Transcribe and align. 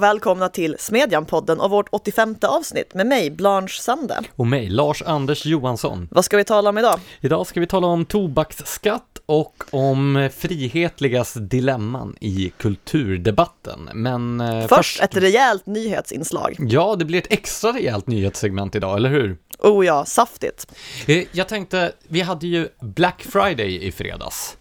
och 0.00 0.04
välkomna 0.04 0.48
till 0.48 0.76
Smedjan-podden 0.78 1.58
och 1.58 1.70
vårt 1.70 1.88
85 1.90 2.36
avsnitt 2.42 2.94
med 2.94 3.06
mig, 3.06 3.30
Blanche 3.30 3.80
Sande. 3.80 4.22
Och 4.36 4.46
mig, 4.46 4.68
Lars-Anders 4.68 5.46
Johansson. 5.46 6.08
Vad 6.10 6.24
ska 6.24 6.36
vi 6.36 6.44
tala 6.44 6.70
om 6.70 6.78
idag? 6.78 7.00
Idag 7.20 7.46
ska 7.46 7.60
vi 7.60 7.66
tala 7.66 7.86
om 7.86 8.04
tobaksskatt 8.04 9.18
och 9.26 9.64
om 9.70 10.30
frihetligas 10.36 11.34
dilemman 11.34 12.16
i 12.20 12.52
kulturdebatten. 12.56 13.90
Men 13.94 14.40
eh, 14.40 14.60
först, 14.60 14.74
först 14.74 15.00
ett 15.00 15.16
rejält 15.16 15.66
nyhetsinslag. 15.66 16.56
Ja, 16.58 16.96
det 16.96 17.04
blir 17.04 17.18
ett 17.18 17.32
extra 17.32 17.72
rejält 17.72 18.06
nyhetssegment 18.06 18.74
idag, 18.74 18.96
eller 18.96 19.10
hur? 19.10 19.38
Oh 19.58 19.86
ja, 19.86 20.04
saftigt. 20.04 20.66
Eh, 21.06 21.24
jag 21.32 21.48
tänkte, 21.48 21.92
vi 22.08 22.20
hade 22.20 22.46
ju 22.46 22.68
Black 22.80 23.22
Friday 23.22 23.86
i 23.86 23.92
fredags. 23.92 24.56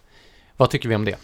Vad 0.58 0.70
tycker 0.70 0.90
vi 0.90 0.96
om 0.96 1.06
det? 1.06 1.16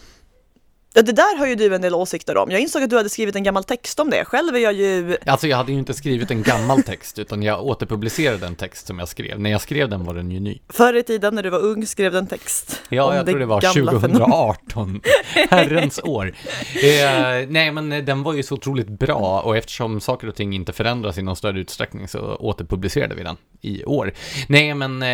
Ja, 0.96 1.02
det 1.02 1.12
där 1.12 1.38
har 1.38 1.46
ju 1.46 1.54
du 1.54 1.74
en 1.74 1.82
del 1.82 1.94
åsikter 1.94 2.36
om. 2.36 2.50
Jag 2.50 2.60
insåg 2.60 2.82
att 2.82 2.90
du 2.90 2.96
hade 2.96 3.08
skrivit 3.08 3.36
en 3.36 3.42
gammal 3.42 3.64
text 3.64 4.00
om 4.00 4.10
det. 4.10 4.24
Själv 4.24 4.54
är 4.54 4.58
jag 4.58 4.72
ju... 4.72 5.16
Alltså 5.26 5.48
jag 5.48 5.56
hade 5.56 5.72
ju 5.72 5.78
inte 5.78 5.94
skrivit 5.94 6.30
en 6.30 6.42
gammal 6.42 6.82
text, 6.82 7.18
utan 7.18 7.42
jag 7.42 7.66
återpublicerade 7.66 8.46
en 8.46 8.54
text 8.54 8.86
som 8.86 8.98
jag 8.98 9.08
skrev. 9.08 9.40
När 9.40 9.50
jag 9.50 9.60
skrev 9.60 9.88
den 9.88 10.04
var 10.04 10.14
den 10.14 10.30
ju 10.30 10.40
ny. 10.40 10.58
Förr 10.68 10.94
i 10.94 11.02
tiden 11.02 11.34
när 11.34 11.42
du 11.42 11.50
var 11.50 11.58
ung 11.58 11.86
skrev 11.86 12.12
du 12.12 12.18
en 12.18 12.26
text. 12.26 12.82
Ja, 12.88 13.16
jag 13.16 13.26
det 13.26 13.32
tror 13.32 13.40
det 13.40 13.46
var 13.46 13.60
2018. 13.60 15.00
Herrens 15.50 16.00
år. 16.04 16.32
Eh, 16.74 17.48
nej, 17.48 17.72
men 17.72 18.04
den 18.04 18.22
var 18.22 18.32
ju 18.32 18.42
så 18.42 18.54
otroligt 18.54 18.88
bra 18.88 19.40
och 19.40 19.56
eftersom 19.56 20.00
saker 20.00 20.28
och 20.28 20.34
ting 20.34 20.52
inte 20.52 20.72
förändras 20.72 21.18
i 21.18 21.22
någon 21.22 21.36
större 21.36 21.60
utsträckning 21.60 22.08
så 22.08 22.20
återpublicerade 22.20 23.14
vi 23.14 23.22
den 23.22 23.36
i 23.60 23.84
år. 23.84 24.12
Nej, 24.48 24.74
men 24.74 25.02
eh, 25.02 25.08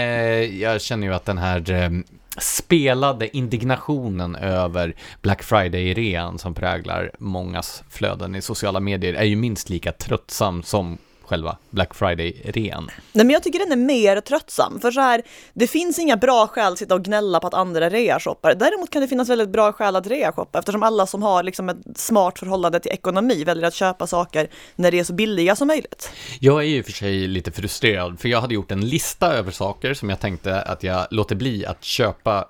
jag 0.63 0.81
känner 0.81 1.07
ju 1.07 1.15
att 1.15 1.25
den 1.25 1.39
här 1.39 1.71
eh, 1.71 1.91
spelade 2.39 3.37
indignationen 3.37 4.37
över 4.37 4.95
Black 5.23 5.43
Friday-rean 5.43 6.39
som 6.39 6.55
präglar 6.55 7.11
mångas 7.19 7.83
flöden 7.91 8.35
i 8.35 8.43
sociala 8.43 8.81
medier 8.81 9.15
är 9.15 9.25
ju 9.25 9.37
minst 9.37 9.71
lika 9.71 9.93
tröttsam 9.93 10.63
som 10.63 10.99
själva 11.33 11.57
Black 11.71 11.95
Friday-rean. 11.95 12.91
Nej 13.13 13.27
men 13.27 13.31
jag 13.31 13.43
tycker 13.43 13.59
den 13.59 13.73
är 13.73 13.77
mer 13.77 14.21
tröttsam, 14.21 14.81
för 14.81 14.91
så 14.91 15.01
här, 15.01 15.23
det 15.55 15.67
finns 15.67 15.99
inga 15.99 16.17
bra 16.17 16.47
skäl 16.47 16.73
att 16.73 16.79
sitta 16.79 16.95
och 16.95 17.05
gnälla 17.05 17.41
på 17.41 17.47
att 17.47 17.55
andra 17.55 17.91
reashoppar. 17.91 18.55
Däremot 18.55 18.91
kan 18.91 19.03
det 19.03 19.09
finnas 19.09 19.29
väldigt 19.29 19.49
bra 19.49 19.73
skäl 19.73 19.97
att 19.97 20.07
reashoppa 20.07 20.59
eftersom 20.59 20.83
alla 20.83 21.07
som 21.07 21.23
har 21.23 21.43
liksom 21.43 21.69
ett 21.69 21.77
smart 21.97 22.39
förhållande 22.39 22.81
till 22.81 22.93
ekonomi 22.93 23.45
väljer 23.45 23.67
att 23.67 23.75
köpa 23.75 24.07
saker 24.07 24.49
när 24.77 24.91
det 24.91 24.99
är 24.99 25.05
så 25.05 25.13
billiga 25.13 25.57
som 25.57 25.69
möjligt. 25.69 26.11
Jag 26.41 26.61
är 26.61 26.67
ju 26.67 26.83
för 26.83 26.93
sig 26.93 27.27
lite 27.27 27.53
frustrerad, 27.53 28.21
för 28.21 28.29
jag 28.29 28.41
hade 28.41 28.55
gjort 28.55 28.71
en 28.71 28.89
lista 28.89 29.33
över 29.33 29.51
saker 29.51 29.95
som 29.95 30.11
jag 30.11 30.21
tänkte 30.21 30.63
att 30.63 30.83
jag 30.83 31.07
låter 31.11 31.37
bli 31.37 31.67
att 31.67 31.85
köpa 31.85 32.49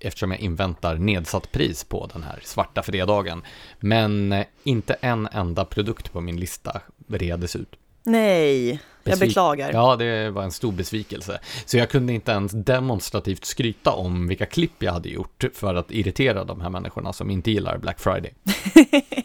eftersom 0.00 0.30
jag 0.30 0.40
inväntar 0.40 0.94
nedsatt 0.94 1.52
pris 1.52 1.84
på 1.84 2.10
den 2.12 2.22
här 2.22 2.40
svarta 2.44 2.82
fredagen. 2.82 3.42
Men 3.80 4.44
inte 4.64 4.94
en 4.94 5.28
enda 5.32 5.64
produkt 5.64 6.12
på 6.12 6.20
min 6.20 6.40
lista 6.40 6.80
redes 7.08 7.56
ut. 7.56 7.76
Nej, 8.04 8.80
jag 9.04 9.18
beklagar. 9.18 9.72
Ja, 9.72 9.96
det 9.96 10.30
var 10.30 10.42
en 10.42 10.52
stor 10.52 10.72
besvikelse. 10.72 11.40
Så 11.66 11.76
jag 11.76 11.90
kunde 11.90 12.12
inte 12.12 12.32
ens 12.32 12.52
demonstrativt 12.52 13.44
skryta 13.44 13.92
om 13.92 14.28
vilka 14.28 14.46
klipp 14.46 14.82
jag 14.82 14.92
hade 14.92 15.08
gjort 15.08 15.44
för 15.54 15.74
att 15.74 15.90
irritera 15.90 16.44
de 16.44 16.60
här 16.60 16.70
människorna 16.70 17.12
som 17.12 17.30
inte 17.30 17.50
gillar 17.50 17.78
Black 17.78 18.00
Friday. 18.00 18.34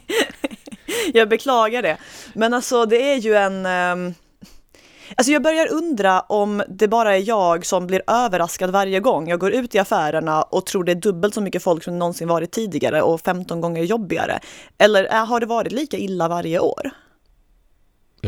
jag 1.12 1.28
beklagar 1.28 1.82
det. 1.82 1.96
Men 2.34 2.54
alltså, 2.54 2.86
det 2.86 3.12
är 3.12 3.16
ju 3.16 3.34
en... 3.34 3.66
Um... 3.66 4.14
Alltså 5.16 5.32
jag 5.32 5.42
börjar 5.42 5.72
undra 5.72 6.20
om 6.20 6.62
det 6.68 6.88
bara 6.88 7.16
är 7.16 7.28
jag 7.28 7.66
som 7.66 7.86
blir 7.86 8.02
överraskad 8.06 8.70
varje 8.70 9.00
gång 9.00 9.28
jag 9.28 9.40
går 9.40 9.52
ut 9.52 9.74
i 9.74 9.78
affärerna 9.78 10.42
och 10.42 10.66
tror 10.66 10.84
det 10.84 10.92
är 10.92 10.96
dubbelt 10.96 11.34
så 11.34 11.40
mycket 11.40 11.62
folk 11.62 11.84
som 11.84 11.92
det 11.92 11.98
någonsin 11.98 12.28
varit 12.28 12.50
tidigare 12.52 13.02
och 13.02 13.20
15 13.20 13.60
gånger 13.60 13.82
jobbigare. 13.82 14.40
Eller 14.78 15.26
har 15.26 15.40
det 15.40 15.46
varit 15.46 15.72
lika 15.72 15.96
illa 15.96 16.28
varje 16.28 16.58
år? 16.58 16.90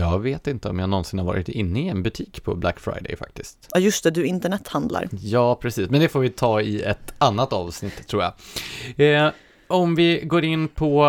Jag 0.00 0.18
vet 0.18 0.46
inte 0.46 0.68
om 0.68 0.78
jag 0.78 0.88
någonsin 0.88 1.18
har 1.18 1.26
varit 1.26 1.48
inne 1.48 1.80
i 1.80 1.88
en 1.88 2.02
butik 2.02 2.44
på 2.44 2.54
Black 2.54 2.80
Friday 2.80 3.16
faktiskt. 3.16 3.68
Ja, 3.74 3.80
just 3.80 4.04
det, 4.04 4.10
du 4.10 4.26
internethandlar. 4.26 5.08
Ja, 5.12 5.54
precis, 5.54 5.90
men 5.90 6.00
det 6.00 6.08
får 6.08 6.20
vi 6.20 6.28
ta 6.28 6.60
i 6.60 6.82
ett 6.82 7.14
annat 7.18 7.52
avsnitt 7.52 8.08
tror 8.08 8.22
jag. 8.22 8.32
Eh, 8.96 9.32
om 9.68 9.94
vi 9.94 10.20
går 10.24 10.44
in 10.44 10.68
på 10.68 11.04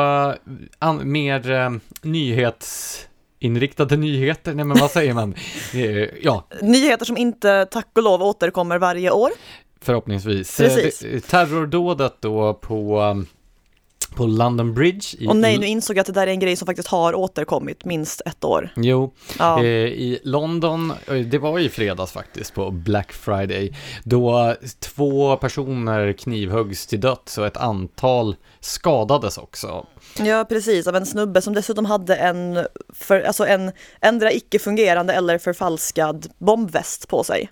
uh, 0.84 0.94
mer 1.04 1.52
uh, 1.52 1.78
nyhets 2.02 2.98
inriktade 3.40 3.98
nyheter, 3.98 4.54
nej 4.54 4.66
men 4.66 4.78
vad 4.78 4.92
säger 4.92 5.14
man? 5.14 5.36
Eh, 5.74 6.08
ja. 6.22 6.48
Nyheter 6.62 7.06
som 7.06 7.18
inte, 7.18 7.66
tack 7.72 7.88
och 7.96 8.04
lov, 8.04 8.22
återkommer 8.22 8.78
varje 8.78 9.12
år. 9.12 9.32
Förhoppningsvis. 9.82 10.58
Precis. 10.58 11.24
Terrordådet 11.28 12.16
då 12.20 12.54
på 12.54 13.02
på 14.16 14.26
London 14.28 14.74
Bridge. 14.74 15.08
I, 15.18 15.28
och 15.28 15.36
nej, 15.36 15.58
nu 15.58 15.66
insåg 15.66 15.98
jag 15.98 16.02
att 16.02 16.08
det 16.08 16.14
där 16.14 16.28
är 16.28 16.32
en 16.32 16.40
grej 16.40 16.56
som 16.56 16.66
faktiskt 16.66 16.88
har 16.88 17.16
återkommit 17.16 17.86
minst 17.86 18.22
ett 18.26 18.44
år. 18.44 18.70
Jo, 18.76 19.14
ja. 19.40 19.60
eh, 19.60 19.66
i 19.86 20.20
London, 20.24 20.94
det 21.32 21.38
var 21.38 21.60
i 21.60 21.70
fredags 21.70 22.12
faktiskt 22.12 22.54
på 22.54 22.72
Black 22.72 23.14
Friday, 23.14 23.78
då 24.04 24.56
två 24.80 25.38
personer 25.38 26.14
knivhuggs 26.14 26.88
till 26.88 27.00
döds 27.00 27.38
och 27.38 27.46
ett 27.46 27.58
antal 27.58 28.36
skadades 28.60 29.38
också. 29.38 29.86
Ja, 30.18 30.46
precis, 30.50 30.88
av 30.88 30.96
en 30.96 31.06
snubbe 31.06 31.42
som 31.42 31.54
dessutom 31.54 31.86
hade 31.86 32.16
en, 32.16 32.68
för, 32.94 33.22
alltså 33.22 33.46
en 33.46 33.72
ändra 34.02 34.32
icke-fungerande 34.32 35.14
eller 35.14 35.38
förfalskad 35.38 36.28
bombväst 36.38 37.08
på 37.08 37.24
sig. 37.24 37.50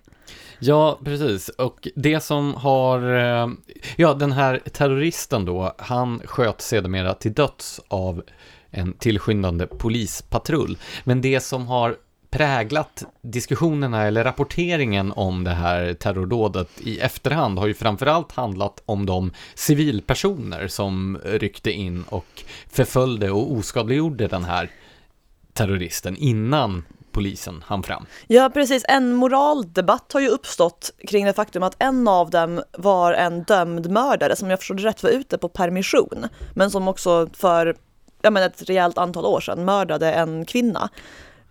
Ja, 0.60 1.00
precis. 1.04 1.50
Och 1.50 1.88
det 1.96 2.20
som 2.20 2.54
har, 2.54 3.16
eh, 3.16 3.48
ja 3.96 4.14
den 4.14 4.32
här 4.32 4.62
terroristen 4.74 5.46
då, 5.46 5.76
han 5.78 6.22
sköt 6.26 6.62
sedermera 6.62 7.14
till 7.14 7.34
döds 7.34 7.82
av 7.88 8.24
en 8.72 8.94
tillskyndande 8.94 9.68
polispatrull. 9.68 10.78
Men 11.04 11.22
det 11.22 11.40
som 11.40 11.68
har 11.68 11.96
präglat 12.32 13.04
diskussionerna 13.22 14.04
eller 14.04 14.24
rapporteringen 14.24 15.12
om 15.12 15.44
det 15.44 15.54
här 15.54 15.94
terrordådet 15.94 16.70
i 16.82 17.00
efterhand 17.00 17.60
har 17.60 17.68
ju 17.68 17.74
framförallt 17.74 18.32
handlat 18.32 18.84
om 18.86 19.06
de 19.06 19.32
civilpersoner 19.56 20.68
som 20.68 21.20
ryckte 21.24 21.72
in 21.72 22.04
och 22.10 22.44
förföljde 22.70 23.32
och 23.32 23.52
oskadliggjorde 23.52 24.28
den 24.28 24.44
här 24.44 24.70
terroristen 25.54 26.18
innan 26.18 26.84
polisen 27.20 27.64
hann 27.68 27.84
fram. 27.84 28.06
Ja, 28.28 28.50
precis. 28.50 28.86
En 28.88 29.14
moraldebatt 29.14 30.14
har 30.14 30.22
ju 30.22 30.28
uppstått 30.28 30.92
kring 31.08 31.26
det 31.26 31.34
faktum 31.34 31.64
att 31.64 31.76
en 31.80 32.08
av 32.08 32.30
dem 32.30 32.64
var 32.78 33.14
en 33.14 33.44
dömd 33.44 33.90
mördare 33.90 34.36
som 34.36 34.50
jag 34.50 34.60
förstod 34.60 34.80
rätt 34.80 35.04
var 35.04 35.10
ute 35.10 35.38
på 35.38 35.50
permission, 35.50 36.28
men 36.56 36.72
som 36.72 36.88
också 36.88 37.30
för 37.34 37.76
ja, 38.22 38.30
men 38.30 38.44
ett 38.44 38.70
rejält 38.70 38.98
antal 38.98 39.26
år 39.26 39.42
sedan 39.42 39.66
mördade 39.66 40.14
en 40.14 40.46
kvinna. 40.46 40.90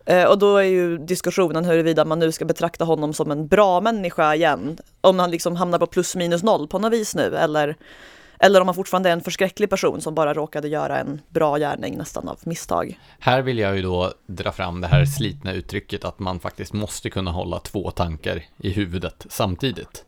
Eh, 0.06 0.25
och 0.25 0.39
då 0.39 0.56
är 0.56 0.62
ju 0.62 0.99
diskussionen 0.99 1.65
huruvida 1.65 2.05
man 2.05 2.19
nu 2.19 2.33
ska 2.33 2.45
betrakta 2.45 2.85
honom 2.85 3.15
som 3.15 3.31
en 3.31 3.49
bra 3.49 3.81
människa 3.81 4.35
igen, 4.35 4.79
om 5.00 5.19
han 5.19 5.31
liksom 5.31 5.56
hamnar 5.56 5.79
på 5.79 5.87
plus 5.87 6.17
minus 6.17 6.43
noll 6.43 6.69
på 6.69 6.79
något 6.79 6.93
vis 6.93 7.15
nu, 7.15 7.37
eller 7.37 7.77
eller 8.41 8.60
om 8.60 8.69
han 8.69 8.75
fortfarande 8.75 9.09
är 9.09 9.12
en 9.12 9.21
förskräcklig 9.21 9.71
person 9.71 10.00
som 10.00 10.15
bara 10.15 10.34
råkade 10.34 10.69
göra 10.69 10.99
en 10.99 11.21
bra 11.28 11.59
gärning 11.59 11.99
nästan 11.99 12.28
av 12.28 12.38
misstag. 12.44 12.99
Här 13.19 13.43
vill 13.43 13.59
jag 13.59 13.76
ju 13.76 13.82
då 13.82 14.12
dra 14.26 14.53
fram 14.53 14.81
det 14.81 14.87
här 14.87 15.04
slitna 15.04 15.53
uttrycket 15.53 16.04
att 16.04 16.19
man 16.19 16.41
faktiskt 16.41 16.72
måste 16.72 17.10
kunna 17.10 17.31
hålla 17.31 17.59
två 17.59 17.91
tankar 17.91 18.43
i 18.59 18.71
huvudet 18.71 19.26
samtidigt. 19.28 20.04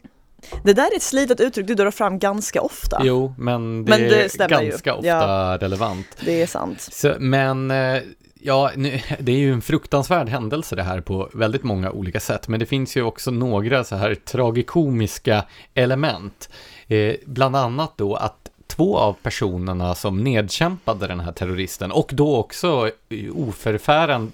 Det 0.65 0.73
där 0.73 0.93
är 0.93 0.97
ett 0.97 1.03
slitet 1.03 1.41
uttryck 1.41 1.67
du 1.67 1.75
drar 1.75 1.91
fram 1.91 2.19
ganska 2.19 2.61
ofta. 2.61 3.03
Jo, 3.05 3.35
men 3.39 3.85
det, 3.85 3.91
men 3.91 4.01
det 4.01 4.41
är 4.41 4.49
ganska 4.49 4.91
ju. 4.91 4.97
ofta 4.97 5.09
ja, 5.09 5.59
relevant. 5.61 6.07
Det 6.25 6.43
är 6.43 6.47
sant. 6.47 6.81
Så, 6.81 7.15
men 7.19 7.71
eh, 7.71 8.03
Ja, 8.43 8.71
nu, 8.77 9.01
det 9.19 9.33
är 9.33 9.37
ju 9.37 9.53
en 9.53 9.63
fruktansvärd 9.63 10.29
händelse 10.29 10.77
det 10.77 10.83
här 10.83 11.01
på 11.01 11.31
väldigt 11.35 11.63
många 11.63 11.91
olika 11.91 12.21
sätt, 12.21 12.49
men 12.49 12.61
det 12.61 12.67
finns 12.67 12.97
ju 12.97 13.03
också 13.03 13.31
några 13.31 13.85
så 13.85 13.97
här 13.97 14.15
tragikomiska 14.15 15.45
element. 15.75 16.51
Eh, 16.91 17.17
bland 17.27 17.57
annat 17.57 17.93
då 17.97 18.15
att 18.15 18.51
två 18.67 18.99
av 18.99 19.13
personerna 19.23 19.95
som 19.95 20.25
nedkämpade 20.25 21.07
den 21.07 21.21
här 21.21 21.33
terroristen 21.33 21.93
och 21.93 22.11
då 22.15 22.37
också 22.37 22.91
eh, 23.09 23.37
oförfäran, 23.37 24.33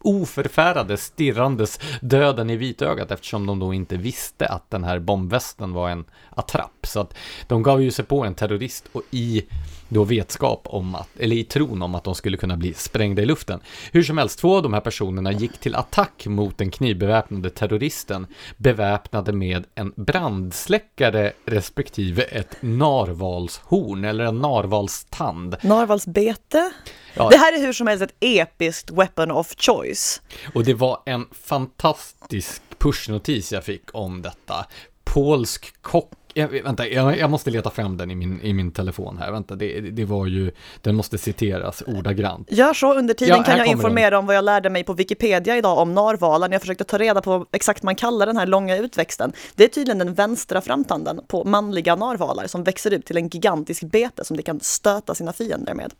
oförfärade 0.00 0.96
stirrandes 0.96 1.80
döden 2.00 2.50
i 2.50 2.56
vitögat 2.56 3.10
eftersom 3.10 3.46
de 3.46 3.58
då 3.58 3.74
inte 3.74 3.96
visste 3.96 4.48
att 4.48 4.70
den 4.70 4.84
här 4.84 4.98
bombvästen 4.98 5.72
var 5.72 5.90
en 5.90 6.04
attrapp. 6.30 6.86
Så 6.86 7.00
att 7.00 7.14
de 7.46 7.62
gav 7.62 7.82
ju 7.82 7.90
sig 7.90 8.04
på 8.04 8.24
en 8.24 8.34
terrorist 8.34 8.88
och 8.92 9.02
i 9.10 9.44
då 9.92 10.04
vetskap 10.04 10.62
om 10.64 10.94
att, 10.94 11.08
eller 11.18 11.36
i 11.36 11.44
tron 11.44 11.82
om 11.82 11.94
att 11.94 12.04
de 12.04 12.14
skulle 12.14 12.36
kunna 12.36 12.56
bli 12.56 12.74
sprängda 12.74 13.22
i 13.22 13.26
luften. 13.26 13.60
Hur 13.92 14.02
som 14.02 14.18
helst, 14.18 14.38
två 14.38 14.56
av 14.56 14.62
de 14.62 14.72
här 14.72 14.80
personerna 14.80 15.32
gick 15.32 15.58
till 15.58 15.74
attack 15.74 16.26
mot 16.26 16.58
den 16.58 16.70
knivbeväpnade 16.70 17.50
terroristen, 17.50 18.26
beväpnade 18.56 19.32
med 19.32 19.64
en 19.74 19.92
brandsläckare 19.96 21.32
respektive 21.46 22.22
ett 22.22 22.56
narvalshorn, 22.60 24.04
eller 24.04 24.24
en 24.24 24.38
narvalstand. 24.38 25.56
Narvalsbete? 25.62 26.72
Ja. 27.14 27.28
Det 27.28 27.36
här 27.36 27.58
är 27.58 27.66
hur 27.66 27.72
som 27.72 27.86
helst 27.86 28.02
ett 28.02 28.14
episkt 28.20 28.90
weapon 28.90 29.30
of 29.30 29.54
choice. 29.58 30.22
Och 30.54 30.64
det 30.64 30.74
var 30.74 31.02
en 31.06 31.26
fantastisk 31.32 32.62
pushnotis 32.78 33.52
jag 33.52 33.64
fick 33.64 33.84
om 33.92 34.22
detta 34.22 34.66
polsk 35.04 35.82
kock 35.82 36.12
jag, 36.34 36.48
vänta, 36.48 36.88
jag, 36.88 37.18
jag, 37.18 37.30
måste 37.30 37.50
leta 37.50 37.70
fram 37.70 37.96
den 37.96 38.10
i 38.10 38.14
min, 38.14 38.40
i 38.42 38.52
min 38.52 38.72
telefon 38.72 39.18
här. 39.18 39.32
Vänta, 39.32 39.54
det, 39.54 39.80
det 39.80 40.04
var 40.04 40.26
ju, 40.26 40.50
den 40.80 40.94
måste 40.94 41.18
citeras 41.18 41.82
ordagrant. 41.86 42.52
Gör 42.52 42.74
så, 42.74 42.94
under 42.94 43.14
tiden 43.14 43.36
ja, 43.36 43.44
kan 43.44 43.58
jag 43.58 43.66
informera 43.66 44.10
den. 44.10 44.18
om 44.18 44.26
vad 44.26 44.36
jag 44.36 44.44
lärde 44.44 44.70
mig 44.70 44.84
på 44.84 44.92
Wikipedia 44.92 45.56
idag 45.56 45.78
om 45.78 45.94
narvalen. 45.94 46.52
Jag 46.52 46.60
försökte 46.60 46.84
ta 46.84 46.98
reda 46.98 47.22
på 47.22 47.46
exakt 47.52 47.82
vad 47.82 47.84
man 47.84 47.94
kallar 47.94 48.26
den 48.26 48.36
här 48.36 48.46
långa 48.46 48.76
utväxten. 48.76 49.32
Det 49.54 49.64
är 49.64 49.68
tydligen 49.68 49.98
den 49.98 50.14
vänstra 50.14 50.60
framtanden 50.60 51.20
på 51.28 51.44
manliga 51.44 51.96
narvalar 51.96 52.46
som 52.46 52.64
växer 52.64 52.90
ut 52.90 53.06
till 53.06 53.16
en 53.16 53.28
gigantisk 53.28 53.82
bete 53.82 54.24
som 54.24 54.36
de 54.36 54.42
kan 54.42 54.60
stöta 54.60 55.14
sina 55.14 55.32
fiender 55.32 55.74
med. 55.74 55.92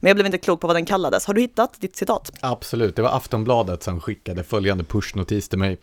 Men 0.00 0.08
jag 0.08 0.16
blev 0.16 0.26
inte 0.26 0.38
klok 0.38 0.60
på 0.60 0.66
vad 0.66 0.76
den 0.76 0.86
kallades. 0.86 1.26
Har 1.26 1.34
du 1.34 1.40
hittat 1.40 1.80
ditt 1.80 1.96
citat? 1.96 2.32
Absolut, 2.40 2.96
det 2.96 3.02
var 3.02 3.16
Aftonbladet 3.16 3.82
som 3.82 4.00
skickade 4.00 4.44
följande 4.44 4.84
pushnotis 4.84 5.48
till 5.48 5.58
mig. 5.58 5.78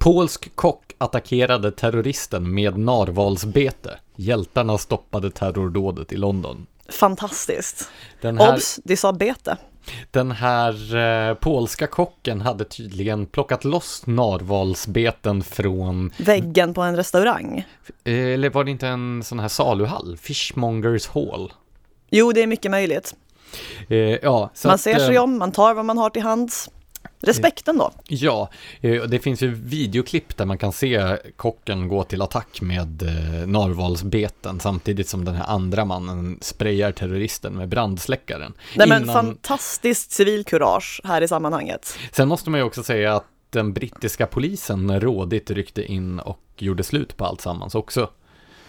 Polsk 0.00 0.56
kock 0.56 0.92
attackerade 0.98 1.72
terroristen 1.72 2.54
med 2.54 2.78
narvalsbete. 2.78 3.98
Hjältarna 4.16 4.78
stoppade 4.78 5.30
terrordådet 5.30 6.12
i 6.12 6.16
London. 6.16 6.66
Fantastiskt. 6.88 7.90
Den 8.20 8.38
här, 8.38 8.54
Obs, 8.54 8.80
de 8.84 8.96
sa 8.96 9.12
bete. 9.12 9.56
Den 10.10 10.30
här 10.30 10.96
eh, 10.96 11.34
polska 11.34 11.86
kocken 11.86 12.40
hade 12.40 12.64
tydligen 12.64 13.26
plockat 13.26 13.64
loss 13.64 14.02
narvalsbeten 14.06 15.42
från 15.42 16.10
väggen 16.18 16.74
på 16.74 16.82
en 16.82 16.96
restaurang. 16.96 17.64
Eller 18.04 18.50
var 18.50 18.64
det 18.64 18.70
inte 18.70 18.88
en 18.88 19.22
sån 19.22 19.38
här 19.38 19.48
saluhall? 19.48 20.16
Fishmongers 20.16 21.08
Hall. 21.08 21.52
Jo, 22.10 22.32
det 22.32 22.42
är 22.42 22.46
mycket 22.46 22.70
möjligt. 22.70 23.14
Eh, 23.88 23.96
ja, 23.98 24.50
man 24.64 24.78
ser 24.78 24.98
sig 24.98 25.16
eh, 25.16 25.22
om, 25.22 25.38
man 25.38 25.52
tar 25.52 25.74
vad 25.74 25.84
man 25.84 25.98
har 25.98 26.10
till 26.10 26.22
hands. 26.22 26.70
Respekten 27.22 27.78
då? 27.78 27.92
Ja, 28.08 28.50
eh, 28.80 29.02
det 29.02 29.18
finns 29.18 29.42
ju 29.42 29.54
videoklipp 29.54 30.36
där 30.36 30.44
man 30.44 30.58
kan 30.58 30.72
se 30.72 31.16
kocken 31.36 31.88
gå 31.88 32.04
till 32.04 32.22
attack 32.22 32.60
med 32.60 33.02
eh, 33.02 33.48
narvalsbeten 33.48 34.60
samtidigt 34.60 35.08
som 35.08 35.24
den 35.24 35.34
här 35.34 35.46
andra 35.46 35.84
mannen 35.84 36.38
sprayar 36.40 36.92
terroristen 36.92 37.52
med 37.52 37.68
brandsläckaren. 37.68 38.52
Nej 38.76 38.88
men 38.88 39.02
Innan... 39.02 39.14
fantastiskt 39.14 40.12
civilkurage 40.12 41.00
här 41.04 41.22
i 41.22 41.28
sammanhanget. 41.28 41.98
Sen 42.12 42.28
måste 42.28 42.50
man 42.50 42.60
ju 42.60 42.66
också 42.66 42.82
säga 42.82 43.16
att 43.16 43.26
den 43.50 43.72
brittiska 43.72 44.26
polisen 44.26 45.00
rådigt 45.00 45.50
ryckte 45.50 45.82
in 45.82 46.20
och 46.20 46.40
gjorde 46.56 46.82
slut 46.82 47.16
på 47.16 47.24
allt 47.24 47.40
sammans 47.40 47.74
också. 47.74 48.10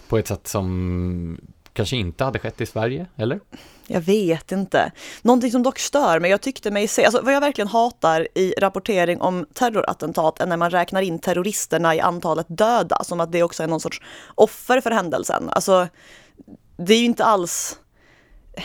På 0.07 0.18
ett 0.18 0.27
sätt 0.27 0.47
som 0.47 1.38
kanske 1.73 1.95
inte 1.95 2.23
hade 2.23 2.39
skett 2.39 2.62
i 2.62 2.65
Sverige, 2.65 3.06
eller? 3.15 3.39
Jag 3.88 4.01
vet 4.01 4.51
inte. 4.51 4.91
Någonting 5.21 5.51
som 5.51 5.63
dock 5.63 5.79
stör 5.79 6.19
mig, 6.19 6.31
jag 6.31 6.41
tyckte 6.41 6.71
mig 6.71 6.88
se, 6.88 7.06
alltså 7.06 7.21
vad 7.21 7.33
jag 7.33 7.41
verkligen 7.41 7.68
hatar 7.68 8.27
i 8.35 8.53
rapportering 8.57 9.21
om 9.21 9.45
terrorattentat 9.53 10.41
är 10.41 10.45
när 10.45 10.57
man 10.57 10.69
räknar 10.69 11.01
in 11.01 11.19
terroristerna 11.19 11.95
i 11.95 12.00
antalet 12.00 12.45
döda, 12.50 13.03
som 13.03 13.19
att 13.19 13.31
det 13.31 13.44
också 13.44 13.63
är 13.63 13.68
någon 13.68 13.79
sorts 13.79 14.01
offer 14.35 14.81
för 14.81 14.91
händelsen. 14.91 15.50
Alltså, 15.50 15.88
det 16.77 16.94
är 16.94 17.00
ju 17.00 17.06
inte 17.06 17.25
alls 17.25 17.77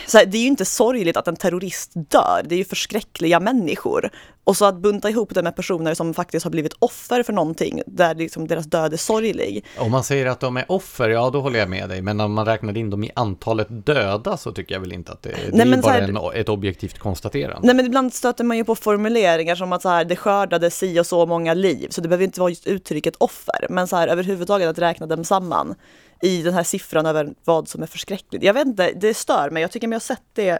så 0.07 0.17
här, 0.17 0.25
det 0.25 0.37
är 0.37 0.41
ju 0.41 0.47
inte 0.47 0.65
sorgligt 0.65 1.17
att 1.17 1.27
en 1.27 1.35
terrorist 1.35 1.91
dör, 1.93 2.41
det 2.45 2.55
är 2.55 2.57
ju 2.57 2.65
förskräckliga 2.65 3.39
människor. 3.39 4.09
Och 4.47 4.57
så 4.57 4.65
att 4.65 4.81
bunta 4.81 5.09
ihop 5.09 5.35
det 5.35 5.43
med 5.43 5.55
personer 5.55 5.93
som 5.93 6.13
faktiskt 6.13 6.43
har 6.43 6.51
blivit 6.51 6.73
offer 6.79 7.23
för 7.23 7.33
någonting, 7.33 7.81
där 7.87 8.15
liksom 8.15 8.47
deras 8.47 8.65
död 8.65 8.93
är 8.93 8.97
sorglig. 8.97 9.65
Om 9.77 9.91
man 9.91 10.03
säger 10.03 10.25
att 10.25 10.39
de 10.39 10.57
är 10.57 10.71
offer, 10.71 11.09
ja 11.09 11.29
då 11.29 11.41
håller 11.41 11.59
jag 11.59 11.69
med 11.69 11.89
dig. 11.89 12.01
Men 12.01 12.19
om 12.19 12.33
man 12.33 12.45
räknar 12.45 12.77
in 12.77 12.89
dem 12.89 13.03
i 13.03 13.11
antalet 13.15 13.67
döda 13.85 14.37
så 14.37 14.51
tycker 14.51 14.75
jag 14.75 14.79
väl 14.79 14.93
inte 14.93 15.11
att 15.11 15.21
det, 15.21 15.29
det 15.29 15.65
Nej, 15.65 15.73
är 15.73 15.81
bara 15.81 15.91
här, 15.91 16.01
en, 16.01 16.41
ett 16.41 16.49
objektivt 16.49 16.99
konstaterande. 16.99 17.67
Nej 17.67 17.75
men 17.75 17.85
ibland 17.85 18.13
stöter 18.13 18.43
man 18.43 18.57
ju 18.57 18.63
på 18.63 18.75
formuleringar 18.75 19.55
som 19.55 19.73
att 19.73 19.81
så 19.81 19.89
här, 19.89 20.05
det 20.05 20.15
skördade 20.15 20.69
si 20.69 20.99
och 20.99 21.05
så 21.05 21.25
många 21.25 21.53
liv, 21.53 21.87
så 21.89 22.01
det 22.01 22.07
behöver 22.07 22.25
inte 22.25 22.39
vara 22.39 22.49
just 22.49 22.67
uttrycket 22.67 23.15
offer. 23.17 23.67
Men 23.69 23.87
så 23.87 23.95
här 23.95 24.07
överhuvudtaget 24.07 24.69
att 24.69 24.79
räkna 24.79 25.05
dem 25.05 25.23
samman 25.23 25.75
i 26.21 26.41
den 26.41 26.53
här 26.53 26.63
siffran 26.63 27.05
över 27.05 27.29
vad 27.43 27.67
som 27.67 27.83
är 27.83 27.87
förskräckligt. 27.87 28.43
Jag 28.43 28.53
vet 28.53 28.67
inte, 28.67 28.91
det 28.95 29.13
stör 29.13 29.49
mig. 29.49 29.61
Jag 29.61 29.71
tycker 29.71 29.87
mig 29.87 29.95
ha 29.95 30.01
sett 30.01 30.25
det 30.33 30.59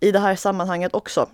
i 0.00 0.12
det 0.12 0.18
här 0.18 0.36
sammanhanget 0.36 0.94
också. 0.94 1.28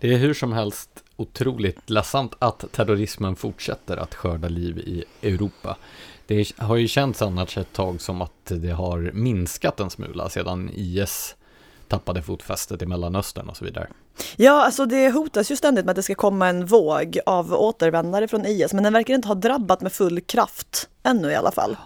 Det 0.00 0.14
är 0.14 0.18
hur 0.18 0.34
som 0.34 0.52
helst 0.52 1.04
otroligt 1.18 1.90
ledsamt 1.90 2.34
att 2.38 2.64
terrorismen 2.72 3.36
fortsätter 3.36 3.96
att 3.96 4.14
skörda 4.14 4.48
liv 4.48 4.78
i 4.78 5.04
Europa. 5.22 5.76
Det 6.26 6.58
har 6.58 6.76
ju 6.76 6.88
känts 6.88 7.22
annars 7.22 7.58
ett 7.58 7.72
tag 7.72 8.00
som 8.00 8.22
att 8.22 8.32
det 8.46 8.70
har 8.70 9.10
minskat 9.14 9.80
en 9.80 9.90
smula 9.90 10.28
sedan 10.28 10.70
IS 10.74 11.36
tappade 11.88 12.22
fotfästet 12.22 12.82
i 12.82 12.86
Mellanöstern 12.86 13.48
och 13.48 13.56
så 13.56 13.64
vidare. 13.64 13.88
Ja, 14.36 14.64
alltså 14.64 14.86
det 14.86 15.10
hotas 15.10 15.50
ju 15.50 15.56
ständigt 15.56 15.84
med 15.84 15.90
att 15.90 15.96
det 15.96 16.02
ska 16.02 16.14
komma 16.14 16.48
en 16.48 16.66
våg 16.66 17.18
av 17.26 17.54
återvändare 17.54 18.28
från 18.28 18.46
IS, 18.46 18.72
men 18.72 18.84
den 18.84 18.92
verkar 18.92 19.14
inte 19.14 19.28
ha 19.28 19.34
drabbat 19.34 19.80
med 19.80 19.92
full 19.92 20.20
kraft 20.20 20.88
ännu 21.02 21.30
i 21.30 21.34
alla 21.34 21.52
fall. 21.52 21.76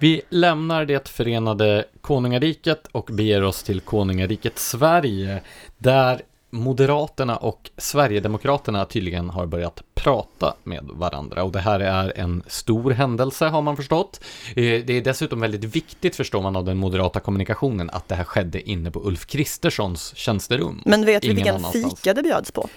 Vi 0.00 0.22
lämnar 0.28 0.84
det 0.84 1.08
förenade 1.08 1.84
konungariket 2.00 2.86
och 2.92 3.10
beger 3.12 3.42
oss 3.42 3.62
till 3.62 3.80
konungariket 3.80 4.58
Sverige, 4.58 5.42
där 5.78 6.22
Moderaterna 6.54 7.36
och 7.36 7.70
Sverigedemokraterna 7.76 8.84
tydligen 8.84 9.30
har 9.30 9.46
börjat 9.46 9.82
prata 9.94 10.54
med 10.64 10.84
varandra 10.84 11.44
och 11.44 11.52
det 11.52 11.60
här 11.60 11.80
är 11.80 12.18
en 12.18 12.42
stor 12.46 12.90
händelse 12.90 13.46
har 13.46 13.62
man 13.62 13.76
förstått. 13.76 14.20
Eh, 14.48 14.54
det 14.56 14.90
är 14.90 15.00
dessutom 15.00 15.40
väldigt 15.40 15.64
viktigt 15.64 16.16
förstår 16.16 16.42
man 16.42 16.56
av 16.56 16.64
den 16.64 16.76
moderata 16.76 17.20
kommunikationen 17.20 17.90
att 17.90 18.08
det 18.08 18.14
här 18.14 18.24
skedde 18.24 18.70
inne 18.70 18.90
på 18.90 19.00
Ulf 19.06 19.26
Kristerssons 19.26 20.16
tjänsterum. 20.16 20.82
Men 20.84 21.04
vet 21.04 21.24
vi 21.24 21.32
vilken 21.32 21.64
fika 21.64 22.14
det 22.14 22.22
bjöds 22.22 22.50
på? 22.50 22.68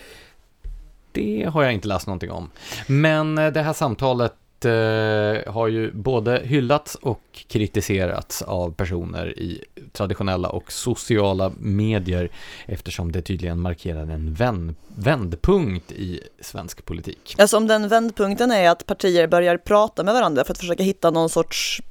Det 1.11 1.49
har 1.53 1.63
jag 1.63 1.73
inte 1.73 1.87
läst 1.87 2.07
någonting 2.07 2.31
om. 2.31 2.49
Men 2.87 3.37
eh, 3.37 3.51
det 3.51 3.61
här 3.61 3.73
samtalet 3.73 4.33
Eh, 4.65 5.53
har 5.53 5.67
ju 5.67 5.91
både 5.91 6.41
hyllats 6.43 6.95
och 6.95 7.21
kritiserats 7.47 8.41
av 8.41 8.73
personer 8.73 9.39
i 9.39 9.63
traditionella 9.91 10.49
och 10.49 10.71
sociala 10.71 11.51
medier 11.59 12.29
eftersom 12.65 13.11
det 13.11 13.21
tydligen 13.21 13.59
markerar 13.59 14.07
en 14.07 14.33
vänd, 14.33 14.75
vändpunkt 14.87 15.91
i 15.91 16.19
svensk 16.41 16.85
politik. 16.85 17.35
Alltså 17.37 17.57
om 17.57 17.67
den 17.67 17.87
vändpunkten 17.87 18.51
är 18.51 18.69
att 18.69 18.85
partier 18.85 19.27
börjar 19.27 19.57
prata 19.57 20.03
med 20.03 20.13
varandra 20.13 20.43
för 20.43 20.51
att 20.51 20.59
försöka 20.59 20.83
hitta 20.83 21.11
någon 21.11 21.29
sorts 21.29 21.81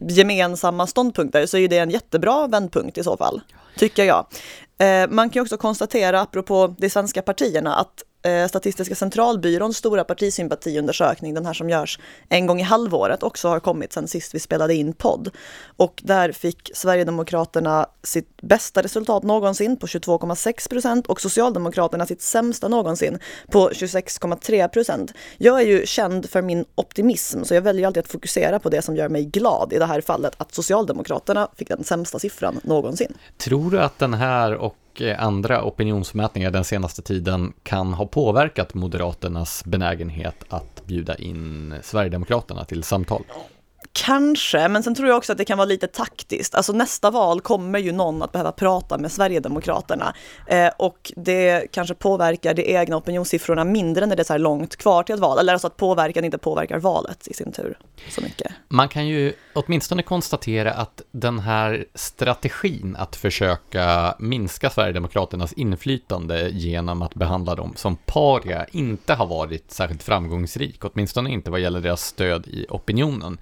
gemensamma 0.00 0.86
ståndpunkter 0.86 1.46
så 1.46 1.58
är 1.58 1.68
det 1.68 1.78
en 1.78 1.90
jättebra 1.90 2.46
vändpunkt 2.46 2.98
i 2.98 3.02
så 3.02 3.16
fall, 3.16 3.40
tycker 3.76 4.04
jag. 4.04 4.26
Eh, 4.78 5.10
man 5.10 5.30
kan 5.30 5.42
också 5.42 5.56
konstatera, 5.56 6.20
apropå 6.20 6.74
de 6.78 6.90
svenska 6.90 7.22
partierna, 7.22 7.74
att 7.74 8.04
Eh, 8.22 8.48
Statistiska 8.48 8.94
centralbyråns 8.94 9.76
stora 9.76 10.04
partisympatiundersökning, 10.04 11.34
den 11.34 11.46
här 11.46 11.52
som 11.52 11.70
görs 11.70 11.98
en 12.28 12.46
gång 12.46 12.60
i 12.60 12.62
halvåret, 12.62 13.22
också 13.22 13.48
har 13.48 13.60
kommit 13.60 13.92
sen 13.92 14.08
sist 14.08 14.34
vi 14.34 14.38
spelade 14.38 14.74
in 14.74 14.92
podd. 14.92 15.30
Och 15.76 16.02
där 16.04 16.32
fick 16.32 16.70
Sverigedemokraterna 16.74 17.86
sitt 18.02 18.42
bästa 18.42 18.82
resultat 18.82 19.22
någonsin 19.22 19.76
på 19.76 19.86
22,6 19.86 20.68
procent 20.68 21.06
och 21.06 21.20
Socialdemokraterna 21.20 22.06
sitt 22.06 22.22
sämsta 22.22 22.68
någonsin 22.68 23.18
på 23.50 23.70
26,3 23.70 24.68
procent. 24.68 25.12
Jag 25.38 25.60
är 25.60 25.66
ju 25.66 25.86
känd 25.86 26.30
för 26.30 26.42
min 26.42 26.64
optimism, 26.74 27.44
så 27.44 27.54
jag 27.54 27.62
väljer 27.62 27.86
alltid 27.86 28.00
att 28.00 28.10
fokusera 28.10 28.58
på 28.58 28.68
det 28.68 28.82
som 28.82 28.96
gör 28.96 29.08
mig 29.08 29.24
glad. 29.24 29.72
I 29.72 29.78
det 29.78 29.86
här 29.86 30.00
fallet 30.00 30.34
att 30.36 30.54
Socialdemokraterna 30.54 31.48
fick 31.56 31.68
den 31.68 31.84
sämsta 31.84 32.18
siffran 32.18 32.60
någonsin. 32.62 33.14
Tror 33.38 33.70
du 33.70 33.80
att 33.80 33.98
den 33.98 34.14
här 34.14 34.54
och 34.54 34.76
och 34.92 35.02
eh, 35.02 35.24
andra 35.24 35.64
opinionsmätningar 35.64 36.50
den 36.50 36.64
senaste 36.64 37.02
tiden 37.02 37.52
kan 37.62 37.92
ha 37.92 38.06
påverkat 38.06 38.74
Moderaternas 38.74 39.64
benägenhet 39.64 40.44
att 40.48 40.86
bjuda 40.86 41.14
in 41.14 41.74
Sverigedemokraterna 41.82 42.64
till 42.64 42.82
samtal? 42.82 43.22
Kanske, 43.92 44.68
men 44.68 44.82
sen 44.82 44.94
tror 44.94 45.08
jag 45.08 45.16
också 45.16 45.32
att 45.32 45.38
det 45.38 45.44
kan 45.44 45.58
vara 45.58 45.68
lite 45.68 45.86
taktiskt. 45.86 46.54
Alltså 46.54 46.72
nästa 46.72 47.10
val 47.10 47.40
kommer 47.40 47.78
ju 47.78 47.92
någon 47.92 48.22
att 48.22 48.32
behöva 48.32 48.52
prata 48.52 48.98
med 48.98 49.12
Sverigedemokraterna 49.12 50.14
eh, 50.46 50.70
och 50.78 51.12
det 51.16 51.72
kanske 51.72 51.94
påverkar 51.94 52.54
de 52.54 52.62
egna 52.76 52.96
opinionssiffrorna 52.96 53.64
mindre 53.64 54.06
när 54.06 54.16
det 54.16 54.22
är 54.22 54.24
så 54.24 54.32
här 54.32 54.38
långt 54.38 54.76
kvar 54.76 55.02
till 55.02 55.14
ett 55.14 55.20
val, 55.20 55.38
eller 55.38 55.52
alltså 55.52 55.66
att 55.66 55.76
påverkan 55.76 56.24
inte 56.24 56.38
påverkar 56.38 56.78
valet 56.78 57.28
i 57.28 57.34
sin 57.34 57.52
tur 57.52 57.78
så 58.10 58.20
mycket. 58.20 58.52
Man 58.68 58.88
kan 58.88 59.06
ju 59.06 59.32
åtminstone 59.54 60.02
konstatera 60.02 60.72
att 60.72 61.02
den 61.10 61.38
här 61.38 61.84
strategin 61.94 62.96
att 62.98 63.16
försöka 63.16 64.14
minska 64.18 64.70
Sverigedemokraternas 64.70 65.52
inflytande 65.52 66.48
genom 66.48 67.02
att 67.02 67.14
behandla 67.14 67.54
dem 67.54 67.72
som 67.76 67.96
paria 67.96 68.66
inte 68.72 69.14
har 69.14 69.26
varit 69.26 69.70
särskilt 69.70 70.02
framgångsrik, 70.02 70.84
åtminstone 70.84 71.30
inte 71.30 71.50
vad 71.50 71.60
gäller 71.60 71.80
deras 71.80 72.04
stöd 72.04 72.46
i 72.46 72.66
opinionen. 72.68 73.38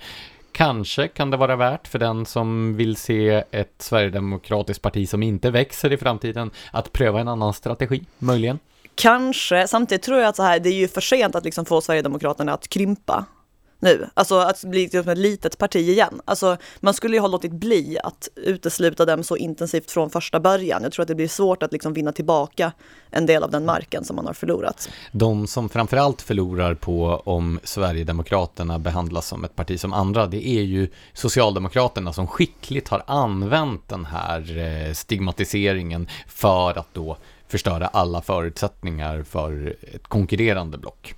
Kanske 0.52 1.08
kan 1.08 1.30
det 1.30 1.36
vara 1.36 1.56
värt 1.56 1.88
för 1.88 1.98
den 1.98 2.26
som 2.26 2.76
vill 2.76 2.96
se 2.96 3.44
ett 3.50 3.74
Sverigedemokratiskt 3.78 4.82
parti 4.82 5.08
som 5.08 5.22
inte 5.22 5.50
växer 5.50 5.92
i 5.92 5.96
framtiden 5.96 6.50
att 6.72 6.92
pröva 6.92 7.20
en 7.20 7.28
annan 7.28 7.54
strategi, 7.54 8.04
möjligen. 8.18 8.58
Kanske, 8.94 9.68
samtidigt 9.68 10.02
tror 10.02 10.18
jag 10.18 10.28
att 10.28 10.36
så 10.36 10.42
här, 10.42 10.60
det 10.60 10.68
är 10.68 10.74
ju 10.74 10.88
för 10.88 11.00
sent 11.00 11.34
att 11.34 11.44
liksom 11.44 11.64
få 11.64 11.80
Sverigedemokraterna 11.80 12.52
att 12.52 12.68
krympa 12.68 13.24
nu. 13.80 14.08
Alltså 14.14 14.38
att 14.38 14.64
bli 14.64 14.82
liksom 14.82 15.08
ett 15.08 15.18
litet 15.18 15.58
parti 15.58 15.76
igen. 15.76 16.20
Alltså 16.24 16.56
man 16.80 16.94
skulle 16.94 17.16
ju 17.16 17.20
ha 17.20 17.28
låtit 17.28 17.52
bli 17.52 17.98
att 18.04 18.28
utesluta 18.36 19.04
dem 19.04 19.24
så 19.24 19.36
intensivt 19.36 19.90
från 19.90 20.10
första 20.10 20.40
början. 20.40 20.82
Jag 20.82 20.92
tror 20.92 21.02
att 21.02 21.08
det 21.08 21.14
blir 21.14 21.28
svårt 21.28 21.62
att 21.62 21.72
liksom 21.72 21.92
vinna 21.92 22.12
tillbaka 22.12 22.72
en 23.10 23.26
del 23.26 23.42
av 23.42 23.50
den 23.50 23.64
marken 23.64 24.04
som 24.04 24.16
man 24.16 24.26
har 24.26 24.34
förlorat. 24.34 24.88
De 25.12 25.46
som 25.46 25.68
framförallt 25.68 26.22
förlorar 26.22 26.74
på 26.74 27.22
om 27.24 27.60
Sverigedemokraterna 27.64 28.78
behandlas 28.78 29.26
som 29.26 29.44
ett 29.44 29.56
parti 29.56 29.80
som 29.80 29.92
andra, 29.92 30.26
det 30.26 30.48
är 30.48 30.62
ju 30.62 30.88
Socialdemokraterna 31.12 32.12
som 32.12 32.26
skickligt 32.26 32.88
har 32.88 33.02
använt 33.06 33.88
den 33.88 34.04
här 34.04 34.58
eh, 34.58 34.92
stigmatiseringen 34.92 36.08
för 36.26 36.78
att 36.78 36.94
då 36.94 37.16
förstöra 37.48 37.86
alla 37.86 38.22
förutsättningar 38.22 39.22
för 39.22 39.76
ett 39.94 40.08
konkurrerande 40.08 40.78
block. 40.78 41.14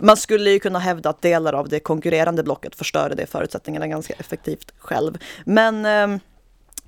Man 0.00 0.16
skulle 0.16 0.50
ju 0.50 0.58
kunna 0.58 0.78
hävda 0.78 1.10
att 1.10 1.22
delar 1.22 1.52
av 1.52 1.68
det 1.68 1.80
konkurrerande 1.80 2.42
blocket 2.42 2.74
förstörde 2.74 3.14
de 3.14 3.26
förutsättningarna 3.26 3.86
ganska 3.86 4.14
effektivt 4.14 4.72
själv. 4.78 5.18
Men 5.44 5.86
eh, 5.86 6.20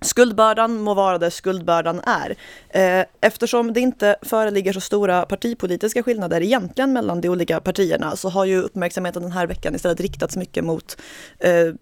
Skuldbördan 0.05 0.81
må 0.81 0.95
vara 0.95 1.19
det 1.19 1.31
skuldbördan 1.31 2.01
är. 2.01 2.37
Eh, 2.69 3.07
eftersom 3.21 3.73
det 3.73 3.81
inte 3.81 4.17
föreligger 4.23 4.73
så 4.73 4.81
stora 4.81 5.27
partipolitiska 5.27 6.03
skillnader 6.03 6.41
egentligen 6.41 6.93
mellan 6.93 7.21
de 7.21 7.29
olika 7.29 7.61
partierna 7.61 8.17
så 8.17 8.29
har 8.29 8.45
ju 8.45 8.63
uppmärksamheten 8.63 9.23
den 9.23 9.33
här 9.33 9.47
veckan 9.47 9.75
istället 9.75 10.01
riktats 10.01 10.37
mycket 10.37 10.65
mot 10.65 10.97
eh, 11.39 11.75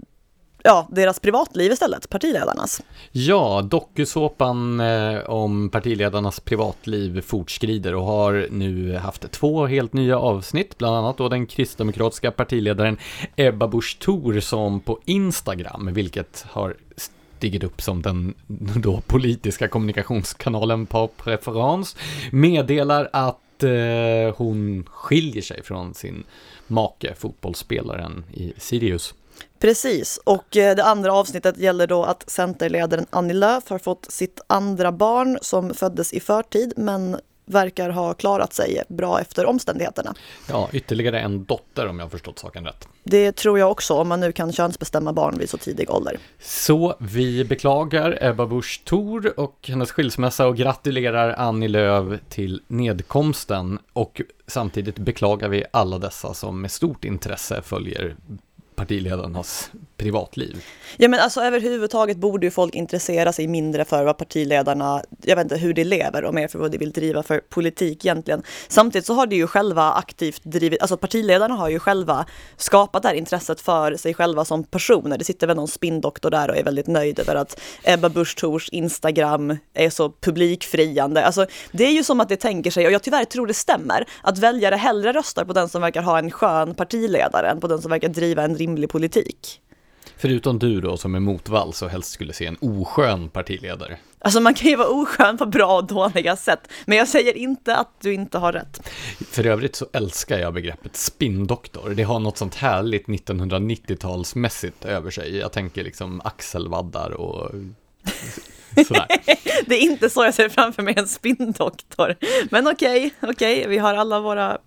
ja, 0.63 0.89
deras 0.91 1.21
privatliv 1.21 1.73
istället, 1.73 2.11
partiledarnas. 2.11 2.83
Ja, 3.13 3.63
dokusåpan 3.63 4.81
eh, 4.81 5.19
om 5.19 5.71
partiledarnas 5.71 6.41
privatliv 6.41 7.21
fortskrider 7.21 7.95
och 7.95 8.05
har 8.05 8.47
nu 8.51 8.97
haft 8.97 9.33
två 9.33 9.67
helt 9.67 9.93
nya 9.93 10.19
avsnitt, 10.19 10.79
bland 10.79 10.97
annat 10.97 11.19
då 11.19 11.29
den 11.29 11.47
kristdemokratiska 11.47 12.31
partiledaren 12.31 12.97
Ebba 13.37 13.69
Busch 13.69 13.99
Thor 13.99 14.41
som 14.41 14.81
på 14.81 14.99
Instagram, 15.05 15.89
vilket 15.93 16.45
har 16.51 16.75
stigit 16.97 17.65
upp 17.65 17.83
som 17.83 18.03
den 18.03 18.35
då 18.77 19.01
politiska 19.01 19.69
kommunikationskanalen 19.69 20.87
på 20.87 21.09
preferens, 21.09 21.97
meddelar 22.31 23.09
att 23.13 23.63
eh, 23.63 24.35
hon 24.37 24.85
skiljer 24.91 25.43
sig 25.43 25.63
från 25.63 25.95
sin 25.95 26.25
make, 26.67 27.15
fotbollsspelaren 27.15 28.25
i 28.33 28.53
Sirius. 28.59 29.15
Precis, 29.59 30.21
och 30.25 30.57
eh, 30.57 30.77
det 30.77 30.85
andra 30.85 31.13
avsnittet 31.13 31.59
gäller 31.59 31.87
då 31.87 32.05
att 32.05 32.31
Centerledaren 32.31 33.07
Annie 33.11 33.35
Lööf 33.35 33.71
har 33.71 33.79
fått 33.79 34.07
sitt 34.11 34.41
andra 34.47 34.93
barn 34.93 35.39
som 35.43 35.75
föddes 35.75 36.13
i 36.13 36.21
förtid 36.21 36.73
men 36.77 37.17
verkar 37.51 37.91
ha 37.91 38.15
klarat 38.15 38.53
sig 38.53 38.83
bra 38.89 39.21
efter 39.21 39.47
omständigheterna. 39.47 40.15
Ja, 40.49 40.69
ytterligare 40.73 41.21
en 41.21 41.45
dotter 41.45 41.87
om 41.87 41.99
jag 41.99 42.07
har 42.07 42.11
förstått 42.11 42.39
saken 42.39 42.65
rätt. 42.65 42.89
Det 43.03 43.33
tror 43.33 43.59
jag 43.59 43.71
också, 43.71 43.95
om 43.95 44.09
man 44.09 44.21
nu 44.21 44.33
kan 44.33 44.53
könsbestämma 44.53 45.13
barn 45.13 45.39
vid 45.39 45.51
så 45.51 45.57
tidig 45.57 45.91
ålder. 45.91 46.19
Så 46.41 46.97
vi 46.99 47.45
beklagar 47.45 48.19
Ebba 48.21 48.47
Busch 48.47 48.83
Thor 48.85 49.41
och 49.41 49.59
hennes 49.69 49.93
skilsmässa 49.93 50.47
och 50.47 50.57
gratulerar 50.57 51.35
Annie 51.39 51.69
Lööf 51.69 52.21
till 52.29 52.63
nedkomsten 52.69 53.79
och 53.93 54.21
samtidigt 54.47 54.99
beklagar 54.99 55.49
vi 55.49 55.65
alla 55.71 55.99
dessa 55.99 56.35
som 56.35 56.61
med 56.61 56.71
stort 56.71 57.05
intresse 57.05 57.63
följer 57.63 58.17
partiledarnas 58.81 59.71
privatliv. 60.01 60.65
Ja 60.97 61.09
men 61.09 61.21
alltså 61.21 61.41
överhuvudtaget 61.41 62.17
borde 62.17 62.47
ju 62.47 62.51
folk 62.51 62.75
intressera 62.75 63.33
sig 63.33 63.47
mindre 63.47 63.85
för 63.85 64.05
vad 64.05 64.19
partiledarna, 64.19 65.03
jag 65.23 65.37
vet 65.37 65.45
inte 65.45 65.57
hur 65.57 65.73
de 65.73 65.85
lever 65.85 66.25
och 66.25 66.35
mer 66.35 66.49
för 66.49 66.59
vad 66.59 66.71
de 66.71 66.79
vill 66.79 66.93
driva 66.93 67.23
för 67.23 67.39
politik 67.39 68.05
egentligen. 68.05 68.43
Samtidigt 68.69 69.07
så 69.07 69.15
har 69.15 69.27
de 69.27 69.37
ju 69.37 69.47
själva 69.47 69.93
aktivt 69.93 70.45
drivit, 70.45 70.81
alltså 70.81 70.97
partiledarna 70.97 71.55
har 71.55 71.69
ju 71.69 71.79
själva 71.79 72.27
skapat 72.57 73.03
det 73.03 73.09
här 73.09 73.15
intresset 73.15 73.61
för 73.61 73.97
sig 73.97 74.15
själva 74.15 74.45
som 74.45 74.65
personer. 74.65 75.19
Det 75.19 75.25
sitter 75.25 75.47
väl 75.47 75.57
någon 75.57 75.69
spindoktor 75.69 76.31
där 76.31 76.51
och 76.51 76.57
är 76.57 76.65
väldigt 76.65 76.87
nöjd 76.87 77.19
över 77.19 77.35
att 77.35 77.61
Ebba 77.83 78.09
Busch 78.09 78.37
Thors 78.37 78.69
Instagram 78.69 79.57
är 79.75 79.91
så 79.91 80.11
publikfriande. 80.11 81.25
Alltså 81.25 81.47
det 81.73 81.85
är 81.85 81.93
ju 81.93 82.05
som 82.05 82.21
att 82.21 82.29
det 82.29 82.37
tänker 82.37 82.71
sig, 82.71 82.87
och 82.87 82.93
jag 82.93 83.03
tyvärr 83.03 83.25
tror 83.25 83.47
det 83.47 83.55
stämmer, 83.55 84.07
att 84.23 84.39
väljare 84.39 84.77
hellre 84.77 85.13
röstar 85.13 85.45
på 85.45 85.53
den 85.53 85.69
som 85.69 85.83
verkar 85.83 86.03
ha 86.03 86.19
en 86.19 86.31
skön 86.31 86.75
partiledare 86.75 87.51
än 87.51 87.61
på 87.61 87.67
den 87.67 87.83
som 87.83 87.91
verkar 87.91 88.09
driva 88.09 88.43
en 88.43 88.57
rimlig 88.57 88.91
politik. 88.91 89.61
Förutom 90.21 90.59
du 90.59 90.81
då 90.81 90.97
som 90.97 91.15
är 91.15 91.21
motvall 91.21 91.73
så 91.73 91.89
helst 91.89 92.13
skulle 92.13 92.33
se 92.33 92.47
en 92.47 92.57
oskön 92.61 93.29
partiledare. 93.29 93.99
Alltså 94.19 94.41
man 94.41 94.55
kan 94.55 94.69
ju 94.69 94.77
vara 94.77 94.89
oskön 94.89 95.39
på 95.39 95.47
bra 95.47 95.77
och 95.77 95.87
dåliga 95.87 96.37
sätt, 96.37 96.69
men 96.87 96.99
jag 96.99 97.09
säger 97.09 97.37
inte 97.37 97.77
att 97.77 98.01
du 98.01 98.13
inte 98.13 98.39
har 98.39 98.53
rätt. 98.53 98.91
För 99.31 99.47
övrigt 99.47 99.77
så 99.77 99.87
älskar 99.93 100.39
jag 100.39 100.55
begreppet 100.55 100.97
spinndoktor. 100.97 101.91
Det 101.91 102.03
har 102.03 102.21
något 102.21 102.39
sånt 102.39 102.55
härligt 102.55 103.07
1990-talsmässigt 103.07 104.87
över 104.87 105.11
sig. 105.11 105.37
Jag 105.37 105.53
tänker 105.53 105.85
liksom 105.85 106.21
axelvaddar 106.25 107.11
och 107.11 107.51
sådär. 108.87 109.07
det 109.67 109.75
är 109.75 109.83
inte 109.83 110.11
så 110.11 110.25
jag 110.25 110.35
ser 110.35 110.49
framför 110.49 110.83
mig 110.83 110.95
en 110.97 111.09
spinndoktor. 111.09 112.17
Men 112.51 112.67
okej, 112.67 113.07
okay, 113.07 113.31
okej, 113.31 113.59
okay, 113.59 113.69
vi 113.69 113.79
har 113.79 113.95
alla 113.95 114.21
våra 114.21 114.59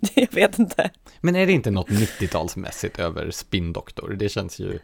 Jag 0.14 0.32
vet 0.32 0.58
inte. 0.58 0.90
Men 1.20 1.36
är 1.36 1.46
det 1.46 1.52
inte 1.52 1.70
något 1.70 1.88
90-talsmässigt 1.88 3.00
över 3.00 3.30
spindoktor? 3.30 4.16
Det 4.18 4.28
känns 4.28 4.58
ju... 4.58 4.78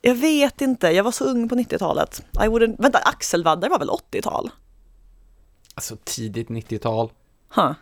Jag 0.00 0.14
vet 0.14 0.60
inte, 0.60 0.86
jag 0.90 1.04
var 1.04 1.12
så 1.12 1.24
ung 1.24 1.48
på 1.48 1.54
90-talet. 1.54 2.22
I 2.34 2.48
wouldn't... 2.48 2.76
Vänta, 2.78 2.98
axelvaddar 2.98 3.68
var 3.68 3.78
väl 3.78 3.88
80-tal? 3.88 4.50
Alltså 5.74 5.96
tidigt 6.04 6.48
90-tal. 6.48 7.12
Huh. 7.54 7.72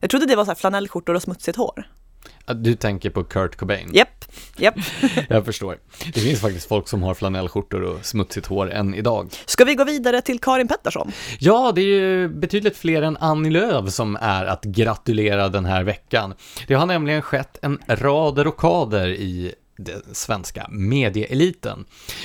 Jag 0.00 0.10
trodde 0.10 0.26
det 0.26 0.36
var 0.36 0.44
så 0.44 0.50
här 0.50 0.56
flanellskjortor 0.56 1.14
och 1.14 1.22
smutsigt 1.22 1.56
hår. 1.56 1.90
Du 2.54 2.74
tänker 2.74 3.10
på 3.10 3.24
Kurt 3.24 3.56
Cobain? 3.56 3.90
Japp, 3.92 4.24
japp. 4.56 4.74
Jag 5.28 5.44
förstår. 5.44 5.78
Det 6.14 6.20
finns 6.20 6.40
faktiskt 6.40 6.68
folk 6.68 6.88
som 6.88 7.02
har 7.02 7.14
flanellskjortor 7.14 7.82
och 7.82 8.06
smutsigt 8.06 8.46
hår 8.46 8.70
än 8.70 8.94
idag. 8.94 9.30
Ska 9.46 9.64
vi 9.64 9.74
gå 9.74 9.84
vidare 9.84 10.20
till 10.20 10.40
Karin 10.40 10.68
Pettersson? 10.68 11.12
Ja, 11.38 11.72
det 11.74 11.80
är 11.80 11.86
ju 11.86 12.28
betydligt 12.28 12.76
fler 12.76 13.02
än 13.02 13.16
Annie 13.16 13.50
Lööf 13.50 13.92
som 13.92 14.18
är 14.20 14.44
att 14.44 14.64
gratulera 14.64 15.48
den 15.48 15.64
här 15.64 15.82
veckan. 15.82 16.34
Det 16.66 16.74
har 16.74 16.86
nämligen 16.86 17.22
skett 17.22 17.58
en 17.62 17.78
rad 17.88 18.38
rockader 18.38 19.08
i 19.08 19.54
den 19.84 20.02
svenska 20.12 20.66
medieeliten. 20.70 21.84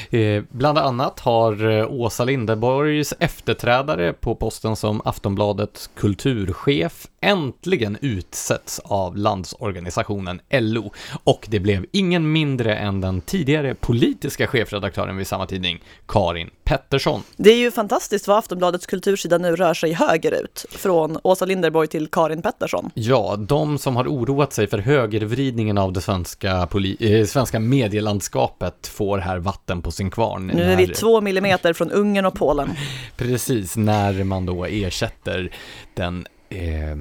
Eh, 0.09 0.43
bland 0.51 0.77
annat 0.77 1.19
har 1.19 1.69
eh, 1.71 1.91
Åsa 1.91 2.23
Linderborgs 2.23 3.13
efterträdare 3.19 4.13
på 4.13 4.35
posten 4.35 4.75
som 4.75 5.01
Aftonbladets 5.05 5.89
kulturchef 5.95 7.07
äntligen 7.21 7.97
utsetts 8.01 8.79
av 8.83 9.17
landsorganisationen 9.17 10.41
LO 10.49 10.91
och 11.23 11.45
det 11.49 11.59
blev 11.59 11.85
ingen 11.91 12.31
mindre 12.31 12.75
än 12.75 13.01
den 13.01 13.21
tidigare 13.21 13.75
politiska 13.75 14.47
chefredaktören 14.47 15.17
vid 15.17 15.27
samma 15.27 15.45
tidning, 15.45 15.83
Karin 16.07 16.49
Pettersson. 16.63 17.23
Det 17.37 17.49
är 17.49 17.57
ju 17.57 17.71
fantastiskt 17.71 18.27
vad 18.27 18.37
Aftonbladets 18.37 18.85
kultursida 18.85 19.37
nu 19.37 19.55
rör 19.55 19.73
sig 19.73 19.93
högerut, 19.93 20.65
från 20.69 21.17
Åsa 21.23 21.45
Linderborg 21.45 21.87
till 21.87 22.07
Karin 22.07 22.41
Pettersson. 22.41 22.91
Ja, 22.93 23.35
de 23.39 23.77
som 23.77 23.95
har 23.95 24.07
oroat 24.07 24.53
sig 24.53 24.67
för 24.67 24.77
högervridningen 24.77 25.77
av 25.77 25.93
det 25.93 26.01
svenska, 26.01 26.65
poli- 26.65 27.19
eh, 27.19 27.25
svenska 27.25 27.44
medielandskapet 27.53 28.87
får 28.87 29.17
här 29.17 29.37
vatten 29.37 29.81
på 29.81 29.91
sin 29.91 30.11
kvarn. 30.11 30.47
Nu 30.47 30.63
är 30.63 30.77
vi 30.77 30.87
två 30.87 31.21
millimeter 31.21 31.73
från 31.73 31.91
Ungern 31.91 32.25
och 32.25 32.33
Polen. 32.33 32.73
Precis, 33.17 33.77
när 33.77 34.23
man 34.23 34.45
då 34.45 34.65
ersätter 34.65 35.51
den 35.93 36.27
eh, 36.49 36.95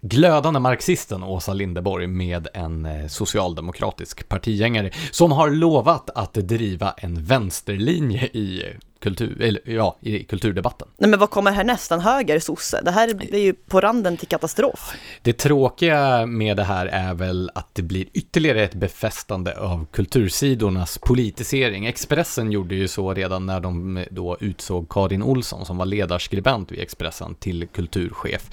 glödande 0.00 0.60
marxisten 0.60 1.22
Åsa 1.22 1.52
Lindeborg 1.52 2.06
med 2.06 2.48
en 2.54 2.86
eh, 2.86 3.06
socialdemokratisk 3.06 4.28
partigängare 4.28 4.90
som 5.10 5.32
har 5.32 5.50
lovat 5.50 6.10
att 6.10 6.34
driva 6.34 6.94
en 6.98 7.24
vänsterlinje 7.24 8.24
i 8.24 8.64
kultur, 9.00 9.42
eller, 9.42 9.62
ja, 9.64 9.98
i 10.00 10.24
kulturdebatten. 10.24 10.88
Nej 10.96 11.10
men 11.10 11.18
vad 11.18 11.30
kommer 11.30 11.52
härnäst? 11.52 11.92
En 11.92 12.00
höger 12.00 12.38
sosse? 12.40 12.80
Det 12.84 12.90
här 12.90 13.34
är 13.34 13.38
ju 13.38 13.52
på 13.52 13.80
randen 13.80 14.16
till 14.16 14.28
katastrof. 14.28 14.92
Det 15.22 15.32
tråkiga 15.32 16.26
med 16.26 16.56
det 16.56 16.64
här 16.64 16.86
är 16.86 17.14
väl 17.14 17.50
att 17.54 17.74
det 17.74 17.82
blir 17.82 18.06
ytterligare 18.12 18.62
ett 18.64 18.74
befästande 18.74 19.58
av 19.58 19.86
kultursidornas 19.92 20.98
politisering. 20.98 21.86
Expressen 21.86 22.52
gjorde 22.52 22.74
ju 22.74 22.88
så 22.88 23.14
redan 23.14 23.46
när 23.46 23.60
de 23.60 24.04
då 24.10 24.36
utsåg 24.40 24.88
Karin 24.88 25.22
Olsson 25.22 25.66
som 25.66 25.76
var 25.76 25.86
ledarskribent 25.86 26.72
vid 26.72 26.80
Expressen 26.80 27.34
till 27.34 27.66
kulturchef. 27.66 28.50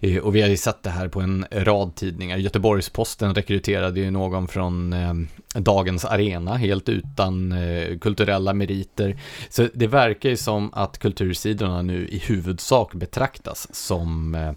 Eh, 0.00 0.18
och 0.18 0.36
vi 0.36 0.42
har 0.42 0.48
ju 0.48 0.56
sett 0.56 0.82
det 0.82 0.90
här 0.90 1.08
på 1.08 1.20
en 1.20 1.46
rad 1.50 1.94
tidningar. 1.94 2.36
Göteborgs-Posten 2.36 3.34
rekryterade 3.34 4.00
ju 4.00 4.10
någon 4.10 4.48
från 4.48 4.92
eh, 4.92 5.14
Dagens 5.58 6.04
Arena 6.04 6.56
helt 6.56 6.88
utan 6.88 7.52
eh, 7.52 7.98
kulturella 7.98 8.54
meriter. 8.54 9.20
Så 9.48 9.68
det 9.74 9.86
verkar 9.86 10.28
ju 10.28 10.36
som 10.36 10.70
att 10.74 10.98
kultursidorna 10.98 11.82
nu 11.82 12.08
i 12.08 12.18
huvudsak 12.18 12.94
betraktas 12.94 13.74
som 13.74 14.34
eh, 14.34 14.52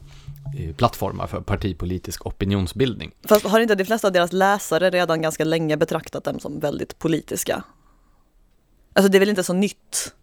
plattformar 0.77 1.27
för 1.27 1.41
partipolitisk 1.41 2.25
opinionsbildning. 2.25 3.11
Fast 3.27 3.45
har 3.45 3.59
inte 3.59 3.75
de 3.75 3.85
flesta 3.85 4.07
av 4.07 4.13
deras 4.13 4.33
läsare 4.33 4.89
redan 4.89 5.21
ganska 5.21 5.43
länge 5.43 5.77
betraktat 5.77 6.23
dem 6.23 6.39
som 6.39 6.59
väldigt 6.59 6.99
politiska? 6.99 7.63
Alltså 8.93 9.11
det 9.11 9.17
är 9.17 9.19
väl 9.19 9.29
inte 9.29 9.43
så 9.43 9.53
nytt? 9.53 10.13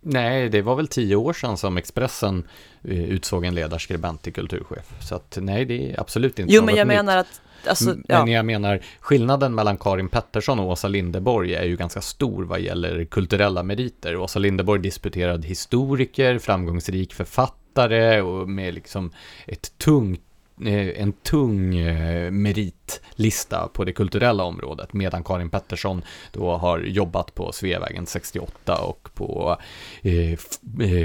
Nej, 0.00 0.48
det 0.48 0.62
var 0.62 0.76
väl 0.76 0.88
tio 0.88 1.16
år 1.16 1.32
sedan 1.32 1.56
som 1.56 1.76
Expressen 1.76 2.46
eh, 2.84 3.04
utsåg 3.04 3.44
en 3.44 3.54
ledarskribent 3.54 4.22
till 4.22 4.32
kulturchef. 4.32 4.94
Så 5.08 5.14
att 5.14 5.38
nej, 5.40 5.64
det 5.64 5.92
är 5.92 6.00
absolut 6.00 6.38
inte 6.38 6.52
Jo, 6.54 6.62
men 6.62 6.74
jag 6.74 6.86
nytt. 6.86 6.96
menar 6.96 7.16
att, 7.16 7.40
alltså, 7.66 7.96
ja. 8.08 8.24
Men 8.24 8.32
jag 8.32 8.44
menar, 8.44 8.80
skillnaden 9.00 9.54
mellan 9.54 9.76
Karin 9.76 10.08
Pettersson 10.08 10.58
och 10.58 10.68
Åsa 10.68 10.88
Linderborg 10.88 11.54
är 11.54 11.64
ju 11.64 11.76
ganska 11.76 12.00
stor 12.00 12.44
vad 12.44 12.60
gäller 12.60 13.04
kulturella 13.04 13.62
meriter. 13.62 14.16
Åsa 14.16 14.38
Linderborg 14.38 14.82
disputerad 14.82 15.44
historiker, 15.44 16.38
framgångsrik 16.38 17.14
författare 17.14 18.20
och 18.20 18.48
med 18.48 18.74
liksom 18.74 19.10
ett 19.46 19.78
tungt 19.78 20.20
eh, 20.60 21.02
en 21.02 21.12
tung 21.12 21.76
eh, 21.76 22.30
meritlista 22.30 23.68
på 23.68 23.84
det 23.84 23.92
kulturella 23.92 24.44
området 24.44 24.92
medan 24.92 25.24
Karin 25.24 25.50
Pettersson 25.50 26.02
då 26.32 26.56
har 26.56 26.78
jobbat 26.78 27.34
på 27.34 27.52
Sveavägen 27.52 28.06
68 28.06 28.82
och 28.82 29.08
på 29.14 29.56
eh, 30.02 30.38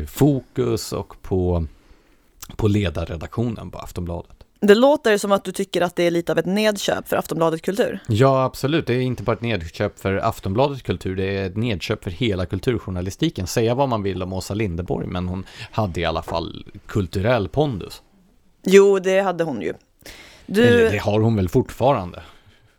Fokus 0.08 0.94
och 0.94 1.22
på, 1.22 1.66
på 2.56 2.68
ledarredaktionen 2.68 3.72
på 3.72 3.78
Aftonbladet. 3.78 4.41
Det 4.62 4.76
låter 4.76 5.18
som 5.18 5.32
att 5.32 5.44
du 5.44 5.52
tycker 5.52 5.82
att 5.82 5.96
det 5.96 6.04
är 6.04 6.12
lite 6.12 6.32
av 6.32 6.38
ett 6.38 6.46
nedköp 6.46 7.08
för 7.08 7.16
Aftonbladet 7.18 7.62
Kultur. 7.62 8.00
Ja, 8.08 8.44
absolut. 8.44 8.88
Det 8.88 8.94
är 8.94 9.02
inte 9.02 9.24
bara 9.24 9.34
ett 9.34 9.42
nedköp 9.42 10.00
för 10.00 10.16
Aftonbladets 10.16 10.82
kultur, 10.82 11.16
det 11.16 11.38
är 11.38 11.46
ett 11.48 11.56
nedköp 11.58 12.04
för 12.04 12.12
hela 12.12 12.46
kulturjournalistiken. 12.46 13.48
Säga 13.48 13.76
vad 13.76 13.90
man 13.90 14.04
vill 14.04 14.24
om 14.24 14.34
Åsa 14.34 14.54
Linderborg, 14.54 15.08
men 15.08 15.28
hon 15.28 15.46
hade 15.72 16.00
i 16.00 16.06
alla 16.06 16.22
fall 16.22 16.66
kulturell 16.86 17.48
pondus. 17.50 18.02
Jo, 18.66 19.00
det 19.00 19.20
hade 19.22 19.44
hon 19.44 19.62
ju. 19.62 19.74
Du, 20.46 20.64
Eller 20.68 20.92
det 20.92 20.98
har 20.98 21.20
hon 21.20 21.36
väl 21.36 21.50
fortfarande. 21.50 22.24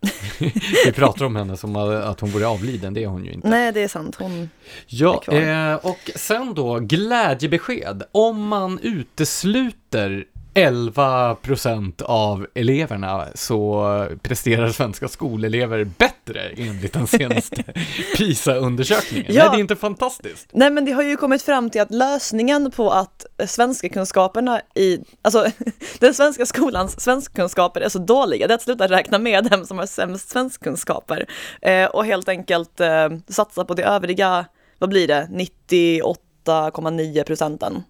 Vi 0.85 0.93
pratar 0.93 1.25
om 1.25 1.37
henne 1.37 1.57
som 1.57 1.77
att 1.77 2.21
hon 2.21 2.31
vore 2.31 2.47
avliden, 2.47 2.95
det 2.95 3.03
är 3.03 3.07
hon 3.07 3.25
ju 3.25 3.33
inte. 3.33 3.49
nej 3.49 3.73
det 3.73 3.81
är 3.81 3.89
sant, 3.89 4.17
hon... 4.19 4.51
Ja, 4.87 5.15
är 5.15 5.21
kvar. 5.21 5.71
eh, 5.73 5.75
och 5.75 6.11
sen 6.17 6.55
då 6.55 6.79
glädjebesked. 6.79 8.03
Om 8.13 8.49
man 8.49 8.79
utesluter 8.83 10.25
11% 10.55 12.03
av 12.03 12.47
eleverna 12.55 13.27
så 13.35 14.09
presterar 14.23 14.69
svenska 14.69 15.09
skolelever 15.09 15.85
bättre 15.85 16.41
enligt 16.57 16.93
den 16.93 17.07
senaste 17.07 17.65
PISA-undersökningen. 18.17 19.27
Ja. 19.29 19.43
Nej, 19.43 19.51
det 19.51 19.57
är 19.57 19.61
inte 19.61 19.77
fantastiskt. 19.77 20.49
Nej 20.53 20.71
men 20.71 20.85
det 20.85 20.93
har 20.93 21.03
ju 21.03 21.17
kommit 21.17 21.43
fram 21.43 21.71
till 21.71 21.81
att 21.81 21.91
lösningen 21.91 22.71
på 22.71 22.91
att 22.91 23.27
svenska 23.47 23.89
kunskaperna 23.89 24.61
i, 24.75 24.99
alltså 25.23 25.47
den 25.99 26.15
svenska 26.15 26.47
skolans 26.47 27.01
svenskkunskaper 27.01 27.81
är 27.81 27.89
så 27.89 27.99
dåliga, 27.99 28.47
det 28.47 28.53
är 28.53 28.57
att 28.57 28.63
sluta 28.63 28.89
räkna 28.89 29.19
med 29.19 29.45
dem 29.45 29.67
som 29.67 29.79
har 29.79 29.87
sämst 29.87 30.31
svenskkunskaper 30.31 31.27
eh, 31.63 31.87
och 31.87 32.05
helt 32.05 32.29
enkelt 32.29 32.81
eh, 32.81 33.09
satsa 33.29 33.65
på 33.65 33.75
det 33.75 33.83
övriga, 33.85 34.45
vad 34.79 34.91
blir 34.91 35.09
det, 35.09 35.29
98,9 35.31 37.25
procenten. 37.25 37.83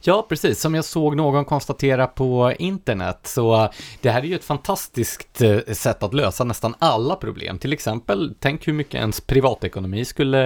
Ja, 0.00 0.26
precis. 0.28 0.60
Som 0.60 0.74
jag 0.74 0.84
såg 0.84 1.16
någon 1.16 1.44
konstatera 1.44 2.06
på 2.06 2.52
internet, 2.58 3.20
så 3.22 3.68
det 4.00 4.10
här 4.10 4.20
är 4.20 4.26
ju 4.26 4.34
ett 4.34 4.44
fantastiskt 4.44 5.40
eh, 5.42 5.58
sätt 5.72 6.02
att 6.02 6.14
lösa 6.14 6.44
nästan 6.44 6.74
alla 6.78 7.16
problem. 7.16 7.58
Till 7.58 7.72
exempel, 7.72 8.34
tänk 8.40 8.68
hur 8.68 8.72
mycket 8.72 8.94
ens 8.94 9.20
privatekonomi 9.20 10.04
skulle 10.04 10.38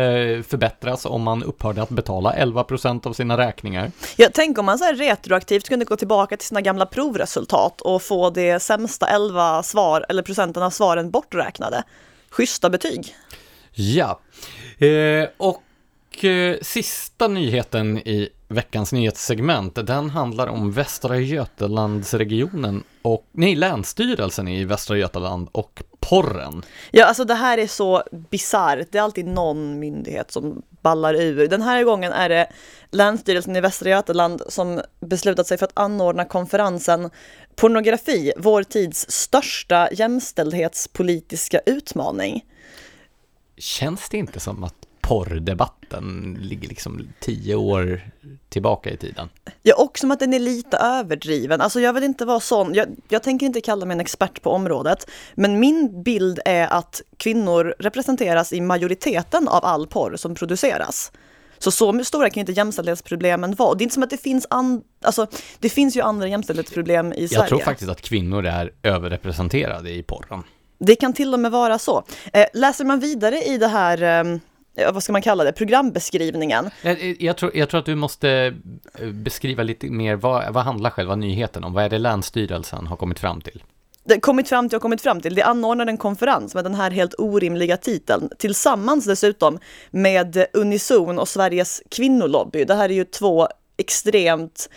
förbättras 0.43 1.07
om 1.07 1.23
man 1.23 1.43
upphörde 1.43 1.83
att 1.83 1.89
betala 1.89 2.35
11% 2.35 3.07
av 3.07 3.13
sina 3.13 3.39
räkningar. 3.39 3.93
Ja, 4.17 4.29
tänk 4.35 4.59
om 4.59 4.67
man 4.67 4.79
så 4.79 4.85
här 4.85 4.95
retroaktivt 4.95 5.69
kunde 5.69 5.85
gå 5.85 5.97
tillbaka 5.97 6.37
till 6.37 6.47
sina 6.47 6.61
gamla 6.61 6.87
provresultat 6.87 7.81
och 7.81 8.03
få 8.03 8.31
det 8.31 8.61
sämsta 8.61 9.07
11 9.07 9.63
svar, 9.63 10.07
eller 10.09 10.23
procenten 10.23 10.63
av 10.63 10.71
svaren 10.71 11.11
borträknade. 11.11 11.83
Schyssta 12.31 12.71
betyg. 12.71 13.15
Ja, 13.73 14.21
eh, 14.79 15.29
och 15.37 16.25
eh, 16.25 16.57
sista 16.63 17.29
nyheten 17.29 17.99
i 17.99 18.29
veckans 18.51 18.93
nyhetssegment, 18.93 19.75
den 19.75 20.11
handlar 20.11 20.47
om 20.47 20.73
Västra 20.73 21.19
Götalandsregionen 21.19 22.85
och, 23.03 23.27
nej, 23.33 23.57
Länsstyrelsen 23.57 24.49
i 24.49 24.65
Västra 24.65 24.99
Götaland 24.99 25.49
och 25.53 25.83
porren. 26.01 26.63
Ja, 26.91 27.05
alltså 27.05 27.25
det 27.25 27.35
här 27.35 27.59
är 27.59 27.67
så 27.67 28.03
bisarrt. 28.11 28.87
Det 28.93 28.99
är 28.99 29.03
alltid 29.03 29.27
någon 29.27 29.79
myndighet 29.79 30.33
som 30.33 30.63
ballar 30.83 31.15
ur. 31.15 31.49
Den 31.49 31.63
här 31.63 31.85
gången 31.85 32.13
är 32.13 32.29
det 32.29 32.53
Länsstyrelsen 32.91 33.57
i 33.57 33.61
Västra 33.61 33.91
Götaland 33.91 34.43
som 34.49 34.81
beslutat 35.01 35.47
sig 35.47 35.59
för 35.59 35.67
att 35.67 35.79
anordna 35.79 36.25
konferensen 36.25 37.11
Pornografi, 37.57 38.33
vår 38.37 38.63
tids 38.63 39.11
största 39.11 39.89
jämställdhetspolitiska 39.93 41.61
utmaning. 41.67 42.45
Känns 43.57 44.09
det 44.09 44.19
inte 44.19 44.41
som 44.41 44.65
att 44.65 44.75
porrdebatten 45.01 46.39
ligger 46.41 46.69
liksom 46.69 47.09
tio 47.21 47.55
år 47.55 48.01
tillbaka 48.49 48.91
i 48.91 48.97
tiden? 48.97 49.29
Ja, 49.63 49.75
och 49.79 49.99
som 49.99 50.11
att 50.11 50.21
den 50.21 50.35
är 50.35 50.39
lite 50.39 50.77
överdriven. 50.77 51.61
Alltså 51.61 51.81
jag 51.81 51.93
vill 51.93 52.05
inte 52.05 52.25
vara 52.25 52.41
sån, 52.41 52.75
jag, 52.75 52.89
jag 53.09 53.23
tänker 53.23 53.47
inte 53.47 53.61
kalla 53.61 53.87
mig 53.87 53.95
en 53.95 54.01
expert 54.01 54.43
på 54.43 54.51
området, 54.51 55.11
men 55.35 55.61
min 55.61 56.03
bild 56.03 56.41
är 56.45 56.67
att 56.67 57.03
kvinnor 57.17 57.75
representeras 57.79 58.53
i 58.53 58.61
majoriteten 58.61 59.49
av 59.49 59.65
all 59.65 59.87
porr 59.87 60.17
som 60.17 60.35
produceras. 60.35 61.13
Så 61.59 61.71
så 61.71 62.05
stora 62.05 62.31
kan 62.31 62.41
inte 62.41 62.53
jämställdhetsproblemen 62.53 63.55
vara. 63.55 63.75
Det 63.75 63.83
är 63.83 63.85
inte 63.85 63.95
som 63.95 64.03
att 64.03 64.11
det 64.11 64.17
finns, 64.17 64.47
an, 64.51 64.83
alltså, 65.05 65.27
det 65.59 65.69
finns 65.69 65.97
ju 65.97 66.01
andra 66.01 66.29
jämställdhetsproblem 66.29 67.13
i 67.13 67.29
Sverige. 67.29 67.43
Jag 67.43 67.49
tror 67.49 67.59
faktiskt 67.59 67.91
att 67.91 68.01
kvinnor 68.01 68.47
är 68.47 68.73
överrepresenterade 68.83 69.91
i 69.91 70.03
porren. 70.03 70.43
Det 70.79 70.97
kan 70.97 71.13
till 71.13 71.35
och 71.35 71.41
med 71.41 71.51
vara 71.51 71.79
så. 71.79 72.05
Eh, 72.33 72.47
läser 72.55 72.85
man 72.85 73.01
vidare 73.01 73.43
i 73.43 73.59
det 73.59 73.69
här, 73.69 74.03
eh, 74.03 74.39
vad 74.93 75.03
ska 75.03 75.13
man 75.13 75.23
kalla 75.23 75.45
det, 75.45 75.53
programbeskrivningen, 75.53 76.71
Jag, 76.83 77.17
jag, 77.21 77.37
tror, 77.37 77.57
jag 77.57 77.69
tror 77.69 77.81
att 77.81 77.87
du 77.87 77.95
måste 77.95 78.55
eh, 78.99 79.09
beskriva 79.09 79.63
lite 79.63 79.87
mer, 79.87 80.17
vad, 80.17 80.55
vad 80.55 80.65
handlar 80.65 80.91
själva 80.91 81.17
nyheten 81.17 81.65
om? 81.65 81.73
Vad 81.73 81.85
är 81.85 81.89
det 81.89 81.99
Länsstyrelsen 81.99 82.87
har 82.87 82.97
kommit 82.97 83.19
fram 83.19 83.41
till? 83.41 83.63
det 84.05 84.21
kommit 84.21 84.49
fram 84.49 84.69
till 84.69 84.77
och 84.77 84.83
kommit 84.83 85.01
fram 85.01 85.21
till, 85.21 85.35
det 85.35 85.43
anordnar 85.43 85.87
en 85.87 85.97
konferens 85.97 86.55
med 86.55 86.65
den 86.65 86.75
här 86.75 86.91
helt 86.91 87.15
orimliga 87.19 87.77
titeln, 87.77 88.29
tillsammans 88.39 89.05
dessutom 89.05 89.59
med 89.91 90.47
Unison 90.53 91.19
och 91.19 91.29
Sveriges 91.29 91.83
kvinnolobby. 91.91 92.65
Det 92.65 92.75
här 92.75 92.89
är 92.89 92.95
ju 92.95 93.05
två 93.05 93.49
extremt 93.77 94.69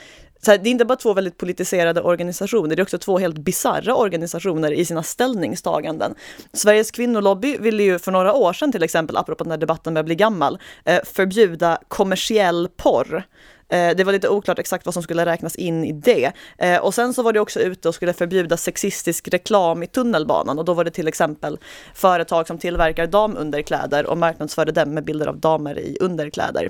så 0.45 0.51
här, 0.51 0.57
det 0.57 0.69
är 0.69 0.71
inte 0.71 0.85
bara 0.85 0.95
två 0.95 1.13
väldigt 1.13 1.37
politiserade 1.37 2.01
organisationer, 2.01 2.75
det 2.75 2.79
är 2.79 2.83
också 2.83 2.97
två 2.97 3.17
helt 3.17 3.37
bizarra 3.37 3.95
organisationer 3.95 4.71
i 4.71 4.85
sina 4.85 5.03
ställningstaganden. 5.03 6.15
Sveriges 6.53 6.91
kvinnolobby 6.91 7.57
ville 7.57 7.83
ju 7.83 7.99
för 7.99 8.11
några 8.11 8.33
år 8.33 8.53
sedan 8.53 8.71
till 8.71 8.83
exempel, 8.83 9.17
apropå 9.17 9.43
den 9.43 9.51
här 9.51 9.57
debatten 9.57 9.93
börjar 9.93 10.03
bli 10.03 10.15
gammal, 10.15 10.59
eh, 10.85 10.99
förbjuda 11.03 11.77
kommersiell 11.87 12.69
porr. 12.77 13.23
Eh, 13.69 13.95
det 13.95 14.03
var 14.03 14.13
lite 14.13 14.29
oklart 14.29 14.59
exakt 14.59 14.85
vad 14.85 14.93
som 14.93 15.03
skulle 15.03 15.25
räknas 15.25 15.55
in 15.55 15.85
i 15.85 15.91
det. 15.91 16.31
Eh, 16.57 16.77
och 16.77 16.93
sen 16.93 17.13
så 17.13 17.23
var 17.23 17.33
det 17.33 17.39
också 17.39 17.59
ute 17.59 17.87
och 17.87 17.95
skulle 17.95 18.13
förbjuda 18.13 18.57
sexistisk 18.57 19.27
reklam 19.27 19.83
i 19.83 19.87
tunnelbanan 19.87 20.59
och 20.59 20.65
då 20.65 20.73
var 20.73 20.83
det 20.83 20.91
till 20.91 21.07
exempel 21.07 21.57
företag 21.93 22.47
som 22.47 22.57
tillverkar 22.57 23.07
damunderkläder 23.07 24.05
och 24.05 24.17
marknadsförde 24.17 24.71
dem 24.71 24.93
med 24.93 25.03
bilder 25.03 25.27
av 25.27 25.37
damer 25.37 25.79
i 25.79 25.97
underkläder. 26.01 26.69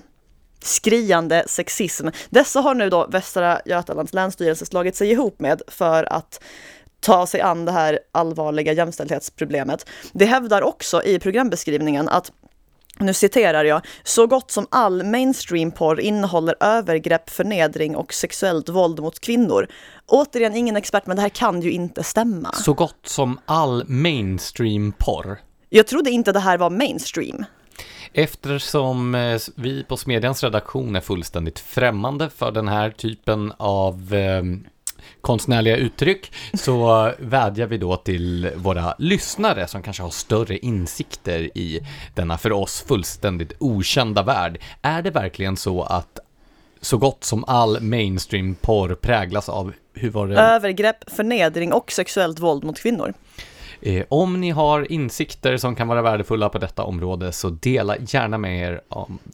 Skriande 0.63 1.43
sexism. 1.47 2.07
Dessa 2.29 2.61
har 2.61 2.75
nu 2.75 2.89
då 2.89 3.07
Västra 3.07 3.61
Götalands 3.65 4.13
länsstyrelse 4.13 4.65
slagit 4.65 4.95
sig 4.95 5.11
ihop 5.11 5.39
med 5.39 5.61
för 5.67 6.13
att 6.13 6.43
ta 6.99 7.27
sig 7.27 7.41
an 7.41 7.65
det 7.65 7.71
här 7.71 7.99
allvarliga 8.11 8.73
jämställdhetsproblemet. 8.73 9.89
Det 10.13 10.25
hävdar 10.25 10.61
också 10.61 11.03
i 11.03 11.19
programbeskrivningen 11.19 12.09
att 12.09 12.31
nu 12.99 13.13
citerar 13.13 13.65
jag, 13.65 13.81
så 14.03 14.27
gott 14.27 14.51
som 14.51 14.67
all 14.71 15.03
mainstream-porr 15.03 15.99
innehåller 15.99 16.55
övergrepp, 16.59 17.29
förnedring 17.29 17.95
och 17.95 18.13
sexuellt 18.13 18.69
våld 18.69 18.99
mot 18.99 19.19
kvinnor. 19.19 19.67
Återigen, 20.07 20.55
ingen 20.55 20.75
expert, 20.75 21.05
men 21.05 21.15
det 21.15 21.21
här 21.21 21.29
kan 21.29 21.61
ju 21.61 21.71
inte 21.71 22.03
stämma. 22.03 22.53
Så 22.53 22.73
gott 22.73 22.99
som 23.03 23.39
all 23.45 23.83
mainstream-porr. 23.87 25.37
Jag 25.69 25.87
trodde 25.87 26.11
inte 26.11 26.31
det 26.31 26.39
här 26.39 26.57
var 26.57 26.69
mainstream. 26.69 27.45
Eftersom 28.13 29.15
eh, 29.15 29.39
vi 29.55 29.83
på 29.83 29.97
Smedjans 29.97 30.43
redaktion 30.43 30.95
är 30.95 31.01
fullständigt 31.01 31.59
främmande 31.59 32.29
för 32.29 32.51
den 32.51 32.67
här 32.67 32.89
typen 32.91 33.53
av 33.57 34.13
eh, 34.13 34.43
konstnärliga 35.21 35.75
uttryck 35.75 36.31
så 36.53 37.11
vädjar 37.19 37.67
vi 37.67 37.77
då 37.77 37.95
till 37.95 38.51
våra 38.55 38.95
lyssnare 38.99 39.67
som 39.67 39.81
kanske 39.81 40.03
har 40.03 40.09
större 40.09 40.57
insikter 40.57 41.57
i 41.57 41.87
denna 42.15 42.37
för 42.37 42.51
oss 42.51 42.81
fullständigt 42.87 43.53
okända 43.59 44.23
värld. 44.23 44.61
Är 44.81 45.01
det 45.01 45.11
verkligen 45.11 45.57
så 45.57 45.83
att 45.83 46.19
så 46.81 46.97
gott 46.97 47.23
som 47.23 47.43
all 47.47 47.81
mainstream-porr 47.81 48.95
präglas 48.95 49.49
av, 49.49 49.73
hur 49.93 50.09
var 50.09 50.27
det? 50.27 50.39
Övergrepp, 50.39 51.11
förnedring 51.11 51.73
och 51.73 51.91
sexuellt 51.91 52.39
våld 52.39 52.63
mot 52.63 52.79
kvinnor. 52.79 53.13
Eh, 53.85 54.05
om 54.09 54.41
ni 54.41 54.49
har 54.51 54.91
insikter 54.91 55.57
som 55.57 55.75
kan 55.75 55.87
vara 55.87 56.01
värdefulla 56.01 56.49
på 56.49 56.57
detta 56.57 56.83
område 56.83 57.31
så 57.31 57.49
dela 57.49 57.97
gärna 57.97 58.37
med 58.37 58.61
er 58.61 58.81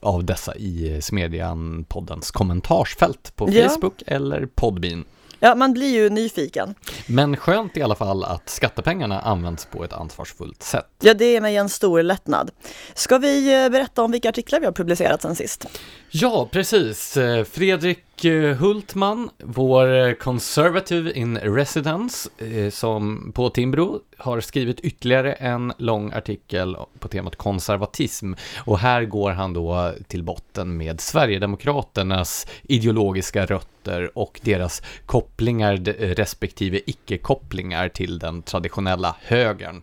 av, 0.02 0.24
dessa 0.26 0.56
i 0.56 1.02
Smedjan-poddens 1.02 2.32
kommentarsfält 2.32 3.36
på 3.36 3.50
Ja. 3.52 3.70
Facebook 3.70 4.04
eller 4.08 4.46
Podbean. 4.46 5.06
Ja, 5.40 5.56
man 5.56 5.74
blir 5.74 5.90
ju 5.90 6.10
nyfiken. 6.10 6.76
Men 7.08 7.38
skönt 7.38 7.78
i 7.78 7.82
alla 7.82 7.96
fall 7.96 8.24
att 8.24 8.50
skattepengarna 8.50 9.20
används 9.22 9.66
på 9.66 9.84
ett 9.84 9.94
ansvarsfullt 9.94 10.64
sätt. 10.64 10.86
Ja, 11.02 11.14
det 11.14 11.36
är 11.36 11.42
mig 11.42 11.56
en 11.58 11.70
stor 11.70 12.04
lättnad. 12.04 12.52
Ska 12.94 13.18
vi 13.18 13.64
eh, 13.64 13.70
berätta 13.70 14.04
om 14.04 14.12
vilka 14.12 14.30
artiklar 14.30 14.60
vi 14.60 14.66
har 14.66 14.74
publicerat 14.74 15.22
sen 15.22 15.36
sist? 15.36 15.66
Ja, 16.12 16.50
precis. 16.52 17.18
Eh, 17.18 17.44
Fredrik 17.44 17.98
eh, 17.98 18.04
Eh, 18.26 18.56
Hultman, 18.56 19.30
vår 19.38 19.94
eh, 19.94 20.14
conservative 20.14 21.12
in 21.12 21.38
residence, 21.38 22.30
eh, 22.38 22.70
som 22.70 23.32
på 23.36 23.50
Timbro 23.50 24.00
har 24.18 24.40
skrivit 24.40 24.80
ytterligare 24.80 25.34
en 25.34 25.74
lång 25.78 26.12
artikel 26.12 26.78
på 27.00 27.08
temat 27.08 27.36
konservatism. 27.36 28.34
Och 28.58 28.80
här 28.80 29.04
går 29.04 29.32
han 29.32 29.54
då 29.54 29.94
till 30.08 30.24
botten 30.24 30.78
med 30.78 31.02
Sverigedemokraternas 31.02 32.48
ideologiska 32.64 33.46
rötter 33.46 34.18
och 34.18 34.40
deras 34.44 34.82
kopplingar 35.06 35.78
respektive 36.16 36.82
icke-kopplingar 36.86 37.90
till 37.90 38.20
den 38.20 38.42
traditionella 38.42 39.16
högern. 39.22 39.82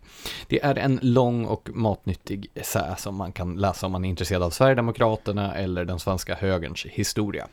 Det 0.48 0.64
är 0.64 0.78
en 0.78 0.98
lång 1.02 1.44
och 1.44 1.68
matnyttig 1.74 2.50
essä 2.54 2.94
som 2.98 3.16
man 3.16 3.32
kan 3.32 3.56
läsa 3.56 3.86
om 3.86 3.92
man 3.92 4.04
är 4.04 4.08
intresserad 4.08 4.42
av 4.42 4.50
Sverigedemokraterna 4.50 5.54
eller 5.54 5.84
den 5.84 5.98
svenska 5.98 6.34
högerns 6.34 6.86
historia. 6.86 7.48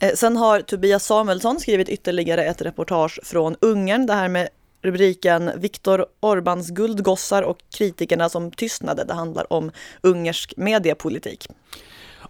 Eh, 0.00 0.14
sen 0.14 0.36
har 0.36 0.60
Tobias 0.60 1.06
Samuelsson 1.06 1.60
skrivit 1.60 1.88
ytterligare 1.88 2.44
ett 2.44 2.62
reportage 2.62 3.20
från 3.22 3.56
Ungern, 3.60 4.06
det 4.06 4.14
här 4.14 4.28
med 4.28 4.48
rubriken 4.82 5.50
Viktor 5.56 6.06
Orbáns 6.20 6.72
guldgossar 6.72 7.42
och 7.42 7.58
kritikerna 7.78 8.28
som 8.28 8.50
tystnade. 8.50 9.04
Det 9.04 9.14
handlar 9.14 9.52
om 9.52 9.70
ungersk 10.00 10.54
mediepolitik. 10.56 11.48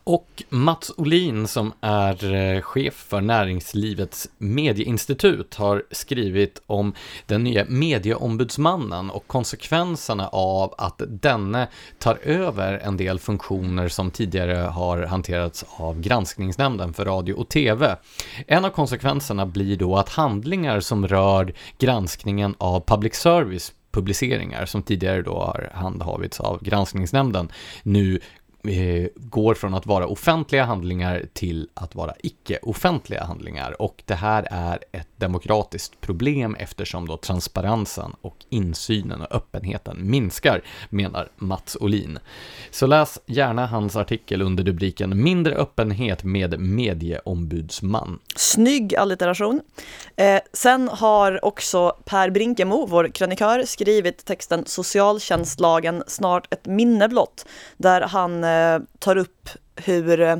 Och 0.08 0.42
Mats 0.48 0.92
Olin 0.96 1.48
som 1.48 1.72
är 1.80 2.34
eh, 2.34 2.60
chef 2.60 2.94
för 2.94 3.20
Näringslivets 3.20 4.28
medieinstitut 4.38 5.54
har 5.54 5.82
skrivit 5.90 6.62
om 6.66 6.94
den 7.26 7.44
nya 7.44 7.64
medieombudsmannen 7.68 9.10
och 9.10 9.26
konsekvenserna 9.26 10.28
av 10.28 10.74
att 10.78 11.02
denne 11.06 11.68
tar 11.98 12.18
över 12.22 12.78
en 12.78 12.96
del 12.96 13.18
funktioner 13.18 13.88
som 13.88 14.10
tidigare 14.10 14.56
har 14.56 15.02
hanterats 15.02 15.64
av 15.76 16.00
granskningsnämnden 16.00 16.94
för 16.94 17.04
radio 17.04 17.34
och 17.34 17.48
tv. 17.48 17.96
En 18.46 18.64
av 18.64 18.70
konsekvenserna 18.70 19.46
blir 19.46 19.76
då 19.76 19.96
att 19.96 20.08
handlingar 20.08 20.80
som 20.80 21.08
rör 21.08 21.54
granskningen 21.78 22.54
av 22.58 22.80
public 22.80 23.14
service 23.14 23.72
publiceringar 23.90 24.66
som 24.66 24.82
tidigare 24.82 25.22
då 25.22 25.38
har 25.38 25.70
handhavits 25.74 26.40
av 26.40 26.62
granskningsnämnden 26.62 27.48
nu 27.82 28.20
Eh, 28.68 29.08
går 29.14 29.54
från 29.54 29.74
att 29.74 29.86
vara 29.86 30.06
offentliga 30.06 30.64
handlingar 30.64 31.24
till 31.32 31.68
att 31.74 31.94
vara 31.94 32.14
icke-offentliga 32.22 33.24
handlingar. 33.24 33.82
Och 33.82 34.02
det 34.06 34.14
här 34.14 34.46
är 34.50 34.78
ett 34.92 35.08
demokratiskt 35.16 36.00
problem 36.00 36.56
eftersom 36.58 37.08
då 37.08 37.16
transparensen 37.16 38.14
och 38.20 38.36
insynen 38.48 39.20
och 39.20 39.34
öppenheten 39.34 40.10
minskar, 40.10 40.62
menar 40.90 41.28
Mats 41.36 41.76
Olin. 41.80 42.18
Så 42.70 42.86
läs 42.86 43.18
gärna 43.26 43.66
hans 43.66 43.96
artikel 43.96 44.42
under 44.42 44.64
rubriken 44.64 45.22
Mindre 45.22 45.54
öppenhet 45.54 46.24
med 46.24 46.60
medieombudsman. 46.60 48.18
Snygg 48.36 48.96
allitteration. 48.96 49.60
Eh, 50.16 50.40
sen 50.52 50.88
har 50.88 51.44
också 51.44 51.96
Per 52.04 52.30
Brinkemo, 52.30 52.86
vår 52.86 53.08
krönikör, 53.08 53.62
skrivit 53.66 54.24
texten 54.24 54.62
Socialtjänstlagen 54.66 56.02
snart 56.06 56.52
ett 56.52 56.66
minne 56.66 57.08
blott, 57.08 57.46
där 57.76 58.00
han 58.00 58.44
Eh, 58.44 58.55
Eh, 58.56 58.80
tar 58.98 59.16
upp 59.16 59.48
hur 59.76 60.20
eh, 60.20 60.36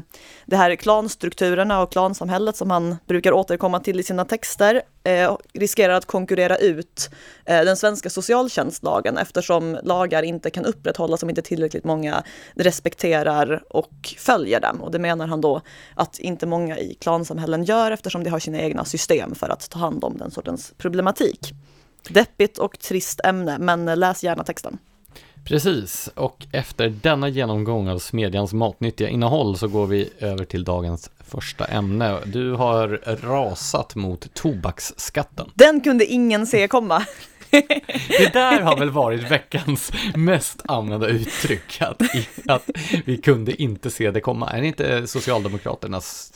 det 0.47 0.57
här 0.57 0.77
klanstrukturerna 0.77 1.83
och 1.83 1.93
klansamhället 1.93 2.57
som 2.57 2.71
han 2.71 2.97
brukar 3.07 3.33
återkomma 3.33 3.81
till 3.81 4.01
i 4.01 4.03
sina 4.03 4.25
texter 4.25 4.83
eh, 5.05 5.37
riskerar 5.55 5.95
att 5.95 6.07
konkurrera 6.07 6.57
ut 6.57 7.11
eh, 7.45 7.65
den 7.65 7.77
svenska 7.77 8.11
socialtjänstlagen 8.11 9.19
eftersom 9.19 9.79
lagar 9.83 10.23
inte 10.23 10.51
kan 10.51 10.65
upprätthållas 10.65 11.23
om 11.23 11.29
inte 11.29 11.43
tillräckligt 11.43 11.85
många 11.85 12.23
respekterar 12.55 13.63
och 13.71 14.15
följer 14.19 14.61
dem. 14.61 14.83
Och 14.83 14.91
det 14.91 14.99
menar 14.99 15.27
han 15.27 15.41
då 15.41 15.61
att 15.95 16.19
inte 16.19 16.47
många 16.47 16.79
i 16.79 16.95
klansamhällen 16.95 17.65
gör 17.65 17.91
eftersom 17.91 18.25
de 18.25 18.31
har 18.31 18.39
sina 18.39 18.59
egna 18.59 18.85
system 18.85 19.35
för 19.35 19.49
att 19.49 19.71
ta 19.71 19.79
hand 19.79 20.05
om 20.05 20.19
den 20.19 20.31
sortens 20.31 20.75
problematik. 20.79 21.53
Deppigt 22.09 22.59
och 22.59 22.79
trist 22.79 23.21
ämne, 23.25 23.59
men 23.59 23.89
eh, 23.89 23.97
läs 23.97 24.25
gärna 24.25 24.45
texten. 24.45 24.79
Precis, 25.47 26.11
och 26.15 26.47
efter 26.53 26.89
denna 26.89 27.29
genomgång 27.29 27.89
av 27.89 27.99
Smedjans 27.99 28.53
matnyttiga 28.53 29.09
innehåll 29.09 29.59
så 29.59 29.69
går 29.69 29.87
vi 29.87 30.11
över 30.19 30.45
till 30.45 30.65
dagens 30.65 31.11
första 31.27 31.65
ämne. 31.65 32.19
Du 32.25 32.53
har 32.53 32.89
rasat 33.23 33.95
mot 33.95 34.35
tobaksskatten. 34.35 35.51
Den 35.55 35.81
kunde 35.81 36.07
ingen 36.07 36.47
se 36.47 36.69
komma. 36.69 37.07
Det 38.09 38.33
där 38.33 38.61
har 38.61 38.77
väl 38.77 38.91
varit 38.91 39.31
veckans 39.31 39.93
mest 40.15 40.63
använda 40.65 41.07
uttryck, 41.07 41.81
att, 41.81 42.03
att 42.47 42.71
vi 43.05 43.17
kunde 43.17 43.63
inte 43.63 43.91
se 43.91 44.11
det 44.11 44.21
komma. 44.21 44.51
Är 44.51 44.61
det 44.61 44.67
inte 44.67 45.07
Socialdemokraternas 45.07 46.33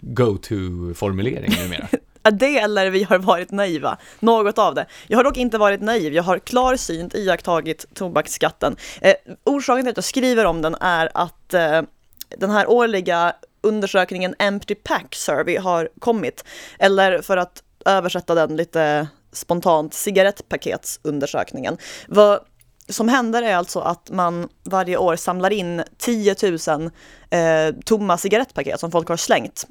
go-to-formulering 0.00 1.52
numera? 1.62 1.88
Det 2.22 2.58
eller 2.58 2.90
vi 2.90 3.02
har 3.02 3.18
varit 3.18 3.50
naiva, 3.50 3.98
något 4.20 4.58
av 4.58 4.74
det. 4.74 4.86
Jag 5.06 5.18
har 5.18 5.24
dock 5.24 5.36
inte 5.36 5.58
varit 5.58 5.80
naiv, 5.80 6.14
jag 6.14 6.22
har 6.22 6.38
klarsynt 6.38 7.14
iakttagit 7.14 7.86
tobaksskatten. 7.94 8.76
Eh, 9.00 9.14
orsaken 9.44 9.84
till 9.84 9.90
att 9.90 9.96
jag 9.96 10.04
skriver 10.04 10.44
om 10.44 10.62
den 10.62 10.74
är 10.74 11.10
att 11.14 11.54
eh, 11.54 11.82
den 12.38 12.50
här 12.50 12.70
årliga 12.70 13.32
undersökningen 13.62 14.34
Empty 14.38 14.74
Pack 14.74 15.14
Survey 15.14 15.58
har 15.58 15.88
kommit. 15.98 16.44
Eller 16.78 17.22
för 17.22 17.36
att 17.36 17.62
översätta 17.86 18.34
den 18.34 18.56
lite 18.56 19.08
spontant, 19.32 19.94
cigarettpaketsundersökningen. 19.94 21.78
Vad 22.08 22.40
som 22.88 23.08
händer 23.08 23.42
är 23.42 23.56
alltså 23.56 23.80
att 23.80 24.10
man 24.10 24.48
varje 24.64 24.96
år 24.96 25.16
samlar 25.16 25.50
in 25.50 25.82
10 25.98 26.34
000 26.42 26.90
eh, 27.30 27.74
tomma 27.84 28.18
cigarettpaket 28.18 28.80
som 28.80 28.90
folk 28.90 29.08
har 29.08 29.16
slängt 29.16 29.66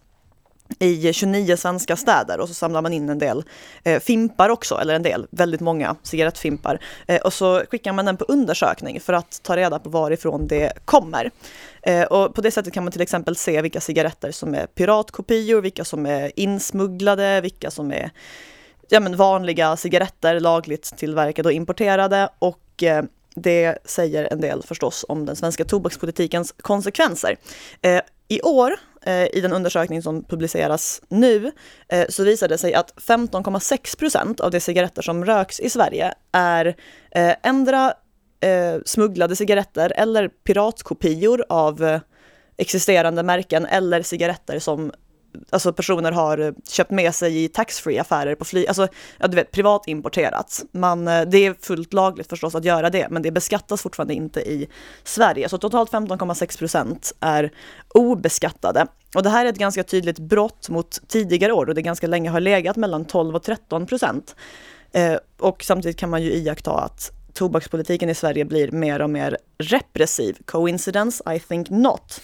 i 0.79 1.13
29 1.13 1.58
svenska 1.58 1.95
städer 1.95 2.39
och 2.39 2.47
så 2.47 2.53
samlar 2.53 2.82
man 2.82 2.93
in 2.93 3.10
en 3.10 3.19
del 3.19 3.43
eh, 3.84 3.99
fimpar 3.99 4.49
också, 4.49 4.75
eller 4.75 4.95
en 4.95 5.03
del, 5.03 5.27
väldigt 5.32 5.62
många 5.62 5.95
cigarettfimpar. 6.03 6.79
Eh, 7.08 7.21
och 7.21 7.34
så 7.34 7.63
skickar 7.71 7.93
man 7.93 8.05
den 8.05 8.17
på 8.17 8.25
undersökning 8.27 8.99
för 8.99 9.13
att 9.13 9.43
ta 9.43 9.58
reda 9.58 9.79
på 9.79 9.89
varifrån 9.89 10.47
det 10.47 10.73
kommer. 10.86 11.32
Eh, 11.82 12.03
och 12.03 12.36
på 12.36 12.41
det 12.41 12.51
sättet 12.51 12.73
kan 12.73 12.84
man 12.84 12.91
till 12.91 13.01
exempel 13.01 13.36
se 13.36 13.62
vilka 13.62 13.82
cigaretter 13.82 14.32
som 14.32 14.55
är 14.55 14.65
piratkopior, 14.65 15.62
vilka 15.62 15.86
som 15.86 16.05
är 16.05 16.32
insmugglade, 16.36 17.41
vilka 17.41 17.71
som 17.71 17.91
är 17.91 18.12
ja, 18.89 18.99
men 18.99 19.15
vanliga 19.15 19.77
cigaretter, 19.77 20.39
lagligt 20.39 20.97
tillverkade 20.97 21.49
och 21.49 21.53
importerade. 21.53 22.29
Och 22.39 22.84
eh, 22.84 23.03
det 23.35 23.77
säger 23.85 24.27
en 24.31 24.41
del 24.41 24.63
förstås 24.63 25.05
om 25.07 25.25
den 25.25 25.35
svenska 25.35 25.65
tobakspolitikens 25.65 26.55
konsekvenser. 26.61 27.37
Eh, 27.81 28.01
I 28.27 28.41
år 28.41 28.75
Eh, 29.01 29.27
i 29.33 29.41
den 29.41 29.53
undersökning 29.53 30.01
som 30.01 30.23
publiceras 30.23 31.01
nu 31.09 31.51
eh, 31.87 32.05
så 32.09 32.23
visade 32.23 32.53
det 32.53 32.57
sig 32.57 32.73
att 32.73 32.93
15,6 32.95 33.99
procent 33.99 34.39
av 34.39 34.51
de 34.51 34.59
cigaretter 34.59 35.01
som 35.01 35.25
röks 35.25 35.59
i 35.59 35.69
Sverige 35.69 36.13
är 36.31 36.65
eh, 37.11 37.35
ändra 37.43 37.93
eh, 38.39 38.81
smugglade 38.85 39.35
cigaretter 39.35 39.93
eller 39.95 40.27
piratkopior 40.27 41.45
av 41.49 41.83
eh, 41.83 42.01
existerande 42.57 43.23
märken 43.23 43.65
eller 43.65 44.01
cigaretter 44.01 44.59
som 44.59 44.91
alltså 45.49 45.73
personer 45.73 46.11
har 46.11 46.37
eh, 46.37 46.51
köpt 46.69 46.91
med 46.91 47.15
sig 47.15 47.43
i 47.43 47.47
taxfree 47.47 48.01
affärer 48.01 48.35
på 48.35 48.45
flyg, 48.45 48.67
alltså 48.67 48.87
ja, 49.17 49.27
du 49.27 49.35
vet 49.35 49.51
privat 49.51 49.87
importerat. 49.87 50.63
Man, 50.71 51.07
eh, 51.07 51.21
det 51.21 51.37
är 51.37 51.55
fullt 51.61 51.93
lagligt 51.93 52.29
förstås 52.29 52.55
att 52.55 52.65
göra 52.65 52.89
det, 52.89 53.07
men 53.09 53.21
det 53.21 53.31
beskattas 53.31 53.81
fortfarande 53.81 54.13
inte 54.13 54.39
i 54.39 54.67
Sverige. 55.03 55.49
Så 55.49 55.57
totalt 55.57 55.91
15,6 55.91 56.57
procent 56.57 57.13
är 57.19 57.51
obeskattade. 57.93 58.87
Och 59.15 59.23
det 59.23 59.29
här 59.29 59.45
är 59.45 59.49
ett 59.49 59.57
ganska 59.57 59.83
tydligt 59.83 60.19
brott 60.19 60.69
mot 60.69 61.01
tidigare 61.07 61.53
år 61.53 61.69
och 61.69 61.75
det 61.75 61.81
ganska 61.81 62.07
länge 62.07 62.29
har 62.29 62.39
legat 62.39 62.75
mellan 62.75 63.05
12 63.05 63.35
och 63.35 63.43
13 63.43 63.85
procent. 63.85 64.35
Eh, 64.91 65.15
och 65.39 65.63
samtidigt 65.63 65.97
kan 65.97 66.09
man 66.09 66.23
ju 66.23 66.31
iaktta 66.31 66.71
att 66.71 67.11
tobakspolitiken 67.33 68.09
i 68.09 68.15
Sverige 68.15 68.45
blir 68.45 68.71
mer 68.71 69.01
och 69.01 69.09
mer 69.09 69.37
repressiv. 69.57 70.37
Coincidence? 70.45 71.35
I 71.35 71.39
think 71.39 71.69
not. 71.69 72.21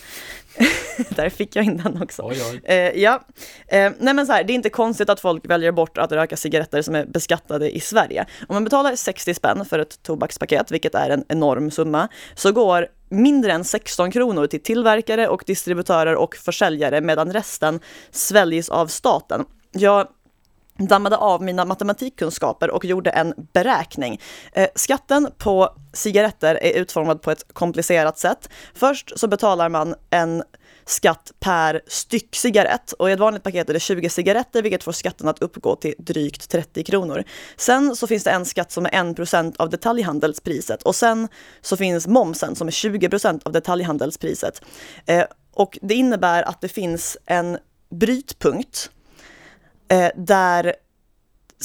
Där 1.09 1.29
fick 1.29 1.55
jag 1.55 1.65
in 1.65 1.77
den 1.77 2.01
också. 2.01 2.23
Oj, 2.23 2.37
oj. 2.51 2.61
Eh, 2.63 3.01
ja. 3.01 3.21
Eh, 3.67 3.91
nej 3.99 4.13
men 4.13 4.27
så 4.27 4.33
här, 4.33 4.43
det 4.43 4.53
är 4.53 4.55
inte 4.55 4.69
konstigt 4.69 5.09
att 5.09 5.19
folk 5.19 5.49
väljer 5.49 5.71
bort 5.71 5.97
att 5.97 6.11
röka 6.11 6.37
cigaretter 6.37 6.81
som 6.81 6.95
är 6.95 7.05
beskattade 7.05 7.75
i 7.75 7.79
Sverige. 7.79 8.25
Om 8.47 8.55
man 8.55 8.63
betalar 8.63 8.95
60 8.95 9.33
spänn 9.33 9.65
för 9.65 9.79
ett 9.79 10.03
tobakspaket, 10.03 10.71
vilket 10.71 10.95
är 10.95 11.09
en 11.09 11.23
enorm 11.27 11.71
summa, 11.71 12.07
så 12.35 12.51
går 12.51 12.87
mindre 13.09 13.51
än 13.51 13.63
16 13.63 14.11
kronor 14.11 14.47
till 14.47 14.63
tillverkare 14.63 15.27
och 15.27 15.43
distributörer 15.45 16.15
och 16.15 16.35
försäljare 16.35 17.01
medan 17.01 17.33
resten 17.33 17.79
sväljs 18.11 18.69
av 18.69 18.87
staten. 18.87 19.45
Jag 19.71 20.07
dammade 20.77 21.17
av 21.17 21.41
mina 21.41 21.65
matematikkunskaper 21.65 22.71
och 22.71 22.85
gjorde 22.85 23.09
en 23.09 23.33
beräkning. 23.53 24.21
Eh, 24.53 24.67
skatten 24.75 25.29
på 25.37 25.69
cigaretter 25.93 26.55
är 26.61 26.79
utformad 26.79 27.21
på 27.21 27.31
ett 27.31 27.53
komplicerat 27.53 28.17
sätt. 28.17 28.49
Först 28.73 29.19
så 29.19 29.27
betalar 29.27 29.69
man 29.69 29.95
en 30.09 30.43
skatt 30.85 31.31
per 31.39 31.81
styck 31.87 32.35
cigarett. 32.35 32.91
Och 32.91 33.09
i 33.09 33.13
ett 33.13 33.19
vanligt 33.19 33.43
paket 33.43 33.69
är 33.69 33.73
det 33.73 33.79
20 33.79 34.09
cigaretter, 34.09 34.61
vilket 34.61 34.83
får 34.83 34.91
skatten 34.91 35.27
att 35.27 35.41
uppgå 35.41 35.75
till 35.75 35.93
drygt 35.97 36.49
30 36.49 36.83
kronor. 36.83 37.23
Sen 37.57 37.95
så 37.95 38.07
finns 38.07 38.23
det 38.23 38.31
en 38.31 38.45
skatt 38.45 38.71
som 38.71 38.85
är 38.85 39.09
1 39.09 39.15
procent 39.15 39.57
av 39.57 39.69
detaljhandelspriset 39.69 40.83
och 40.83 40.95
sen 40.95 41.27
så 41.61 41.77
finns 41.77 42.07
momsen 42.07 42.55
som 42.55 42.67
är 42.67 42.71
20 42.71 43.09
procent 43.09 43.43
av 43.43 43.51
detaljhandelspriset. 43.51 44.61
Eh, 45.05 45.23
och 45.53 45.79
det 45.81 45.93
innebär 45.93 46.43
att 46.43 46.61
det 46.61 46.67
finns 46.67 47.17
en 47.25 47.57
brytpunkt 47.89 48.89
eh, 49.87 50.09
där 50.15 50.75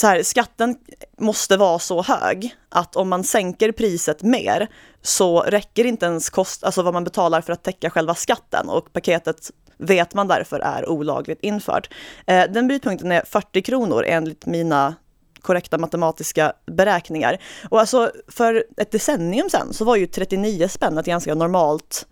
så 0.00 0.06
här, 0.06 0.22
skatten 0.22 0.76
måste 1.18 1.56
vara 1.56 1.78
så 1.78 2.02
hög 2.02 2.56
att 2.68 2.96
om 2.96 3.08
man 3.08 3.24
sänker 3.24 3.72
priset 3.72 4.22
mer 4.22 4.68
så 5.02 5.40
räcker 5.40 5.84
inte 5.84 6.06
ens 6.06 6.30
kost, 6.30 6.64
alltså 6.64 6.82
vad 6.82 6.94
man 6.94 7.04
betalar 7.04 7.40
för 7.40 7.52
att 7.52 7.62
täcka 7.62 7.90
själva 7.90 8.14
skatten 8.14 8.68
och 8.68 8.92
paketet 8.92 9.50
vet 9.78 10.14
man 10.14 10.28
därför 10.28 10.60
är 10.60 10.88
olagligt 10.88 11.38
infört. 11.42 11.90
Eh, 12.26 12.44
den 12.50 12.68
brytpunkten 12.68 13.12
är 13.12 13.22
40 13.26 13.62
kronor 13.62 14.04
enligt 14.06 14.46
mina 14.46 14.94
korrekta 15.40 15.78
matematiska 15.78 16.52
beräkningar. 16.66 17.38
Och 17.68 17.80
alltså 17.80 18.10
för 18.28 18.64
ett 18.76 18.90
decennium 18.90 19.50
sedan 19.50 19.72
så 19.72 19.84
var 19.84 19.96
ju 19.96 20.06
39 20.06 20.68
spänn 20.68 20.98
ett 20.98 21.06
ganska 21.06 21.34
normalt 21.34 22.06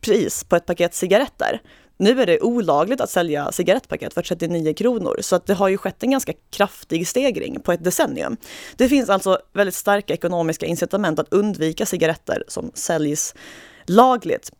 pris 0.00 0.44
på 0.44 0.56
ett 0.56 0.66
paket 0.66 0.94
cigaretter. 0.94 1.60
Nu 2.02 2.22
är 2.22 2.26
det 2.26 2.40
olagligt 2.40 3.00
att 3.00 3.10
sälja 3.10 3.52
cigarettpaket 3.52 4.14
för 4.14 4.22
39 4.22 4.74
kronor, 4.74 5.16
så 5.20 5.36
att 5.36 5.46
det 5.46 5.54
har 5.54 5.68
ju 5.68 5.78
skett 5.78 6.02
en 6.02 6.10
ganska 6.10 6.32
kraftig 6.50 7.08
stegring 7.08 7.60
på 7.60 7.72
ett 7.72 7.84
decennium. 7.84 8.36
Det 8.76 8.88
finns 8.88 9.10
alltså 9.10 9.38
väldigt 9.52 9.74
starka 9.74 10.14
ekonomiska 10.14 10.66
incitament 10.66 11.18
att 11.18 11.32
undvika 11.32 11.86
cigaretter 11.86 12.44
som 12.48 12.70
säljs 12.74 13.34
lagligt. 13.86 14.50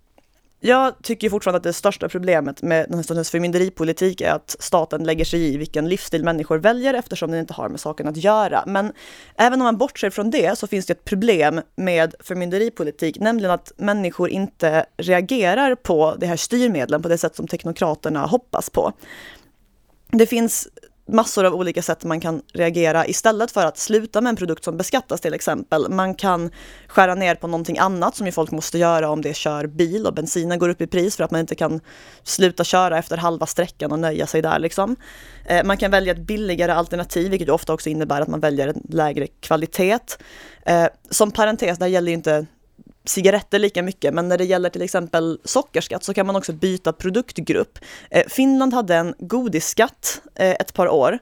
Jag 0.65 1.03
tycker 1.03 1.31
fortfarande 1.31 1.57
att 1.57 1.63
det 1.63 1.73
största 1.73 2.09
problemet 2.09 2.63
med 2.63 2.87
den 2.89 2.95
här 2.99 3.03
stundens 3.03 3.31
förmynderipolitik 3.31 4.21
är 4.21 4.33
att 4.33 4.57
staten 4.59 5.05
lägger 5.05 5.25
sig 5.25 5.55
i 5.55 5.57
vilken 5.57 5.89
livsstil 5.89 6.25
människor 6.25 6.59
väljer 6.59 6.95
eftersom 6.95 7.31
den 7.31 7.41
inte 7.41 7.53
har 7.53 7.69
med 7.69 7.81
saken 7.81 8.09
att 8.09 8.17
göra. 8.17 8.65
Men 8.67 8.93
även 9.37 9.61
om 9.61 9.65
man 9.65 9.77
bortser 9.77 10.11
från 10.11 10.31
det 10.31 10.59
så 10.59 10.67
finns 10.67 10.87
det 10.87 10.93
ett 10.93 11.05
problem 11.05 11.61
med 11.77 12.15
förmynderipolitik, 12.21 13.19
nämligen 13.21 13.51
att 13.51 13.73
människor 13.77 14.29
inte 14.29 14.87
reagerar 14.97 15.75
på 15.75 16.17
de 16.19 16.27
här 16.27 16.37
styrmedlen 16.37 17.03
på 17.03 17.09
det 17.09 17.19
sätt 17.19 17.37
som 17.37 17.47
teknokraterna 17.47 18.27
hoppas 18.27 18.71
på. 18.71 18.93
Det 20.11 20.27
finns 20.27 20.69
massor 21.09 21.45
av 21.45 21.55
olika 21.55 21.83
sätt 21.83 22.05
man 22.05 22.21
kan 22.21 22.43
reagera 22.53 23.07
istället 23.07 23.51
för 23.51 23.67
att 23.67 23.79
sluta 23.79 24.21
med 24.21 24.31
en 24.31 24.37
produkt 24.37 24.65
som 24.65 24.77
beskattas 24.77 25.21
till 25.21 25.35
exempel. 25.35 25.91
Man 25.91 26.15
kan 26.15 26.51
skära 26.87 27.15
ner 27.15 27.35
på 27.35 27.47
någonting 27.47 27.79
annat 27.79 28.17
som 28.17 28.27
ju 28.27 28.33
folk 28.33 28.51
måste 28.51 28.79
göra 28.79 29.11
om 29.11 29.23
det 29.23 29.35
kör 29.35 29.67
bil 29.67 30.07
och 30.07 30.15
bensinen 30.15 30.59
går 30.59 30.69
upp 30.69 30.81
i 30.81 30.87
pris 30.87 31.17
för 31.17 31.25
att 31.25 31.31
man 31.31 31.41
inte 31.41 31.55
kan 31.55 31.81
sluta 32.23 32.65
köra 32.65 32.99
efter 32.99 33.17
halva 33.17 33.47
sträckan 33.47 33.93
och 33.93 33.99
nöja 33.99 34.27
sig 34.27 34.43
där 34.43 34.59
liksom. 34.59 34.97
Eh, 35.47 35.65
man 35.65 35.77
kan 35.77 35.91
välja 35.91 36.13
ett 36.13 36.27
billigare 36.27 36.73
alternativ, 36.73 37.31
vilket 37.31 37.49
ofta 37.49 37.73
också 37.73 37.91
innebär 37.91 38.21
att 38.21 38.29
man 38.29 38.41
väljer 38.41 38.69
en 38.69 38.83
lägre 38.89 39.27
kvalitet. 39.27 39.99
Eh, 40.67 40.87
som 41.11 41.31
parentes, 41.31 41.79
det 41.79 41.85
här 41.85 41.91
gäller 41.91 42.09
ju 42.09 42.15
inte 42.15 42.47
cigaretter 43.05 43.59
lika 43.59 43.83
mycket, 43.83 44.15
men 44.15 44.29
när 44.29 44.39
det 44.39 44.45
gäller 44.45 44.71
till 44.71 44.83
exempel 44.83 45.39
sockerskatt 45.45 46.05
så 46.05 46.15
kan 46.15 46.27
man 46.27 46.37
också 46.37 46.53
byta 46.53 46.93
produktgrupp. 46.93 47.79
Eh, 48.11 48.23
Finland 48.29 48.75
hade 48.75 48.95
en 48.97 49.15
godisskatt 49.19 50.23
eh, 50.35 50.51
ett 50.51 50.75
par 50.75 50.89
år 50.89 51.19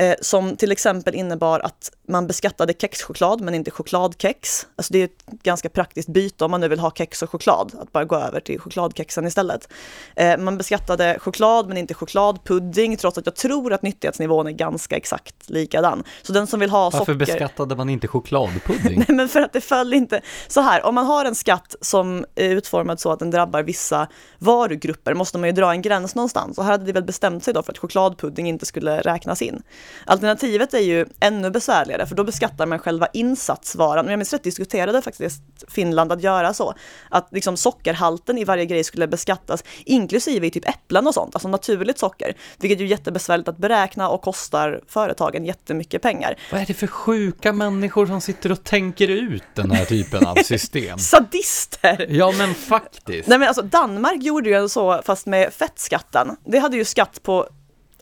eh, 0.00 0.14
som 0.20 0.56
till 0.56 0.72
exempel 0.72 1.14
innebar 1.14 1.60
att 1.60 1.92
man 2.08 2.26
beskattade 2.26 2.74
kexchoklad 2.78 3.40
men 3.40 3.54
inte 3.54 3.70
chokladkex. 3.70 4.66
Alltså 4.76 4.92
det 4.92 4.98
är 4.98 5.04
ett 5.04 5.26
ganska 5.42 5.68
praktiskt 5.68 6.08
byte 6.08 6.44
om 6.44 6.50
man 6.50 6.60
nu 6.60 6.68
vill 6.68 6.80
ha 6.80 6.90
kex 6.90 7.22
och 7.22 7.30
choklad, 7.30 7.72
att 7.80 7.92
bara 7.92 8.04
gå 8.04 8.16
över 8.16 8.40
till 8.40 8.60
chokladkexen 8.60 9.26
istället. 9.26 9.68
Eh, 10.16 10.38
man 10.38 10.58
beskattade 10.58 11.18
choklad 11.20 11.68
men 11.68 11.76
inte 11.76 11.94
chokladpudding 11.94 12.96
trots 12.96 13.18
att 13.18 13.26
jag 13.26 13.36
tror 13.36 13.72
att 13.72 13.82
nyttighetsnivån 13.82 14.46
är 14.46 14.50
ganska 14.50 14.96
exakt 14.96 15.50
likadan. 15.50 16.04
Så 16.22 16.32
den 16.32 16.46
som 16.46 16.60
vill 16.60 16.70
ha 16.70 16.84
Varför 16.84 16.98
socker... 16.98 17.14
beskattade 17.14 17.76
man 17.76 17.88
inte 17.88 18.08
chokladpudding? 18.08 19.04
Nej 19.08 19.16
men 19.16 19.28
för 19.28 19.40
att 19.40 19.52
det 19.52 19.60
föll 19.60 19.94
inte. 19.94 20.20
Så 20.48 20.60
här, 20.60 20.84
om 20.84 20.94
man 20.94 21.06
har 21.06 21.24
en 21.24 21.34
skatt 21.34 21.74
som 21.80 22.24
är 22.34 22.50
utformad 22.50 23.00
så 23.00 23.12
att 23.12 23.18
den 23.18 23.30
drabbar 23.30 23.62
vissa 23.62 24.08
varugrupper 24.38 25.14
måste 25.14 25.38
man 25.38 25.48
ju 25.48 25.52
dra 25.52 25.72
en 25.72 25.82
gräns 25.82 26.14
någonstans. 26.14 26.58
Och 26.58 26.64
här 26.64 26.70
hade 26.70 26.84
de 26.84 26.92
väl 26.92 27.04
bestämt 27.04 27.44
sig 27.44 27.54
då 27.54 27.62
för 27.62 27.72
att 27.72 27.78
chokladpudding 27.78 28.48
inte 28.48 28.66
skulle 28.66 29.00
räknas 29.00 29.42
in. 29.42 29.62
Alternativet 30.04 30.74
är 30.74 30.78
ju 30.78 31.06
ännu 31.20 31.50
besvärligare 31.50 32.06
för 32.06 32.14
då 32.14 32.24
beskattar 32.24 32.66
man 32.66 32.78
själva 32.78 33.06
insatsvaran. 33.12 34.08
Jag 34.08 34.18
minns 34.18 34.32
rätt 34.32 34.42
diskuterade 34.42 35.02
faktiskt 35.02 35.42
Finland 35.68 36.12
att 36.12 36.22
göra 36.22 36.54
så. 36.54 36.74
Att 37.08 37.28
liksom 37.32 37.56
sockerhalten 37.56 38.38
i 38.38 38.44
varje 38.44 38.64
grej 38.64 38.84
skulle 38.84 39.08
beskattas 39.08 39.64
inklusive 39.84 40.46
i 40.46 40.50
typ 40.50 40.68
äpplen 40.68 41.06
och 41.06 41.14
sånt, 41.14 41.34
alltså 41.34 41.48
naturligt 41.48 41.98
socker. 41.98 42.34
Vilket 42.58 42.80
är 42.80 42.84
jättebesvärligt 42.84 43.48
att 43.48 43.58
beräkna 43.58 44.08
och 44.08 44.22
kostar 44.22 44.80
företagen 44.88 45.44
jättemycket 45.44 46.02
pengar. 46.02 46.36
Vad 46.52 46.60
är 46.60 46.66
det 46.66 46.74
för 46.74 46.86
sjuka 46.86 47.52
människor 47.52 48.06
som 48.06 48.20
sitter 48.20 48.52
och 48.52 48.64
tänker 48.64 49.08
ut 49.08 49.42
den 49.54 49.70
här 49.70 49.84
typen 49.84 50.26
av 50.26 50.34
system? 50.34 50.98
Sadister! 50.98 52.06
Ja 52.10 52.32
men 52.38 52.54
faktiskt. 52.54 53.28
Nej 53.28 53.38
men 53.38 53.48
alltså 53.48 53.62
Danmark 53.62 54.22
gjorde 54.22 54.50
ju 54.50 54.68
så 54.68 55.02
fast 55.04 55.26
med 55.26 55.52
fettskatten. 55.52 56.36
Det 56.44 56.58
hade 56.58 56.76
ju 56.76 56.84
skatt 56.84 57.22
på 57.22 57.48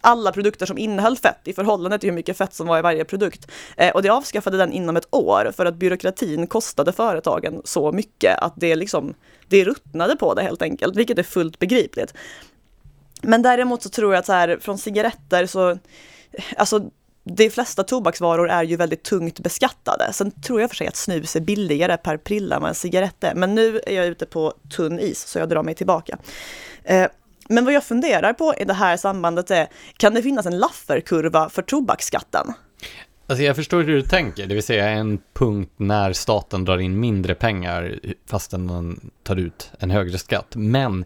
alla 0.00 0.32
produkter 0.32 0.66
som 0.66 0.78
innehöll 0.78 1.16
fett 1.16 1.40
i 1.44 1.52
förhållande 1.52 1.98
till 1.98 2.08
hur 2.08 2.14
mycket 2.14 2.37
fett 2.37 2.54
som 2.54 2.66
var 2.66 2.78
i 2.78 2.82
varje 2.82 3.04
produkt. 3.04 3.50
Eh, 3.76 3.90
och 3.90 4.02
det 4.02 4.08
avskaffade 4.08 4.56
den 4.56 4.72
inom 4.72 4.96
ett 4.96 5.08
år 5.11 5.52
för 5.56 5.66
att 5.66 5.74
byråkratin 5.74 6.46
kostade 6.46 6.92
företagen 6.92 7.62
så 7.64 7.92
mycket 7.92 8.38
att 8.38 8.52
det 8.56 8.76
liksom, 8.76 9.14
det 9.48 9.64
ruttnade 9.64 10.16
på 10.16 10.34
det 10.34 10.42
helt 10.42 10.62
enkelt, 10.62 10.96
vilket 10.96 11.18
är 11.18 11.22
fullt 11.22 11.58
begripligt. 11.58 12.14
Men 13.22 13.42
däremot 13.42 13.82
så 13.82 13.88
tror 13.88 14.12
jag 14.12 14.18
att 14.18 14.26
så 14.26 14.32
här, 14.32 14.58
från 14.61 14.78
cigaretter 14.78 15.46
så, 15.46 15.78
alltså 16.56 16.90
de 17.24 17.50
flesta 17.50 17.84
tobaksvaror 17.84 18.50
är 18.50 18.62
ju 18.62 18.76
väldigt 18.76 19.02
tungt 19.02 19.40
beskattade. 19.40 20.12
Sen 20.12 20.30
tror 20.30 20.61
jag 20.61 20.70
för 20.70 20.76
sig 20.76 20.87
att 20.87 20.96
snus 20.96 21.37
är 21.37 21.40
billigare 21.40 21.96
per 21.96 22.16
prilla 22.16 22.56
än 22.56 22.62
vad 22.62 22.68
en 22.68 22.74
cigarett 22.74 23.24
är. 23.24 23.34
Men 23.34 23.54
nu 23.54 23.80
är 23.87 23.94
jag 23.94 24.06
ute 24.06 24.26
på 24.26 24.52
tunn 24.76 24.98
is, 24.98 25.26
så 25.26 25.38
jag 25.38 25.48
drar 25.48 25.62
mig 25.62 25.74
tillbaka. 25.74 26.18
Eh, 26.84 27.06
men 27.48 27.64
vad 27.64 27.74
jag 27.74 27.84
funderar 27.84 28.32
på 28.32 28.54
i 28.58 28.64
det 28.64 28.74
här 28.74 28.96
sambandet 28.96 29.50
är, 29.50 29.68
kan 29.96 30.14
det 30.14 30.22
finnas 30.22 30.46
en 30.46 30.58
Lafferkurva 30.58 31.48
för 31.48 31.62
tobaksskatten? 31.62 32.52
Alltså 33.26 33.44
jag 33.44 33.56
förstår 33.56 33.82
hur 33.82 33.94
du 33.94 34.02
tänker, 34.02 34.46
det 34.46 34.54
vill 34.54 34.62
säga 34.62 34.88
en 34.88 35.18
punkt 35.32 35.72
när 35.76 36.12
staten 36.12 36.64
drar 36.64 36.78
in 36.78 37.00
mindre 37.00 37.34
pengar 37.34 37.98
fastän 38.26 38.66
man 38.66 39.11
tar 39.22 39.37
ut 39.37 39.70
en 39.78 39.90
högre 39.90 40.18
skatt. 40.18 40.52
Men 40.54 41.04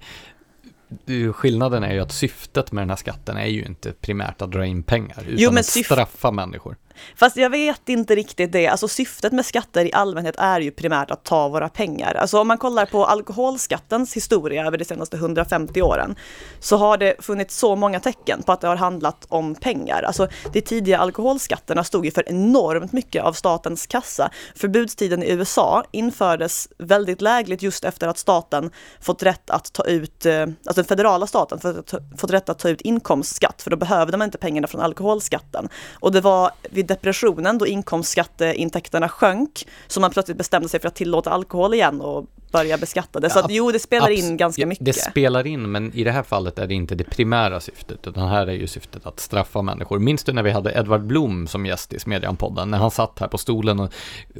skillnaden 1.34 1.84
är 1.84 1.94
ju 1.94 2.00
att 2.00 2.12
syftet 2.12 2.72
med 2.72 2.82
den 2.82 2.88
här 2.88 2.96
skatten 2.96 3.36
är 3.36 3.46
ju 3.46 3.64
inte 3.64 3.92
primärt 3.92 4.42
att 4.42 4.52
dra 4.52 4.66
in 4.66 4.82
pengar, 4.82 5.22
utan 5.26 5.36
jo, 5.38 5.50
att 5.58 5.64
straffa 5.66 6.30
människor. 6.30 6.76
Fast 7.16 7.36
jag 7.36 7.50
vet 7.50 7.88
inte 7.88 8.14
riktigt 8.14 8.52
det. 8.52 8.68
Alltså 8.68 8.88
syftet 8.88 9.32
med 9.32 9.46
skatter 9.46 9.84
i 9.84 9.92
allmänhet 9.92 10.34
är 10.38 10.60
ju 10.60 10.70
primärt 10.70 11.10
att 11.10 11.24
ta 11.24 11.48
våra 11.48 11.68
pengar. 11.68 12.14
Alltså 12.14 12.40
om 12.40 12.48
man 12.48 12.58
kollar 12.58 12.86
på 12.86 13.06
alkoholskattens 13.06 14.16
historia 14.16 14.66
över 14.66 14.78
de 14.78 14.84
senaste 14.84 15.16
150 15.16 15.82
åren 15.82 16.16
så 16.60 16.76
har 16.76 16.96
det 16.96 17.14
funnits 17.18 17.58
så 17.58 17.76
många 17.76 18.00
tecken 18.00 18.42
på 18.42 18.52
att 18.52 18.60
det 18.60 18.68
har 18.68 18.76
handlat 18.76 19.26
om 19.28 19.54
pengar. 19.54 20.02
Alltså 20.02 20.28
de 20.52 20.60
tidiga 20.60 20.98
alkoholskatterna 20.98 21.84
stod 21.84 22.04
ju 22.04 22.10
för 22.10 22.28
enormt 22.28 22.92
mycket 22.92 23.24
av 23.24 23.32
statens 23.32 23.86
kassa. 23.86 24.30
Förbudstiden 24.56 25.22
i 25.22 25.30
USA 25.30 25.84
infördes 25.90 26.68
väldigt 26.78 27.20
lägligt 27.20 27.62
just 27.62 27.84
efter 27.84 28.08
att 28.08 28.18
staten 28.18 28.70
fått 29.00 29.22
rätt 29.22 29.50
att 29.50 29.72
ta 29.72 29.84
ut, 29.84 30.26
eh, 30.26 30.42
alltså 30.42 30.74
den 30.74 30.84
federala 30.84 31.26
staten 31.26 31.84
fått 32.16 32.30
rätt 32.30 32.48
att 32.48 32.58
ta 32.58 32.68
ut 32.68 32.80
inkomstskatt 32.80 33.62
för 33.62 33.70
då 33.70 33.76
behövde 33.76 34.16
man 34.16 34.24
inte 34.24 34.38
pengarna 34.38 34.66
från 34.66 34.80
alkoholskatten. 34.80 35.68
Och 36.00 36.12
det 36.12 36.20
var 36.20 36.50
vid 36.70 36.86
depressionen 36.94 37.58
då 37.58 37.66
inkomstskatteintäkterna 37.66 39.08
sjönk 39.08 39.66
så 39.86 40.00
man 40.00 40.10
plötsligt 40.10 40.38
bestämde 40.38 40.68
sig 40.68 40.80
för 40.80 40.88
att 40.88 40.94
tillåta 40.94 41.30
alkohol 41.30 41.74
igen 41.74 42.00
och 42.00 42.26
börja 42.52 42.78
beskatta 42.78 43.20
det. 43.20 43.30
Så 43.30 43.38
att, 43.38 43.50
jo, 43.50 43.72
det 43.72 43.78
spelar 43.78 44.10
in 44.10 44.36
ganska 44.36 44.66
mycket. 44.66 44.84
Det 44.84 44.92
spelar 44.92 45.46
in, 45.46 45.72
men 45.72 45.94
i 45.94 46.04
det 46.04 46.12
här 46.12 46.22
fallet 46.22 46.58
är 46.58 46.66
det 46.66 46.74
inte 46.74 46.94
det 46.94 47.04
primära 47.04 47.60
syftet, 47.60 48.06
utan 48.06 48.28
här 48.28 48.46
är 48.46 48.52
ju 48.52 48.66
syftet 48.66 49.06
att 49.06 49.20
straffa 49.20 49.62
människor. 49.62 49.98
Minns 49.98 50.24
du 50.24 50.32
när 50.32 50.42
vi 50.42 50.50
hade 50.50 50.72
Edvard 50.72 51.02
Blom 51.02 51.46
som 51.46 51.66
gäst 51.66 51.92
i 51.92 51.98
Smedjan-podden, 51.98 52.70
när 52.70 52.78
han 52.78 52.90
satt 52.90 53.18
här 53.18 53.28
på 53.28 53.38
stolen 53.38 53.80
och, 53.80 53.92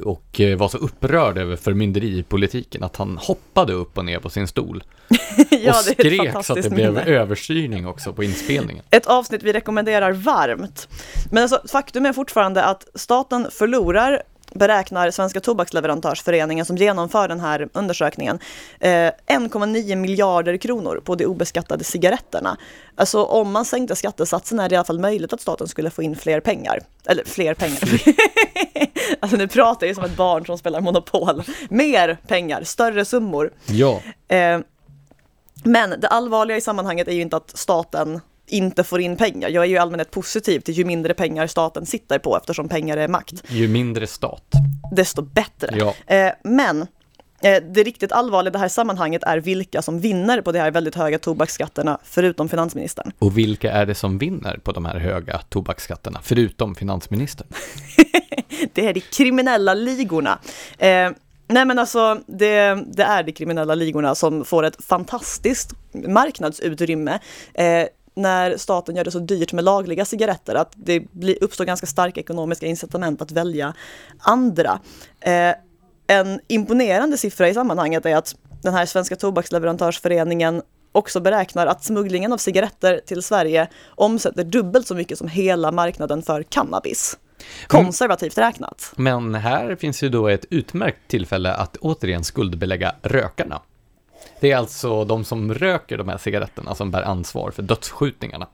och 0.03 0.39
eh, 0.39 0.57
var 0.57 0.69
så 0.69 0.77
upprörd 0.77 1.37
över 1.37 1.55
förmynderipolitiken 1.55 2.83
att 2.83 2.95
han 2.95 3.17
hoppade 3.17 3.73
upp 3.73 3.97
och 3.97 4.05
ner 4.05 4.19
på 4.19 4.29
sin 4.29 4.47
stol. 4.47 4.83
ja, 5.49 5.71
och 5.71 5.85
skrek 5.85 6.45
så 6.45 6.53
att 6.53 6.63
det 6.63 6.69
blev 6.69 6.93
minne. 6.93 7.05
överstyrning 7.05 7.87
också 7.87 8.13
på 8.13 8.23
inspelningen. 8.23 8.83
Ett 8.89 9.05
avsnitt 9.05 9.43
vi 9.43 9.53
rekommenderar 9.53 10.11
varmt. 10.11 10.87
Men 11.31 11.43
alltså, 11.43 11.61
faktum 11.67 12.05
är 12.05 12.13
fortfarande 12.13 12.63
att 12.63 12.87
staten 12.95 13.47
förlorar 13.51 14.23
beräknar 14.55 15.11
Svenska 15.11 15.39
Tobaksleverantörsföreningen 15.39 16.65
som 16.65 16.77
genomför 16.77 17.27
den 17.27 17.39
här 17.39 17.69
undersökningen 17.73 18.39
eh, 18.79 18.89
1,9 18.89 19.95
miljarder 19.95 20.57
kronor 20.57 21.01
på 21.05 21.15
de 21.15 21.25
obeskattade 21.25 21.83
cigaretterna. 21.83 22.57
Alltså 22.95 23.23
om 23.23 23.51
man 23.51 23.65
sänkte 23.65 23.95
skattesatsen 23.95 24.59
är 24.59 24.69
det 24.69 24.73
i 24.73 24.77
alla 24.77 24.85
fall 24.85 24.99
möjligt 24.99 25.33
att 25.33 25.41
staten 25.41 25.67
skulle 25.67 25.89
få 25.89 26.03
in 26.03 26.15
fler 26.15 26.39
pengar. 26.39 26.79
Eller 27.05 27.23
fler 27.25 27.53
pengar. 27.53 28.01
alltså 29.19 29.37
nu 29.37 29.47
pratar 29.47 29.87
jag 29.87 29.95
som 29.95 30.05
ett 30.05 30.17
barn 30.17 30.45
som 30.45 30.57
spelar 30.57 30.81
Monopol. 30.81 31.43
Mer 31.69 32.17
pengar, 32.27 32.63
större 32.63 33.05
summor. 33.05 33.51
Ja. 33.65 34.01
Eh, 34.27 34.59
Men 35.63 35.89
det 35.99 36.07
allvarliga 36.07 36.57
i 36.57 36.61
sammanhanget 36.61 37.07
är 37.07 37.11
ju 37.11 37.21
inte 37.21 37.37
att 37.37 37.57
staten 37.57 38.21
inte 38.53 38.83
får 38.83 39.01
in 39.01 39.17
pengar. 39.17 39.49
Jag 39.49 39.63
är 39.63 39.67
ju 39.67 39.77
allmänhet 39.77 40.11
positiv 40.11 40.59
till 40.59 40.73
ju 40.73 40.85
mindre 40.85 41.13
pengar 41.13 41.47
staten 41.47 41.85
sitter 41.85 42.19
på 42.19 42.37
eftersom 42.37 42.69
pengar 42.69 42.97
är 42.97 43.07
makt. 43.07 43.43
Ju 43.47 43.67
mindre 43.67 44.07
stat. 44.07 44.43
Desto 44.91 45.21
bättre. 45.21 45.77
Ja. 45.77 46.15
Eh, 46.15 46.31
men 46.43 46.81
eh, 47.41 47.63
det 47.69 47.83
riktigt 47.83 48.11
allvarliga 48.11 48.49
i 48.49 48.53
det 48.53 48.59
här 48.59 48.67
sammanhanget 48.67 49.23
är 49.23 49.37
vilka 49.37 49.81
som 49.81 49.99
vinner 49.99 50.41
på 50.41 50.51
de 50.51 50.59
här 50.59 50.71
väldigt 50.71 50.95
höga 50.95 51.19
tobaksskatterna 51.19 51.97
förutom 52.03 52.49
finansministern. 52.49 53.11
Och 53.19 53.37
vilka 53.37 53.71
är 53.71 53.85
det 53.85 53.95
som 53.95 54.17
vinner 54.17 54.57
på 54.63 54.71
de 54.71 54.85
här 54.85 54.99
höga 54.99 55.37
tobaksskatterna, 55.49 56.19
förutom 56.23 56.75
finansministern? 56.75 57.47
det 58.73 58.87
är 58.87 58.93
de 58.93 58.99
kriminella 58.99 59.73
ligorna. 59.73 60.39
Eh, 60.77 61.11
nej 61.47 61.65
men 61.65 61.79
alltså, 61.79 62.19
det, 62.27 62.83
det, 62.87 63.03
är 63.03 63.23
de 63.23 63.31
kriminella 63.31 63.75
ligorna 63.75 64.15
som 64.15 64.45
får 64.45 64.63
ett 64.63 64.85
fantastiskt 64.85 65.73
marknadsutrymme. 66.07 67.19
Eh, 67.53 67.85
när 68.13 68.57
staten 68.57 68.95
gör 68.95 69.03
det 69.03 69.11
så 69.11 69.19
dyrt 69.19 69.53
med 69.53 69.63
lagliga 69.63 70.05
cigaretter 70.05 70.55
att 70.55 70.73
det 70.75 70.99
blir, 71.11 71.43
uppstår 71.43 71.65
ganska 71.65 71.87
starka 71.87 72.19
ekonomiska 72.19 72.65
incitament 72.65 73.21
att 73.21 73.31
välja 73.31 73.73
andra. 74.19 74.79
Eh, 75.19 75.53
en 76.07 76.39
imponerande 76.47 77.17
siffra 77.17 77.49
i 77.49 77.53
sammanhanget 77.53 78.05
är 78.05 78.15
att 78.15 78.35
den 78.61 78.73
här 78.73 78.85
Svenska 78.85 79.15
tobaksleverantörsföreningen 79.15 80.61
också 80.91 81.19
beräknar 81.19 81.67
att 81.67 81.83
smugglingen 81.83 82.33
av 82.33 82.37
cigaretter 82.37 83.01
till 83.05 83.21
Sverige 83.21 83.67
omsätter 83.87 84.43
dubbelt 84.43 84.87
så 84.87 84.95
mycket 84.95 85.17
som 85.17 85.27
hela 85.27 85.71
marknaden 85.71 86.21
för 86.23 86.43
cannabis. 86.43 87.17
Konservativt 87.67 88.37
räknat. 88.37 88.93
Men 88.95 89.35
här 89.35 89.75
finns 89.75 90.03
ju 90.03 90.09
då 90.09 90.27
ett 90.27 90.45
utmärkt 90.49 91.07
tillfälle 91.07 91.53
att 91.53 91.77
återigen 91.77 92.23
skuldbelägga 92.23 92.95
rökarna. 93.01 93.61
Det 94.43 94.51
är 94.51 94.57
alltså 94.57 95.05
de 95.05 95.23
som 95.23 95.53
röker 95.53 95.97
de 95.97 96.09
här 96.09 96.17
cigaretterna 96.17 96.75
som 96.75 96.91
bär 96.91 97.01
ansvar 97.01 97.51
för 97.51 97.63
dödsskjutningarna. 97.63 98.47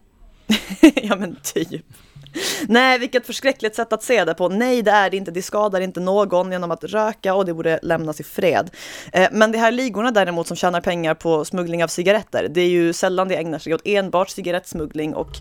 ja 0.96 1.16
men 1.16 1.38
typ. 1.44 1.86
Nej, 2.68 3.00
vilket 3.00 3.26
förskräckligt 3.26 3.76
sätt 3.76 3.94
att 3.94 4.04
se 4.04 4.26
det 4.26 4.34
på. 4.34 4.50
Nej, 4.50 4.82
det 4.82 4.92
är 4.92 5.10
det 5.10 5.18
inte. 5.18 5.32
Det 5.32 5.42
skadar 5.42 5.82
inte 5.82 6.00
någon 6.00 6.52
genom 6.52 6.72
att 6.72 6.84
röka 6.84 7.34
och 7.34 7.46
det 7.46 7.54
borde 7.54 7.80
lämnas 7.82 8.20
i 8.20 8.24
fred. 8.24 8.70
Eh, 9.14 9.30
men 9.32 9.52
de 9.52 9.58
här 9.58 9.72
ligorna 9.72 10.12
däremot 10.12 10.48
som 10.48 10.58
tjänar 10.58 10.82
pengar 10.82 11.14
på 11.14 11.46
smuggling 11.46 11.84
av 11.84 11.88
cigaretter, 11.88 12.48
det 12.50 12.62
är 12.62 12.70
ju 12.70 12.94
sällan 12.94 13.28
det 13.28 13.36
ägnar 13.36 13.60
sig 13.60 13.74
åt 13.74 13.82
enbart 13.86 14.30
cigarettsmuggling 14.30 15.16
och 15.16 15.32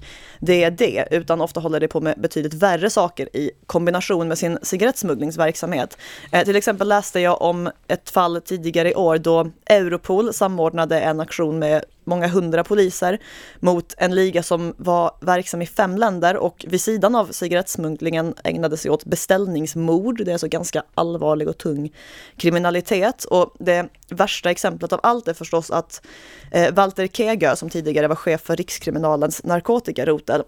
det 0.41 0.65
är 0.65 0.71
det, 0.71 1.09
utan 1.11 1.41
ofta 1.41 1.61
håller 1.61 1.81
det 1.81 1.89
på 1.89 2.01
med 2.01 2.21
betydligt 2.21 2.55
värre 2.55 2.91
saker 2.91 3.37
i 3.37 3.51
kombination 3.67 4.29
med 4.29 4.39
sin 4.39 4.59
cigarettsmugglingsverksamhet. 4.63 5.99
Eh, 6.33 6.45
till 6.45 6.57
exempel 6.57 6.89
läste 6.89 7.21
jag 7.21 7.43
om 7.43 7.71
ett 7.89 8.11
fall 8.11 8.41
tidigare 8.41 8.91
i 8.91 8.95
år 8.95 9.19
då 9.19 9.51
Europol 9.67 10.35
samordnade 10.35 11.01
en 11.01 11.21
aktion 11.21 11.59
med 11.59 11.85
många 12.09 12.29
hundra 12.29 12.65
poliser 12.65 13.19
mot 13.61 13.95
en 13.99 14.15
liga 14.15 14.43
som 14.43 14.75
var 14.77 15.17
verksam 15.21 15.63
i 15.63 15.67
fem 15.67 15.97
länder 15.97 16.37
och 16.37 16.65
vid 16.69 16.81
sidan 16.81 17.15
av 17.15 17.27
cigarettsmugglingen 17.27 18.35
ägnade 18.45 18.77
sig 18.77 18.91
åt 18.91 19.05
beställningsmord. 19.05 20.25
Det 20.25 20.31
är 20.31 20.33
alltså 20.33 20.49
ganska 20.49 20.83
allvarlig 20.95 21.49
och 21.49 21.59
tung 21.59 21.93
kriminalitet 22.37 23.25
och 23.25 23.55
det 23.59 23.89
värsta 24.11 24.51
exemplet 24.51 24.93
av 24.93 25.01
allt 25.03 25.29
är 25.29 25.35
förstås 25.35 25.71
att 25.71 26.07
eh, 26.53 26.75
Walter 26.75 27.07
Kegö 27.07 27.57
som 27.57 27.71
tidigare 27.71 28.09
var 28.09 28.17
chef 28.17 28.41
för 28.41 28.57
Rikskriminalens 28.57 29.45
narkotikarotel 29.45 30.43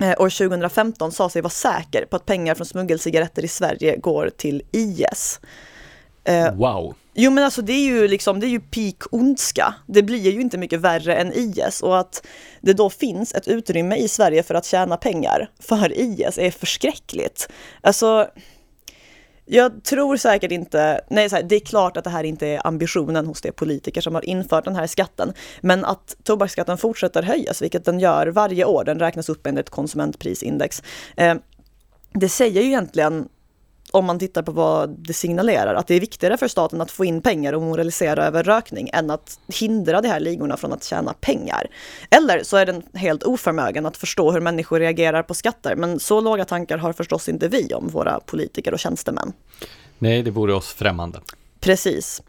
eh, 0.00 0.20
år 0.20 0.30
2015 0.48 1.12
sa 1.12 1.28
sig 1.28 1.42
vara 1.42 1.50
säker 1.50 2.06
på 2.10 2.16
att 2.16 2.26
pengar 2.26 2.54
från 2.54 2.66
smuggelcigaretter 2.66 3.44
i 3.44 3.48
Sverige 3.48 3.96
går 3.96 4.30
till 4.36 4.62
IS. 4.72 5.40
Eh, 6.24 6.54
wow. 6.54 6.94
Jo 7.14 7.30
men 7.30 7.44
alltså 7.44 7.62
det 7.62 7.72
är 7.72 7.86
ju 7.86 8.08
liksom, 8.08 8.40
det 8.40 8.46
är 8.46 8.50
ju 8.50 8.60
peak 8.60 8.96
ondska. 9.10 9.74
Det 9.86 10.02
blir 10.02 10.30
ju 10.30 10.40
inte 10.40 10.58
mycket 10.58 10.80
värre 10.80 11.16
än 11.16 11.32
IS 11.32 11.80
och 11.82 11.98
att 11.98 12.26
det 12.60 12.72
då 12.72 12.90
finns 12.90 13.34
ett 13.34 13.48
utrymme 13.48 13.96
i 13.96 14.08
Sverige 14.08 14.42
för 14.42 14.54
att 14.54 14.64
tjäna 14.64 14.96
pengar 14.96 15.50
för 15.58 15.92
IS 15.92 16.38
är 16.38 16.50
förskräckligt. 16.50 17.48
Alltså, 17.80 18.28
jag 19.52 19.84
tror 19.84 20.16
säkert 20.16 20.52
inte, 20.52 21.00
nej 21.08 21.30
så 21.30 21.36
här, 21.36 21.42
det 21.42 21.56
är 21.56 21.60
klart 21.60 21.96
att 21.96 22.04
det 22.04 22.10
här 22.10 22.24
inte 22.24 22.46
är 22.46 22.66
ambitionen 22.66 23.26
hos 23.26 23.40
de 23.40 23.52
politiker 23.52 24.00
som 24.00 24.14
har 24.14 24.24
infört 24.24 24.64
den 24.64 24.76
här 24.76 24.86
skatten, 24.86 25.32
men 25.60 25.84
att 25.84 26.16
tobaksskatten 26.22 26.78
fortsätter 26.78 27.22
höjas, 27.22 27.62
vilket 27.62 27.84
den 27.84 28.00
gör 28.00 28.26
varje 28.26 28.64
år, 28.64 28.84
den 28.84 28.98
räknas 28.98 29.28
upp 29.28 29.46
enligt 29.46 29.70
konsumentprisindex. 29.70 30.82
Eh, 31.16 31.34
det 32.12 32.28
säger 32.28 32.62
ju 32.62 32.66
egentligen 32.66 33.28
om 33.90 34.04
man 34.04 34.18
tittar 34.18 34.42
på 34.42 34.52
vad 34.52 34.90
det 34.90 35.12
signalerar, 35.12 35.74
att 35.74 35.86
det 35.86 35.94
är 35.94 36.00
viktigare 36.00 36.36
för 36.36 36.48
staten 36.48 36.80
att 36.80 36.90
få 36.90 37.04
in 37.04 37.22
pengar 37.22 37.52
och 37.52 37.62
moralisera 37.62 38.26
över 38.26 38.42
rökning 38.42 38.90
än 38.92 39.10
att 39.10 39.38
hindra 39.48 40.00
de 40.00 40.08
här 40.08 40.20
ligorna 40.20 40.56
från 40.56 40.72
att 40.72 40.84
tjäna 40.84 41.12
pengar. 41.20 41.66
Eller 42.10 42.42
så 42.42 42.56
är 42.56 42.66
den 42.66 42.82
helt 42.94 43.22
oförmögen 43.22 43.86
att 43.86 43.96
förstå 43.96 44.32
hur 44.32 44.40
människor 44.40 44.80
reagerar 44.80 45.22
på 45.22 45.34
skatter, 45.34 45.76
men 45.76 46.00
så 46.00 46.20
låga 46.20 46.44
tankar 46.44 46.78
har 46.78 46.92
förstås 46.92 47.28
inte 47.28 47.48
vi 47.48 47.74
om 47.74 47.88
våra 47.88 48.20
politiker 48.20 48.72
och 48.72 48.78
tjänstemän. 48.78 49.32
Nej, 49.98 50.22
det 50.22 50.30
vore 50.30 50.54
oss 50.54 50.72
främmande. 50.72 51.20
Precis. 51.60 52.22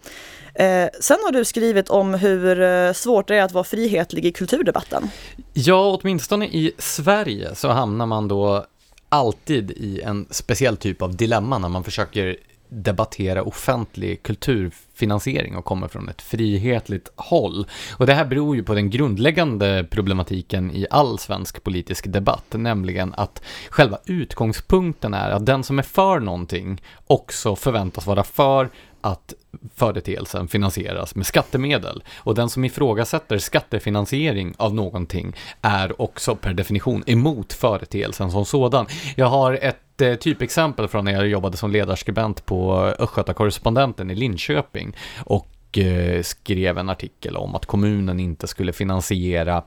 Eh, 0.54 0.88
sen 1.00 1.18
har 1.26 1.32
du 1.32 1.46
skrivit 1.46 1.90
om 1.90 2.14
hur 2.14 2.62
eh, 2.62 2.94
svårt 2.94 3.28
det 3.28 3.36
är 3.36 3.44
att 3.44 3.52
vara 3.52 3.64
frihetlig 3.64 4.26
i 4.26 4.32
kulturdebatten. 4.32 5.10
Ja, 5.54 6.00
åtminstone 6.02 6.46
i 6.46 6.72
Sverige 6.78 7.56
så 7.56 7.70
hamnar 7.70 8.06
man 8.06 8.28
då 8.28 8.66
alltid 9.12 9.72
i 9.72 10.02
en 10.02 10.28
speciell 10.30 10.78
typ 10.78 11.02
av 11.02 11.16
dilemma 11.16 11.58
när 11.58 11.70
man 11.70 11.84
försöker 11.84 12.38
debattera 12.70 13.44
offentlig 13.44 14.24
kultur 14.24 14.72
finansiering 15.02 15.56
och 15.56 15.66
kommer 15.66 15.88
från 15.88 16.10
ett 16.10 16.22
frihetligt 16.22 17.12
håll. 17.16 17.66
Och 17.98 18.06
det 18.06 18.14
här 18.14 18.26
beror 18.26 18.56
ju 18.56 18.64
på 18.64 18.74
den 18.74 18.90
grundläggande 18.90 19.86
problematiken 19.90 20.72
i 20.72 20.88
all 20.90 21.20
svensk 21.20 21.64
politisk 21.64 22.08
debatt, 22.08 22.46
nämligen 22.52 23.14
att 23.18 23.42
själva 23.70 23.98
utgångspunkten 24.06 25.14
är 25.14 25.30
att 25.30 25.46
den 25.46 25.64
som 25.64 25.80
är 25.80 25.84
för 25.84 26.20
någonting 26.20 26.82
också 27.08 27.56
förväntas 27.56 28.08
vara 28.08 28.24
för 28.24 28.70
att 29.02 29.34
företeelsen 29.76 30.48
finansieras 30.48 31.16
med 31.16 31.26
skattemedel. 31.26 32.04
Och 32.18 32.36
den 32.36 32.50
som 32.50 32.66
ifrågasätter 32.66 33.38
skattefinansiering 33.38 34.54
av 34.58 34.74
någonting 34.74 35.36
är 35.62 36.02
också 36.02 36.36
per 36.36 36.54
definition 36.54 37.04
emot 37.08 37.54
företeelsen 37.54 38.32
som 38.32 38.46
sådan. 38.46 38.86
Jag 39.16 39.26
har 39.26 39.54
ett 39.54 40.02
eh, 40.02 40.16
typexempel 40.16 40.88
från 40.88 41.06
när 41.06 41.12
jag 41.12 41.28
jobbade 41.28 41.58
som 41.58 41.72
ledarskribent 41.72 42.46
på 42.46 42.74
Östgötakorrespondenten 43.00 44.12
i 44.12 44.16
Linköping 44.16 44.91
och 45.26 45.78
eh, 45.78 46.22
skrev 46.22 46.78
en 46.78 46.90
artikel 46.90 47.38
om 47.38 47.56
att 47.56 47.66
kommunen 47.66 48.20
inte 48.20 48.48
skulle 48.48 48.74
finansiera 48.74 49.64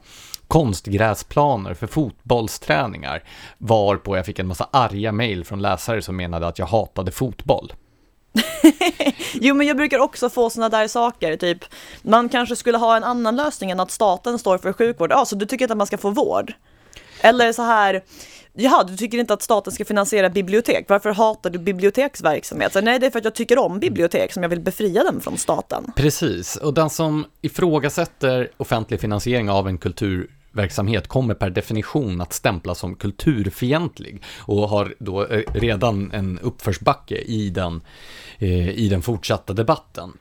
konstgräsplaner 0.48 1.74
för 1.74 1.86
fotbollsträningar, 1.86 3.22
varpå 3.58 4.16
jag 4.16 4.26
fick 4.26 4.38
en 4.38 4.46
massa 4.46 4.68
arga 4.72 5.12
mejl 5.12 5.44
från 5.44 5.62
läsare 5.62 6.02
som 6.02 6.16
menade 6.16 6.46
att 6.46 6.58
jag 6.58 6.66
hatade 6.66 7.10
fotboll. 7.10 7.72
jo 9.34 9.54
men 9.54 9.66
jag 9.66 9.76
brukar 9.76 9.98
också 9.98 10.30
få 10.30 10.50
sådana 10.50 10.68
där 10.68 10.88
saker, 10.88 11.36
typ 11.36 11.64
man 12.02 12.28
kanske 12.28 12.56
skulle 12.56 12.78
ha 12.78 12.96
en 12.96 13.04
annan 13.04 13.36
lösning 13.36 13.70
än 13.70 13.80
att 13.80 13.90
staten 13.90 14.38
står 14.38 14.58
för 14.58 14.72
sjukvård. 14.72 15.10
Ja, 15.12 15.24
så 15.24 15.36
du 15.36 15.46
tycker 15.46 15.64
inte 15.64 15.72
att 15.72 15.78
man 15.78 15.86
ska 15.86 15.98
få 15.98 16.10
vård? 16.10 16.52
Eller 17.20 17.52
så 17.52 17.62
här, 17.62 18.02
jaha, 18.54 18.84
du 18.84 18.96
tycker 18.96 19.18
inte 19.18 19.34
att 19.34 19.42
staten 19.42 19.72
ska 19.72 19.84
finansiera 19.84 20.30
bibliotek, 20.30 20.84
varför 20.88 21.10
hatar 21.10 21.50
du 21.50 21.58
biblioteksverksamhet? 21.58 22.72
Så, 22.72 22.80
nej, 22.80 22.98
det 22.98 23.06
är 23.06 23.10
för 23.10 23.18
att 23.18 23.24
jag 23.24 23.34
tycker 23.34 23.58
om 23.58 23.80
bibliotek 23.80 24.32
som 24.32 24.42
jag 24.42 24.50
vill 24.50 24.60
befria 24.60 25.04
dem 25.04 25.20
från 25.20 25.38
staten. 25.38 25.92
Precis, 25.96 26.56
och 26.56 26.74
den 26.74 26.90
som 26.90 27.26
ifrågasätter 27.42 28.48
offentlig 28.56 29.00
finansiering 29.00 29.50
av 29.50 29.68
en 29.68 29.78
kultur 29.78 30.30
verksamhet 30.54 31.08
kommer 31.08 31.34
per 31.34 31.50
definition 31.50 32.20
att 32.20 32.32
stämplas 32.32 32.78
som 32.78 32.94
kulturfientlig 32.94 34.22
och 34.38 34.68
har 34.68 34.94
då 34.98 35.26
eh, 35.26 35.42
redan 35.54 36.12
en 36.12 36.38
uppförsbacke 36.38 37.16
i 37.16 37.50
den, 37.50 37.80
eh, 38.38 38.68
i 38.68 38.88
den 38.88 39.02
fortsatta 39.02 39.52
debatten. 39.52 40.12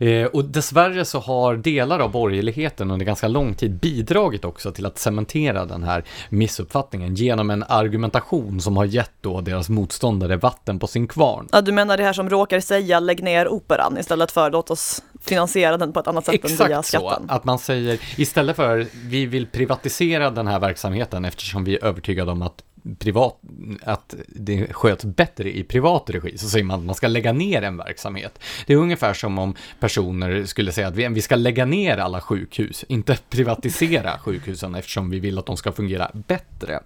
Eh, 0.00 0.26
och 0.26 0.44
dessvärre 0.44 1.04
så 1.04 1.18
har 1.18 1.56
delar 1.56 1.98
av 1.98 2.10
borgerligheten 2.10 2.90
under 2.90 3.06
ganska 3.06 3.28
lång 3.28 3.54
tid 3.54 3.72
bidragit 3.72 4.44
också 4.44 4.72
till 4.72 4.86
att 4.86 4.98
cementera 4.98 5.64
den 5.64 5.82
här 5.82 6.04
missuppfattningen 6.28 7.14
genom 7.14 7.50
en 7.50 7.62
argumentation 7.62 8.60
som 8.60 8.76
har 8.76 8.84
gett 8.84 9.12
då 9.20 9.40
deras 9.40 9.68
motståndare 9.68 10.36
vatten 10.36 10.78
på 10.78 10.86
sin 10.86 11.08
kvarn. 11.08 11.48
Ja, 11.52 11.60
du 11.60 11.72
menar 11.72 11.96
det 11.96 12.02
här 12.02 12.12
som 12.12 12.30
råkar 12.30 12.60
säga 12.60 13.00
lägg 13.00 13.22
ner 13.22 13.48
operan 13.48 13.98
istället 13.98 14.32
för 14.32 14.50
låt 14.50 14.70
oss 14.70 15.02
finansiera 15.20 15.76
den 15.76 15.92
på 15.92 16.00
ett 16.00 16.08
annat 16.08 16.24
sätt 16.24 16.34
Exakt 16.34 16.60
än 16.60 16.68
via 16.68 16.82
skatten? 16.82 17.08
Exakt 17.08 17.28
så, 17.28 17.34
att 17.34 17.44
man 17.44 17.58
säger 17.58 18.00
istället 18.16 18.56
för 18.56 18.86
vi 19.04 19.26
vill 19.26 19.46
privatisera 19.46 20.30
den 20.30 20.46
här 20.46 20.58
verksamheten 20.58 21.24
eftersom 21.24 21.64
vi 21.64 21.76
är 21.76 21.84
övertygade 21.84 22.32
om 22.32 22.42
att 22.42 22.62
privat, 22.98 23.40
att 23.82 24.14
det 24.28 24.72
sköts 24.72 25.04
bättre 25.04 25.56
i 25.56 25.64
privat 25.64 26.10
regi, 26.10 26.38
så 26.38 26.48
säger 26.48 26.64
man 26.64 26.80
att 26.80 26.86
man 26.86 26.94
ska 26.94 27.08
lägga 27.08 27.32
ner 27.32 27.62
en 27.62 27.76
verksamhet. 27.76 28.38
Det 28.66 28.72
är 28.72 28.76
ungefär 28.76 29.14
som 29.14 29.38
om 29.38 29.54
personer 29.80 30.44
skulle 30.44 30.72
säga 30.72 30.88
att 30.88 30.96
vi, 30.96 31.08
vi 31.08 31.22
ska 31.22 31.36
lägga 31.36 31.64
ner 31.64 31.98
alla 31.98 32.20
sjukhus, 32.20 32.84
inte 32.88 33.18
privatisera 33.30 34.18
sjukhusen 34.18 34.74
eftersom 34.74 35.10
vi 35.10 35.20
vill 35.20 35.38
att 35.38 35.46
de 35.46 35.56
ska 35.56 35.72
fungera 35.72 36.10
bättre 36.14 36.80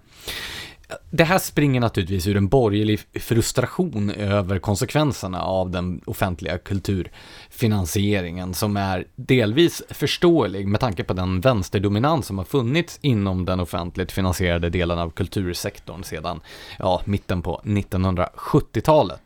det 1.09 1.23
här 1.23 1.39
springer 1.39 1.81
naturligtvis 1.81 2.27
ur 2.27 2.37
en 2.37 2.47
borgerlig 2.47 2.99
frustration 3.13 4.09
över 4.09 4.59
konsekvenserna 4.59 5.41
av 5.41 5.69
den 5.69 6.01
offentliga 6.05 6.57
kulturfinansieringen 6.57 8.53
som 8.53 8.77
är 8.77 9.05
delvis 9.15 9.83
förståelig 9.89 10.67
med 10.67 10.79
tanke 10.79 11.03
på 11.03 11.13
den 11.13 11.41
vänsterdominans 11.41 12.25
som 12.27 12.37
har 12.37 12.45
funnits 12.45 12.99
inom 13.01 13.45
den 13.45 13.59
offentligt 13.59 14.11
finansierade 14.11 14.69
delen 14.69 14.99
av 14.99 15.09
kultursektorn 15.09 16.03
sedan 16.03 16.41
ja, 16.79 17.01
mitten 17.05 17.41
på 17.41 17.61
1970-talet. 17.63 19.21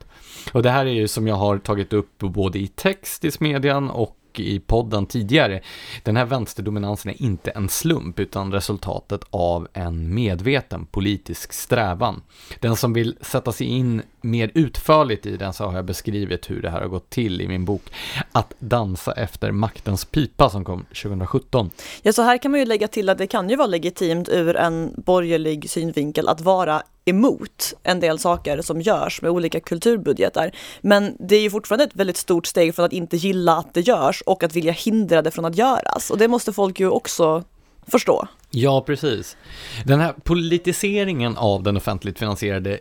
Och 0.53 0.63
det 0.63 0.69
här 0.69 0.85
är 0.85 0.93
ju 0.93 1.07
som 1.07 1.27
jag 1.27 1.35
har 1.35 1.57
tagit 1.57 1.93
upp 1.93 2.17
både 2.17 2.59
i 2.59 2.67
text 2.67 3.25
i 3.25 3.31
Smedjan 3.31 3.89
och 3.89 4.17
i 4.39 4.59
podden 4.59 5.05
tidigare. 5.05 5.61
Den 6.03 6.17
här 6.17 6.25
vänsterdominansen 6.25 7.11
är 7.11 7.21
inte 7.21 7.51
en 7.51 7.69
slump 7.69 8.19
utan 8.19 8.51
resultatet 8.51 9.21
av 9.29 9.67
en 9.73 10.13
medveten 10.13 10.85
politisk 10.85 11.53
strävan. 11.53 12.21
Den 12.59 12.75
som 12.75 12.93
vill 12.93 13.17
sätta 13.21 13.51
sig 13.51 13.67
in 13.67 14.01
mer 14.21 14.51
utförligt 14.53 15.25
i 15.25 15.37
den 15.37 15.53
så 15.53 15.65
har 15.65 15.75
jag 15.75 15.85
beskrivit 15.85 16.49
hur 16.49 16.61
det 16.61 16.69
här 16.69 16.81
har 16.81 16.87
gått 16.87 17.09
till 17.09 17.41
i 17.41 17.47
min 17.47 17.65
bok 17.65 17.81
Att 18.31 18.53
dansa 18.59 19.11
efter 19.11 19.51
maktens 19.51 20.05
pipa 20.05 20.49
som 20.49 20.65
kom 20.65 20.85
2017. 21.03 21.69
Ja, 22.01 22.13
så 22.13 22.21
här 22.21 22.37
kan 22.37 22.51
man 22.51 22.59
ju 22.59 22.65
lägga 22.65 22.87
till 22.87 23.09
att 23.09 23.17
det 23.17 23.27
kan 23.27 23.49
ju 23.49 23.55
vara 23.55 23.67
legitimt 23.67 24.29
ur 24.29 24.55
en 24.55 24.93
borgerlig 24.97 25.69
synvinkel 25.69 26.27
att 26.27 26.41
vara 26.41 26.83
emot 27.05 27.73
en 27.83 27.99
del 27.99 28.19
saker 28.19 28.61
som 28.61 28.81
görs 28.81 29.21
med 29.21 29.31
olika 29.31 29.59
kulturbudgetar. 29.59 30.51
Men 30.81 31.17
det 31.19 31.35
är 31.35 31.41
ju 31.41 31.49
fortfarande 31.49 31.83
ett 31.83 31.95
väldigt 31.95 32.17
stort 32.17 32.45
steg 32.45 32.75
från 32.75 32.85
att 32.85 32.93
inte 32.93 33.17
gilla 33.17 33.57
att 33.57 33.73
det 33.73 33.81
görs 33.81 34.21
och 34.25 34.43
att 34.43 34.55
vilja 34.55 34.71
hindra 34.71 35.21
det 35.21 35.31
från 35.31 35.45
att 35.45 35.57
göras. 35.57 36.11
Och 36.11 36.17
det 36.17 36.27
måste 36.27 36.53
folk 36.53 36.79
ju 36.79 36.89
också 36.89 37.43
förstå. 37.87 38.27
Ja, 38.49 38.81
precis. 38.81 39.37
Den 39.85 39.99
här 39.99 40.13
politiseringen 40.23 41.37
av 41.37 41.63
den 41.63 41.77
offentligt 41.77 42.19
finansierade 42.19 42.79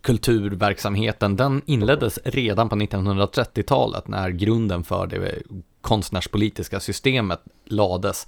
kulturverksamheten, 0.00 1.36
den 1.36 1.62
inleddes 1.66 2.18
redan 2.24 2.68
på 2.68 2.76
1930-talet 2.76 4.08
när 4.08 4.30
grunden 4.30 4.84
för 4.84 5.06
det 5.06 5.42
konstnärspolitiska 5.82 6.80
systemet 6.80 7.40
lades. 7.64 8.26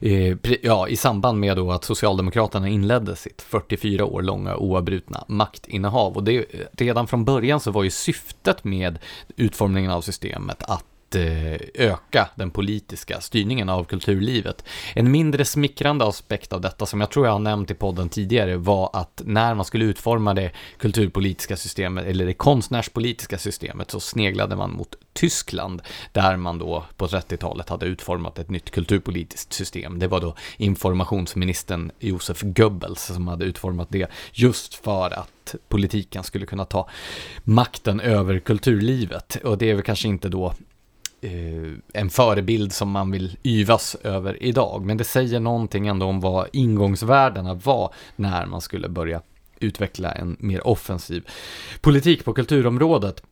Eh, 0.00 0.36
ja, 0.62 0.88
i 0.88 0.96
samband 0.96 1.40
med 1.40 1.56
då 1.56 1.72
att 1.72 1.84
Socialdemokraterna 1.84 2.68
inledde 2.68 3.16
sitt 3.16 3.42
44 3.42 4.04
år 4.04 4.22
långa 4.22 4.56
oavbrutna 4.56 5.24
maktinnehav. 5.28 6.16
Och 6.16 6.24
det, 6.24 6.36
eh, 6.36 6.60
redan 6.72 7.06
från 7.06 7.24
början 7.24 7.60
så 7.60 7.70
var 7.70 7.82
ju 7.82 7.90
syftet 7.90 8.64
med 8.64 8.98
utformningen 9.36 9.90
av 9.90 10.00
systemet 10.00 10.62
att 10.62 10.84
Eh, 11.14 11.60
öka 11.74 12.28
den 12.34 12.50
politiska 12.50 13.20
styrningen 13.20 13.68
av 13.68 13.84
kulturlivet. 13.84 14.64
En 14.94 15.10
mindre 15.10 15.44
smickrande 15.44 16.04
aspekt 16.04 16.52
av 16.52 16.60
detta, 16.60 16.86
som 16.86 17.00
jag 17.00 17.10
tror 17.10 17.26
jag 17.26 17.32
har 17.32 17.38
nämnt 17.38 17.70
i 17.70 17.74
podden 17.74 18.08
tidigare, 18.08 18.56
var 18.56 18.90
att 18.92 19.22
när 19.24 19.54
man 19.54 19.64
skulle 19.64 19.84
utforma 19.84 20.34
det 20.34 20.50
kulturpolitiska 20.78 21.56
systemet, 21.56 22.06
eller 22.06 22.26
det 22.26 22.34
konstnärspolitiska 22.34 23.38
systemet, 23.38 23.90
så 23.90 24.00
sneglade 24.00 24.56
man 24.56 24.72
mot 24.72 24.94
Tyskland, 25.12 25.82
där 26.12 26.36
man 26.36 26.58
då 26.58 26.84
på 26.96 27.06
30-talet 27.06 27.68
hade 27.68 27.86
utformat 27.86 28.38
ett 28.38 28.50
nytt 28.50 28.70
kulturpolitiskt 28.70 29.52
system. 29.52 29.98
Det 29.98 30.06
var 30.06 30.20
då 30.20 30.34
informationsministern 30.56 31.90
Josef 31.98 32.42
Goebbels 32.42 33.02
som 33.02 33.28
hade 33.28 33.44
utformat 33.44 33.88
det, 33.90 34.10
just 34.32 34.74
för 34.74 35.18
att 35.18 35.54
politiken 35.68 36.22
skulle 36.22 36.46
kunna 36.46 36.64
ta 36.64 36.88
makten 37.44 38.00
över 38.00 38.38
kulturlivet. 38.38 39.36
Och 39.44 39.58
det 39.58 39.70
är 39.70 39.74
väl 39.74 39.82
kanske 39.82 40.08
inte 40.08 40.28
då 40.28 40.54
Eh, 41.20 41.72
en 41.92 42.10
förebild 42.10 42.72
som 42.72 42.90
man 42.90 43.10
vill 43.10 43.36
yvas 43.42 43.94
över 43.94 44.42
idag. 44.42 44.84
Men 44.84 44.96
det 44.96 45.04
säger 45.04 45.40
någonting 45.40 45.86
ändå 45.86 46.06
om 46.06 46.20
vad 46.20 46.48
ingångsvärdena 46.52 47.54
var 47.54 47.94
när 48.16 48.46
man 48.46 48.60
skulle 48.60 48.88
börja 48.88 49.22
utveckla 49.60 50.12
en 50.12 50.36
mer 50.40 50.66
offensiv 50.66 51.28
politik 51.80 52.24
på 52.24 52.32
kulturområdet. 52.32 53.22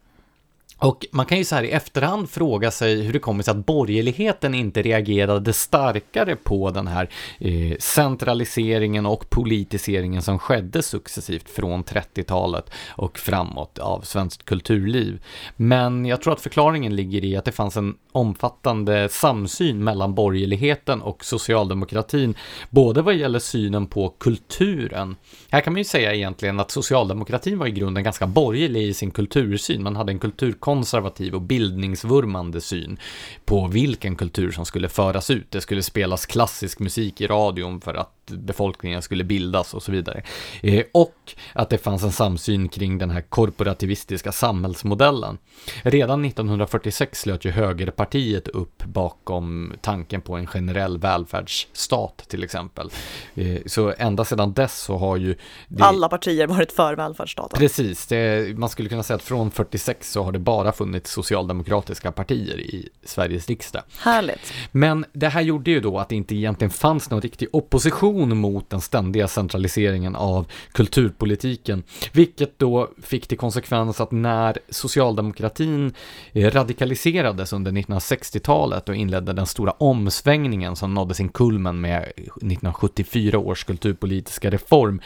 Och 0.79 1.07
man 1.13 1.27
kan 1.27 1.39
ju 1.39 1.45
så 1.45 1.55
här 1.55 1.63
i 1.63 1.71
efterhand 1.71 2.31
fråga 2.31 2.71
sig 2.71 3.03
hur 3.03 3.13
det 3.13 3.19
kommer 3.19 3.43
sig 3.43 3.51
att 3.51 3.67
borgerligheten 3.67 4.55
inte 4.55 4.83
reagerade 4.83 5.53
starkare 5.53 6.37
på 6.37 6.71
den 6.71 6.87
här 6.87 7.09
eh, 7.39 7.77
centraliseringen 7.79 9.07
och 9.07 9.31
politiseringen 9.31 10.23
som 10.23 10.39
skedde 10.39 10.83
successivt 10.83 11.51
från 11.51 11.85
30-talet 11.85 12.71
och 12.89 13.19
framåt 13.19 13.79
av 13.79 14.01
svenskt 14.01 14.45
kulturliv. 14.45 15.23
Men 15.57 16.07
jag 16.07 16.23
tror 16.23 16.33
att 16.33 16.41
förklaringen 16.41 16.97
ligger 16.97 17.25
i 17.25 17.37
att 17.37 17.45
det 17.45 17.53
fanns 17.53 17.77
en 17.77 17.95
omfattande 18.13 19.09
samsyn 19.09 19.85
mellan 19.85 20.15
borgerligheten 20.15 21.03
och 21.03 21.25
socialdemokratin, 21.25 22.35
både 22.71 23.03
vad 23.03 23.15
gäller 23.15 23.39
synen 23.39 23.87
på 23.87 24.09
kulturen. 24.09 25.17
Här 25.51 25.61
kan 25.61 25.73
man 25.73 25.81
ju 25.81 25.85
säga 25.85 26.15
egentligen 26.15 26.61
att 26.61 26.71
socialdemokratin 26.71 27.59
var 27.59 27.67
i 27.67 27.71
grunden 27.71 28.05
ganska 28.05 28.27
borgerlig 28.27 28.83
i 28.83 28.95
sin 28.95 29.11
kultursyn. 29.11 29.83
Man 29.83 29.97
hade 29.97 30.13
en 30.13 30.19
kultur 30.19 30.53
konservativ 30.65 31.35
och 31.35 31.43
bildningsvurmande 31.43 32.61
syn 32.61 32.99
på 33.45 33.67
vilken 33.67 34.17
kultur 34.17 34.51
som 34.51 34.65
skulle 34.65 34.89
föras 34.89 35.31
ut. 35.31 35.51
Det 35.51 35.61
skulle 35.61 35.83
spelas 35.83 36.27
klassisk 36.27 36.79
musik 36.79 37.21
i 37.21 37.27
radion 37.27 37.81
för 37.81 37.95
att 37.95 38.14
befolkningen 38.27 39.03
skulle 39.03 39.25
bildas 39.25 39.75
och 39.75 39.83
så 39.83 39.93
vidare. 39.93 40.23
Eh, 40.63 40.85
och 40.93 41.33
att 41.53 41.71
det 41.71 41.79
fanns 41.79 42.03
en 42.03 42.13
samsyn 42.13 42.69
kring 42.69 42.99
den 42.99 43.11
här 43.11 43.21
korporativistiska 43.21 44.33
samhällsmodellen. 44.33 45.39
Redan 45.83 46.25
1946 46.25 47.21
slöt 47.21 47.45
ju 47.45 47.51
högerpartiet 47.51 48.49
upp 48.49 48.85
bakom 48.85 49.73
tanken 49.81 50.21
på 50.21 50.37
en 50.37 50.47
generell 50.47 50.99
välfärdsstat 50.99 52.25
till 52.29 52.45
exempel. 52.45 52.91
Eh, 53.35 53.59
så 53.67 53.95
ända 53.99 54.25
sedan 54.25 54.53
dess 54.53 54.79
så 54.81 54.97
har 54.97 55.17
ju... 55.17 55.37
Det... 55.69 55.83
Alla 55.83 56.09
partier 56.09 56.47
varit 56.47 56.73
för 56.73 56.97
välfärdsstaten. 56.97 57.59
Precis, 57.59 58.07
det, 58.07 58.59
man 58.59 58.69
skulle 58.69 58.89
kunna 58.89 59.03
säga 59.03 59.15
att 59.15 59.23
från 59.23 59.51
46 59.51 60.13
så 60.13 60.23
har 60.23 60.33
det 60.33 60.39
bara 60.39 60.73
funnits 60.73 61.13
socialdemokratiska 61.13 62.13
partier 62.13 62.61
i 62.61 62.89
Sveriges 63.05 63.49
riksdag. 63.49 63.83
Härligt. 63.99 64.53
Men 64.73 65.05
det 65.13 65.29
här 65.29 65.41
gjorde 65.41 65.71
ju 65.71 65.81
då 65.81 65.99
att 65.99 66.09
det 66.09 66.17
inte 66.17 66.35
egentligen 66.35 66.71
fanns 66.71 67.11
någon 67.11 67.21
riktig 67.21 67.49
opposition 67.53 68.14
reaktion 68.15 68.39
mot 68.39 68.71
den 68.71 68.81
ständiga 68.81 69.29
centraliseringen 69.29 70.17
av 70.17 70.47
kulturpolitiken, 70.73 71.83
vilket 72.13 72.59
då 72.59 72.91
fick 73.03 73.27
till 73.27 73.39
konsekvens 73.39 74.01
att 74.01 74.13
när 74.13 74.59
socialdemokratin 74.71 75.93
eh, 76.33 76.51
radikaliserades 76.51 77.53
under 77.53 77.73
1960-talet 77.73 78.89
och 78.89 78.95
inledde 78.95 79.33
den 79.33 79.47
stora 79.47 79.71
omsvängningen 79.71 80.77
som 80.77 80.95
nådde 80.95 81.15
sin 81.15 81.29
kulmen 81.29 81.81
med 81.81 82.03
1974 82.03 83.39
års 83.39 83.65
kulturpolitiska 83.65 84.51
reform, 84.51 85.01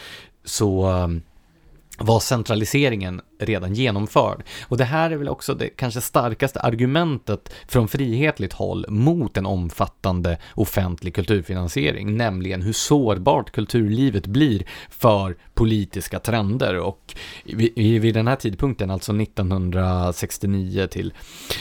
så 0.44 0.90
eh, 0.90 1.08
var 1.98 2.20
centraliseringen 2.20 3.20
redan 3.40 3.74
genomförd. 3.74 4.42
Och 4.68 4.76
det 4.76 4.84
här 4.84 5.10
är 5.10 5.16
väl 5.16 5.28
också 5.28 5.54
det 5.54 5.68
kanske 5.68 6.00
starkaste 6.00 6.60
argumentet 6.60 7.52
från 7.68 7.88
frihetligt 7.88 8.52
håll 8.52 8.86
mot 8.88 9.36
en 9.36 9.46
omfattande 9.46 10.38
offentlig 10.54 11.14
kulturfinansiering, 11.14 12.16
nämligen 12.16 12.62
hur 12.62 12.72
sårbart 12.72 13.50
kulturlivet 13.50 14.26
blir 14.26 14.62
för 14.90 15.36
politiska 15.54 16.18
trender. 16.18 16.78
Och 16.78 17.14
vid 17.74 18.14
den 18.14 18.28
här 18.28 18.36
tidpunkten, 18.36 18.90
alltså 18.90 19.22
1969 19.22 20.86
till 20.86 21.12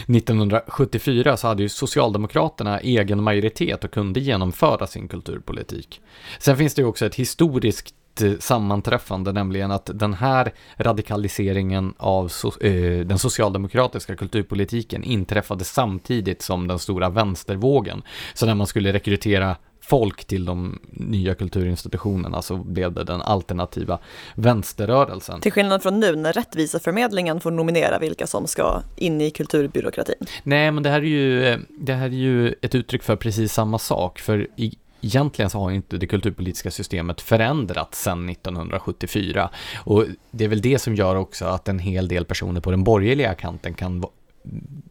1974, 0.07 1.37
så 1.37 1.47
hade 1.47 1.63
ju 1.63 1.69
Socialdemokraterna 1.69 2.79
egen 2.79 3.23
majoritet 3.23 3.83
och 3.83 3.91
kunde 3.91 4.19
genomföra 4.19 4.87
sin 4.87 5.07
kulturpolitik. 5.07 6.01
Sen 6.39 6.57
finns 6.57 6.73
det 6.73 6.81
ju 6.81 6.87
också 6.87 7.05
ett 7.05 7.15
historiskt 7.15 7.93
sammanträffande, 8.39 9.31
nämligen 9.31 9.71
att 9.71 9.89
den 9.93 10.13
här 10.13 10.53
radikaliseringen 10.77 11.93
av 11.97 12.27
so 12.27 12.51
eh, 12.61 13.05
den 13.05 13.17
socialdemokratiska 13.17 14.15
kulturpolitiken 14.15 15.03
inträffade 15.03 15.63
samtidigt 15.63 16.41
som 16.41 16.67
den 16.67 16.79
stora 16.79 17.09
vänstervågen. 17.09 18.01
Så 18.33 18.45
när 18.45 18.55
man 18.55 18.67
skulle 18.67 18.93
rekrytera 18.93 19.55
folk 19.87 20.25
till 20.25 20.45
de 20.45 20.79
nya 20.91 21.35
kulturinstitutionerna 21.35 22.41
så 22.41 22.57
blev 22.57 22.93
det 22.93 23.03
den 23.03 23.21
alternativa 23.21 23.99
vänsterrörelsen. 24.35 25.41
Till 25.41 25.51
skillnad 25.51 25.83
från 25.83 25.99
nu 25.99 26.15
när 26.15 26.33
Rättviseförmedlingen 26.33 27.39
får 27.39 27.51
nominera 27.51 27.99
vilka 27.99 28.27
som 28.27 28.47
ska 28.47 28.81
in 28.95 29.21
i 29.21 29.31
kulturbyråkratin. 29.31 30.15
Nej, 30.43 30.71
men 30.71 30.83
det 30.83 30.89
här 30.89 31.01
är 31.01 31.05
ju, 31.05 31.57
det 31.69 31.93
här 31.93 32.05
är 32.05 32.09
ju 32.09 32.55
ett 32.61 32.75
uttryck 32.75 33.03
för 33.03 33.15
precis 33.15 33.53
samma 33.53 33.79
sak, 33.79 34.19
för 34.19 34.47
i, 34.55 34.77
egentligen 35.01 35.49
så 35.49 35.59
har 35.59 35.71
inte 35.71 35.97
det 35.97 36.07
kulturpolitiska 36.07 36.71
systemet 36.71 37.21
förändrats 37.21 38.03
sedan 38.03 38.29
1974. 38.29 39.49
Och 39.83 40.05
det 40.31 40.43
är 40.43 40.49
väl 40.49 40.61
det 40.61 40.79
som 40.79 40.95
gör 40.95 41.15
också 41.15 41.45
att 41.45 41.67
en 41.67 41.79
hel 41.79 42.07
del 42.07 42.25
personer 42.25 42.61
på 42.61 42.71
den 42.71 42.83
borgerliga 42.83 43.33
kanten 43.33 43.73
kan 43.73 44.05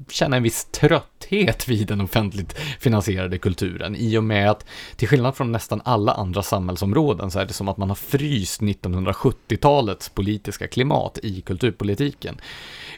känna 0.08 0.36
en 0.36 0.42
viss 0.42 0.64
trötthet 0.64 1.68
vid 1.68 1.86
den 1.88 2.00
offentligt 2.00 2.52
finansierade 2.80 3.38
kulturen 3.38 3.96
i 3.96 4.18
och 4.18 4.24
med 4.24 4.50
att 4.50 4.66
till 4.96 5.08
skillnad 5.08 5.36
från 5.36 5.52
nästan 5.52 5.80
alla 5.84 6.12
andra 6.12 6.42
samhällsområden 6.42 7.30
så 7.30 7.38
är 7.38 7.46
det 7.46 7.52
som 7.52 7.68
att 7.68 7.76
man 7.76 7.88
har 7.88 7.96
fryst 7.96 8.60
1970-talets 8.60 10.08
politiska 10.08 10.66
klimat 10.66 11.18
i 11.22 11.40
kulturpolitiken. 11.40 12.40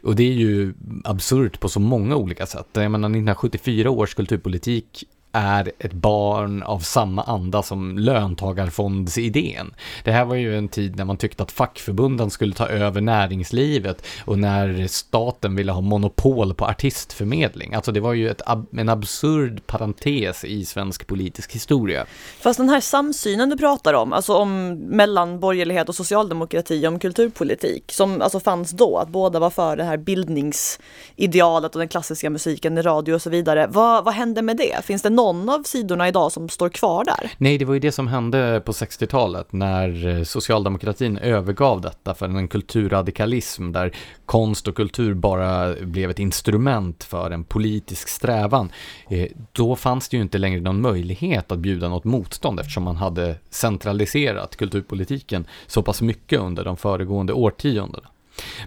Och 0.02 0.16
det 0.16 0.22
är 0.22 0.32
ju 0.32 0.74
absurt 1.04 1.60
på 1.60 1.68
så 1.68 1.80
många 1.80 2.16
olika 2.16 2.46
sätt. 2.46 2.66
Jag 2.72 2.90
menar 2.90 3.08
1974 3.08 3.90
års 3.90 4.14
kulturpolitik 4.14 5.04
är 5.38 5.72
ett 5.78 5.92
barn 5.92 6.62
av 6.62 6.78
samma 6.78 7.22
anda 7.22 7.62
som 7.62 7.98
löntagarfondsidén. 7.98 9.74
Det 10.04 10.12
här 10.12 10.24
var 10.24 10.34
ju 10.34 10.58
en 10.58 10.68
tid 10.68 10.96
när 10.96 11.04
man 11.04 11.16
tyckte 11.16 11.42
att 11.42 11.52
fackförbunden 11.52 12.30
skulle 12.30 12.54
ta 12.54 12.66
över 12.66 13.00
näringslivet 13.00 14.06
och 14.24 14.38
när 14.38 14.86
staten 14.86 15.56
ville 15.56 15.72
ha 15.72 15.80
monopol 15.80 16.54
på 16.54 16.64
artistförmedling. 16.64 17.74
Alltså 17.74 17.92
det 17.92 18.00
var 18.00 18.12
ju 18.12 18.30
ett, 18.30 18.42
en 18.76 18.88
absurd 18.88 19.66
parentes 19.66 20.44
i 20.44 20.64
svensk 20.64 21.06
politisk 21.06 21.52
historia. 21.52 22.06
Fast 22.40 22.58
den 22.58 22.68
här 22.68 22.80
samsynen 22.80 23.50
du 23.50 23.56
pratar 23.56 23.94
om, 23.94 24.12
alltså 24.12 24.34
om 24.34 24.74
mellan 24.74 25.40
borgerlighet 25.40 25.88
och 25.88 25.94
socialdemokrati 25.94 26.86
om 26.86 26.98
kulturpolitik, 26.98 27.92
som 27.92 28.22
alltså 28.22 28.40
fanns 28.40 28.70
då, 28.70 28.98
att 28.98 29.08
båda 29.08 29.38
var 29.38 29.50
för 29.50 29.76
det 29.76 29.84
här 29.84 29.96
bildningsidealet 29.96 31.74
och 31.74 31.78
den 31.78 31.88
klassiska 31.88 32.30
musiken 32.30 32.78
i 32.78 32.82
radio 32.82 33.14
och 33.14 33.22
så 33.22 33.30
vidare. 33.30 33.66
Vad, 33.70 34.04
vad 34.04 34.14
hände 34.14 34.42
med 34.42 34.56
det? 34.56 34.84
Finns 34.84 35.02
det 35.02 35.10
någon 35.10 35.27
av 35.28 35.62
sidorna 35.62 36.08
idag 36.08 36.32
som 36.32 36.48
står 36.48 36.68
kvar 36.68 37.04
där? 37.04 37.32
Nej, 37.38 37.58
det 37.58 37.64
var 37.64 37.74
ju 37.74 37.80
det 37.80 37.92
som 37.92 38.08
hände 38.08 38.62
på 38.64 38.72
60-talet 38.72 39.52
när 39.52 40.06
eh, 40.06 40.22
socialdemokratin 40.22 41.18
övergav 41.18 41.80
detta 41.80 42.14
för 42.14 42.26
en 42.26 42.48
kulturradikalism 42.48 43.72
där 43.72 43.96
konst 44.26 44.68
och 44.68 44.76
kultur 44.76 45.14
bara 45.14 45.74
blev 45.74 46.10
ett 46.10 46.18
instrument 46.18 47.04
för 47.04 47.30
en 47.30 47.44
politisk 47.44 48.08
strävan. 48.08 48.72
Eh, 49.08 49.28
då 49.52 49.76
fanns 49.76 50.08
det 50.08 50.16
ju 50.16 50.22
inte 50.22 50.38
längre 50.38 50.60
någon 50.60 50.80
möjlighet 50.80 51.52
att 51.52 51.58
bjuda 51.58 51.88
något 51.88 52.04
motstånd 52.04 52.60
eftersom 52.60 52.82
man 52.82 52.96
hade 52.96 53.34
centraliserat 53.50 54.56
kulturpolitiken 54.56 55.46
så 55.66 55.82
pass 55.82 56.02
mycket 56.02 56.40
under 56.40 56.64
de 56.64 56.76
föregående 56.76 57.32
årtiondena. 57.32 58.08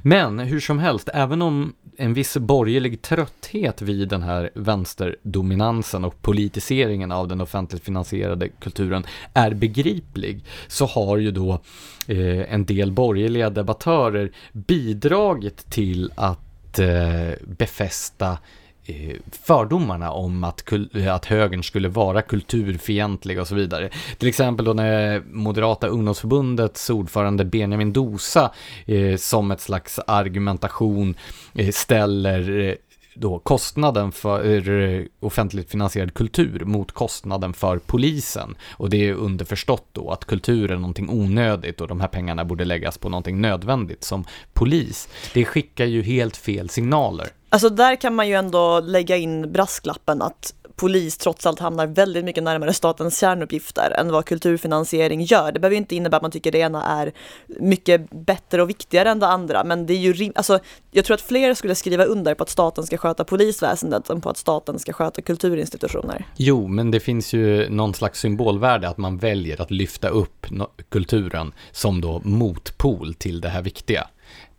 Men 0.01 0.39
hur 0.39 0.59
som 0.59 0.79
helst, 0.79 1.09
även 1.13 1.41
om 1.41 1.73
en 1.97 2.13
viss 2.13 2.37
borgerlig 2.37 3.01
trötthet 3.01 3.81
vid 3.81 4.07
den 4.07 4.23
här 4.23 4.49
vänsterdominansen 4.55 6.05
och 6.05 6.21
politiseringen 6.21 7.11
av 7.11 7.27
den 7.27 7.41
offentligt 7.41 7.83
finansierade 7.83 8.49
kulturen 8.49 9.03
är 9.33 9.53
begriplig, 9.53 10.45
så 10.67 10.85
har 10.85 11.17
ju 11.17 11.31
då 11.31 11.61
eh, 12.07 12.53
en 12.53 12.65
del 12.65 12.91
borgerliga 12.91 13.49
debattörer 13.49 14.31
bidragit 14.51 15.69
till 15.69 16.11
att 16.15 16.79
eh, 16.79 17.31
befästa 17.57 18.27
Eh, 18.31 18.37
Eh, 18.85 19.15
fördomarna 19.31 20.11
om 20.11 20.43
att, 20.43 20.63
att 21.09 21.25
högern 21.25 21.63
skulle 21.63 21.89
vara 21.89 22.21
kulturfientlig 22.21 23.39
och 23.39 23.47
så 23.47 23.55
vidare. 23.55 23.89
Till 24.17 24.27
exempel 24.27 24.65
då 24.65 24.73
när 24.73 25.23
Moderata 25.31 25.87
ungdomsförbundets 25.87 26.89
ordförande 26.89 27.45
Benjamin 27.45 27.93
Dosa 27.93 28.51
eh, 28.85 29.15
som 29.15 29.51
ett 29.51 29.61
slags 29.61 29.99
argumentation 30.07 31.15
eh, 31.53 31.71
ställer 31.71 32.59
eh, 32.59 32.75
då 33.15 33.39
kostnaden 33.39 34.11
för 34.11 35.07
offentligt 35.19 35.71
finansierad 35.71 36.13
kultur 36.13 36.65
mot 36.65 36.91
kostnaden 36.91 37.53
för 37.53 37.77
polisen. 37.77 38.55
Och 38.71 38.89
det 38.89 39.09
är 39.09 39.13
underförstått 39.13 39.87
då 39.91 40.11
att 40.11 40.25
kultur 40.25 40.71
är 40.71 40.75
någonting 40.75 41.09
onödigt 41.09 41.81
och 41.81 41.87
de 41.87 42.01
här 42.01 42.07
pengarna 42.07 42.45
borde 42.45 42.65
läggas 42.65 42.97
på 42.97 43.09
någonting 43.09 43.41
nödvändigt 43.41 44.03
som 44.03 44.25
polis. 44.53 45.09
Det 45.33 45.45
skickar 45.45 45.85
ju 45.85 46.01
helt 46.01 46.37
fel 46.37 46.69
signaler. 46.69 47.27
Alltså 47.49 47.69
där 47.69 47.95
kan 47.95 48.15
man 48.15 48.27
ju 48.27 48.33
ändå 48.33 48.79
lägga 48.79 49.17
in 49.17 49.51
brasklappen 49.51 50.21
att 50.21 50.53
polis 50.81 51.17
trots 51.17 51.45
allt 51.45 51.59
hamnar 51.59 51.87
väldigt 51.87 52.25
mycket 52.25 52.43
närmare 52.43 52.73
statens 52.73 53.19
kärnuppgifter 53.19 53.91
än 53.91 54.11
vad 54.11 54.25
kulturfinansiering 54.25 55.21
gör. 55.21 55.51
Det 55.51 55.59
behöver 55.59 55.77
inte 55.77 55.95
innebära 55.95 56.17
att 56.17 56.21
man 56.21 56.31
tycker 56.31 56.51
det 56.51 56.57
ena 56.57 56.83
är 56.83 57.11
mycket 57.47 58.09
bättre 58.09 58.61
och 58.61 58.69
viktigare 58.69 59.09
än 59.09 59.19
det 59.19 59.27
andra, 59.27 59.63
men 59.63 59.85
det 59.85 59.93
är 59.93 59.97
ju 59.97 60.31
alltså, 60.35 60.59
jag 60.91 61.05
tror 61.05 61.15
att 61.15 61.21
fler 61.21 61.53
skulle 61.53 61.75
skriva 61.75 62.03
under 62.03 62.35
på 62.35 62.43
att 62.43 62.49
staten 62.49 62.83
ska 62.85 62.97
sköta 62.97 63.23
polisväsendet 63.23 64.09
än 64.09 64.21
på 64.21 64.29
att 64.29 64.37
staten 64.37 64.79
ska 64.79 64.93
sköta 64.93 65.21
kulturinstitutioner. 65.21 66.25
Jo, 66.35 66.67
men 66.67 66.91
det 66.91 66.99
finns 66.99 67.33
ju 67.33 67.69
någon 67.69 67.93
slags 67.93 68.19
symbolvärde 68.19 68.89
att 68.89 68.97
man 68.97 69.17
väljer 69.17 69.61
att 69.61 69.71
lyfta 69.71 70.09
upp 70.09 70.47
kulturen 70.89 71.53
som 71.71 72.01
då 72.01 72.21
motpol 72.23 73.13
till 73.13 73.41
det 73.41 73.49
här 73.49 73.61
viktiga. 73.61 74.07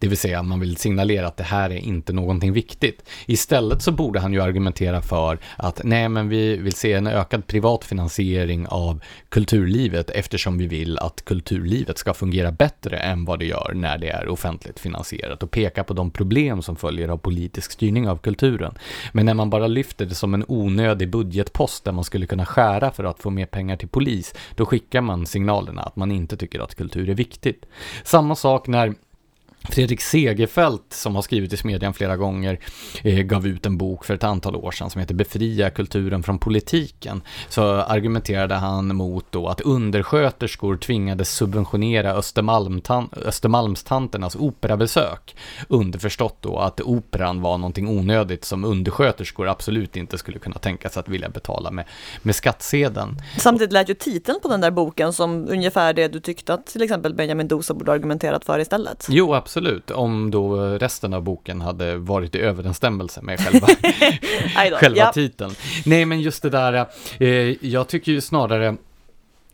Det 0.02 0.08
vill 0.08 0.18
säga 0.18 0.42
man 0.42 0.60
vill 0.60 0.76
signalera 0.76 1.26
att 1.26 1.36
det 1.36 1.44
här 1.44 1.70
är 1.70 1.76
inte 1.76 2.12
någonting 2.12 2.52
viktigt. 2.52 3.08
Istället 3.26 3.82
så 3.82 3.92
borde 3.92 4.20
han 4.20 4.32
ju 4.32 4.42
argumentera 4.42 5.02
för 5.02 5.38
att 5.56 5.80
nej 5.84 6.08
men 6.08 6.28
vi 6.28 6.56
vill 6.56 6.72
se 6.72 6.92
en 6.92 7.06
ökad 7.06 7.46
privat 7.46 7.84
finansiering 7.84 8.66
av 8.66 9.00
kulturlivet 9.28 10.10
eftersom 10.10 10.58
vi 10.58 10.66
vill 10.66 10.98
att 10.98 11.24
kulturlivet 11.24 11.98
ska 11.98 12.14
fungera 12.14 12.52
bättre 12.52 12.98
än 12.98 13.24
vad 13.24 13.38
det 13.38 13.44
gör 13.44 13.72
när 13.74 13.98
det 13.98 14.08
är 14.08 14.28
offentligt 14.28 14.80
finansierat 14.80 15.42
och 15.42 15.50
peka 15.50 15.84
på 15.84 15.94
de 15.94 16.10
problem 16.10 16.62
som 16.62 16.76
följer 16.76 17.08
av 17.08 17.16
politisk 17.16 17.72
styrning 17.72 18.08
av 18.08 18.16
kulturen. 18.16 18.74
Men 19.12 19.26
när 19.26 19.34
man 19.34 19.50
bara 19.50 19.66
lyfter 19.66 20.06
det 20.06 20.14
som 20.14 20.34
en 20.34 20.44
onödig 20.48 21.10
budgetpost 21.10 21.84
där 21.84 21.92
man 21.92 22.04
skulle 22.04 22.26
kunna 22.26 22.46
skära 22.46 22.90
för 22.90 23.04
att 23.04 23.22
få 23.22 23.30
mer 23.30 23.46
pengar 23.46 23.76
till 23.76 23.88
polis, 23.88 24.34
då 24.56 24.66
skickar 24.66 25.00
man 25.00 25.26
signalerna 25.26 25.82
att 25.82 25.96
man 25.96 26.12
inte 26.12 26.36
tycker 26.36 26.60
att 26.60 26.74
kultur 26.74 27.10
är 27.10 27.14
viktigt. 27.14 27.66
Samma 28.04 28.34
sak 28.34 28.66
när 28.66 28.94
Fredrik 29.70 30.00
Segerfeldt, 30.00 30.92
som 30.92 31.14
har 31.14 31.22
skrivit 31.22 31.52
i 31.52 31.56
Smedjan 31.56 31.94
flera 31.94 32.16
gånger, 32.16 32.58
eh, 33.02 33.18
gav 33.18 33.46
ut 33.46 33.66
en 33.66 33.78
bok 33.78 34.04
för 34.04 34.14
ett 34.14 34.24
antal 34.24 34.56
år 34.56 34.70
sedan 34.70 34.90
som 34.90 35.00
heter 35.00 35.14
Befria 35.14 35.70
kulturen 35.70 36.22
från 36.22 36.38
politiken. 36.38 37.22
Så 37.48 37.62
argumenterade 37.64 38.54
han 38.54 38.96
mot 38.96 39.26
då 39.30 39.48
att 39.48 39.60
undersköterskor 39.60 40.76
tvingades 40.76 41.34
subventionera 41.34 42.12
Östermalmstanternas 43.26 44.36
operabesök. 44.36 45.36
Underförstått 45.68 46.36
då 46.40 46.58
att 46.58 46.80
operan 46.80 47.40
var 47.40 47.58
någonting 47.58 47.88
onödigt 47.88 48.44
som 48.44 48.64
undersköterskor 48.64 49.48
absolut 49.48 49.96
inte 49.96 50.18
skulle 50.18 50.38
kunna 50.38 50.58
tänka 50.58 50.88
sig 50.88 51.00
att 51.00 51.08
vilja 51.08 51.28
betala 51.28 51.70
med, 51.70 51.84
med 52.22 52.34
skattsedeln. 52.34 53.16
Samtidigt 53.38 53.72
lät 53.72 53.90
ju 53.90 53.94
titeln 53.94 54.38
på 54.42 54.48
den 54.48 54.60
där 54.60 54.70
boken 54.70 55.12
som 55.12 55.48
ungefär 55.48 55.92
det 55.92 56.08
du 56.08 56.20
tyckte 56.20 56.54
att 56.54 56.66
till 56.66 56.82
exempel 56.82 57.14
Benjamin 57.14 57.48
Dosa 57.48 57.74
borde 57.74 57.92
argumenterat 57.92 58.44
för 58.44 58.58
istället. 58.58 59.06
Jo, 59.10 59.34
absolut 59.34 59.51
absolut. 59.52 59.90
Om 59.90 60.30
då 60.30 60.56
resten 60.56 61.14
av 61.14 61.22
boken 61.22 61.60
hade 61.60 61.96
varit 61.96 62.34
i 62.34 62.38
överensstämmelse 62.38 63.22
med 63.22 63.40
själva, 63.40 63.66
själva 64.78 64.98
ja. 64.98 65.12
titeln. 65.12 65.54
Nej, 65.84 66.04
men 66.04 66.20
just 66.20 66.42
det 66.42 66.50
där, 66.50 66.86
eh, 67.18 67.66
jag 67.66 67.88
tycker 67.88 68.12
ju 68.12 68.20
snarare 68.20 68.76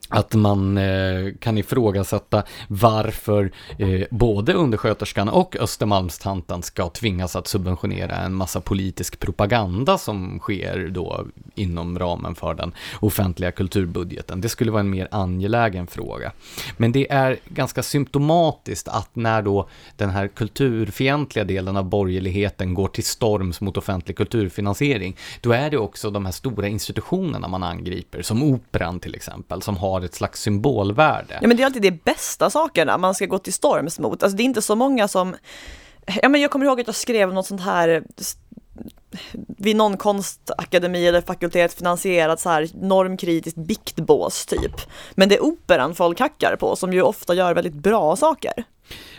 att 0.08 0.34
man 0.34 0.78
eh, 0.78 1.32
kan 1.40 1.58
ifrågasätta 1.58 2.42
varför 2.68 3.52
eh, 3.78 4.02
både 4.10 4.52
undersköterskan 4.52 5.28
och 5.28 5.56
Östermalmstanten 5.56 6.62
ska 6.62 6.88
tvingas 6.88 7.36
att 7.36 7.46
subventionera 7.46 8.16
en 8.16 8.34
massa 8.34 8.60
politisk 8.60 9.18
propaganda 9.18 9.98
som 9.98 10.38
sker 10.38 10.88
då 10.88 11.26
inom 11.54 11.98
ramen 11.98 12.34
för 12.34 12.54
den 12.54 12.72
offentliga 13.00 13.52
kulturbudgeten. 13.52 14.40
Det 14.40 14.48
skulle 14.48 14.70
vara 14.70 14.80
en 14.80 14.90
mer 14.90 15.08
angelägen 15.10 15.86
fråga. 15.86 16.32
Men 16.76 16.92
det 16.92 17.12
är 17.12 17.38
ganska 17.48 17.82
symptomatiskt 17.82 18.88
att 18.88 19.16
när 19.16 19.42
då 19.42 19.68
den 19.96 20.10
här 20.10 20.28
kulturfientliga 20.28 21.44
delen 21.44 21.76
av 21.76 21.84
borgerligheten 21.84 22.74
går 22.74 22.88
till 22.88 23.04
storms 23.04 23.60
mot 23.60 23.76
offentlig 23.76 24.16
kulturfinansiering, 24.16 25.16
då 25.40 25.52
är 25.52 25.70
det 25.70 25.78
också 25.78 26.10
de 26.10 26.24
här 26.24 26.32
stora 26.32 26.68
institutionerna 26.68 27.48
man 27.48 27.62
angriper, 27.62 28.22
som 28.22 28.42
Operan 28.42 29.00
till 29.00 29.14
exempel, 29.14 29.62
som 29.62 29.76
har 29.76 29.97
har 29.98 30.06
ett 30.06 30.14
slags 30.14 30.42
symbolvärde. 30.42 31.38
Ja 31.40 31.48
men 31.48 31.56
det 31.56 31.62
är 31.62 31.66
alltid 31.66 31.82
de 31.82 31.90
bästa 31.90 32.50
sakerna 32.50 32.98
man 32.98 33.14
ska 33.14 33.26
gå 33.26 33.38
till 33.38 33.52
storms 33.52 33.98
mot. 33.98 34.22
Alltså 34.22 34.36
det 34.36 34.42
är 34.42 34.44
inte 34.44 34.62
så 34.62 34.76
många 34.76 35.08
som, 35.08 35.36
ja 36.22 36.28
men 36.28 36.40
jag 36.40 36.50
kommer 36.50 36.66
ihåg 36.66 36.80
att 36.80 36.86
jag 36.86 36.96
skrev 36.96 37.32
något 37.32 37.46
sånt 37.46 37.60
här 37.60 38.04
vid 39.58 39.76
någon 39.76 39.96
konstakademi 39.96 41.06
eller 41.06 41.20
fakultet 41.20 41.74
finansierat 41.74 42.40
så 42.40 42.48
här 42.48 42.68
normkritiskt 42.74 43.58
biktbås 43.58 44.46
typ. 44.46 44.80
Men 45.14 45.28
det 45.28 45.36
är 45.36 45.44
operan 45.44 45.94
folk 45.94 46.20
hackar 46.20 46.56
på 46.56 46.76
som 46.76 46.92
ju 46.92 47.02
ofta 47.02 47.34
gör 47.34 47.54
väldigt 47.54 47.74
bra 47.74 48.16
saker. 48.16 48.64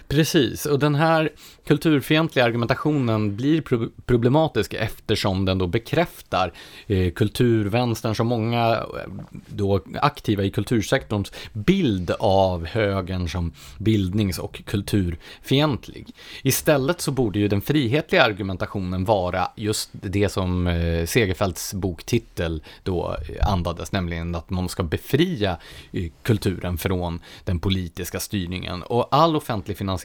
Precis, 0.10 0.66
och 0.66 0.80
den 0.80 0.96
här 0.96 1.30
kulturfientliga 1.66 2.46
argumentationen 2.46 3.36
blir 3.36 3.62
pro 3.62 3.90
problematisk 4.06 4.74
eftersom 4.74 5.46
den 5.46 5.58
då 5.58 5.68
bekräftar 5.68 6.54
eh, 6.88 7.12
kulturvänsterns 7.12 8.20
och 8.20 8.26
många 8.26 8.72
eh, 8.72 9.12
då 9.48 9.82
aktiva 10.02 10.44
i 10.44 10.52
kultursektorns 10.52 11.32
bild 11.54 12.12
av 12.20 12.66
högern 12.66 13.30
som 13.30 13.52
bildnings 13.78 14.40
och 14.40 14.62
kulturfientlig. 14.66 16.08
Istället 16.44 17.02
så 17.02 17.12
borde 17.12 17.40
ju 17.40 17.48
den 17.48 17.62
frihetliga 17.62 18.24
argumentationen 18.24 19.06
vara 19.06 19.48
just 19.56 19.90
det 19.92 20.30
som 20.30 20.68
eh, 20.68 21.06
Segerfeldts 21.06 21.74
boktitel 21.74 22.64
då 22.84 23.18
eh, 23.30 23.52
andades, 23.52 23.92
nämligen 23.92 24.36
att 24.36 24.50
man 24.50 24.70
ska 24.70 24.84
befria 24.84 25.58
eh, 25.92 26.12
kulturen 26.24 26.78
från 26.78 27.20
den 27.44 27.60
politiska 27.60 28.20
styrningen 28.20 28.84
och 28.84 29.08
all 29.12 29.36
offentlig 29.36 29.78
finansiering 29.78 29.99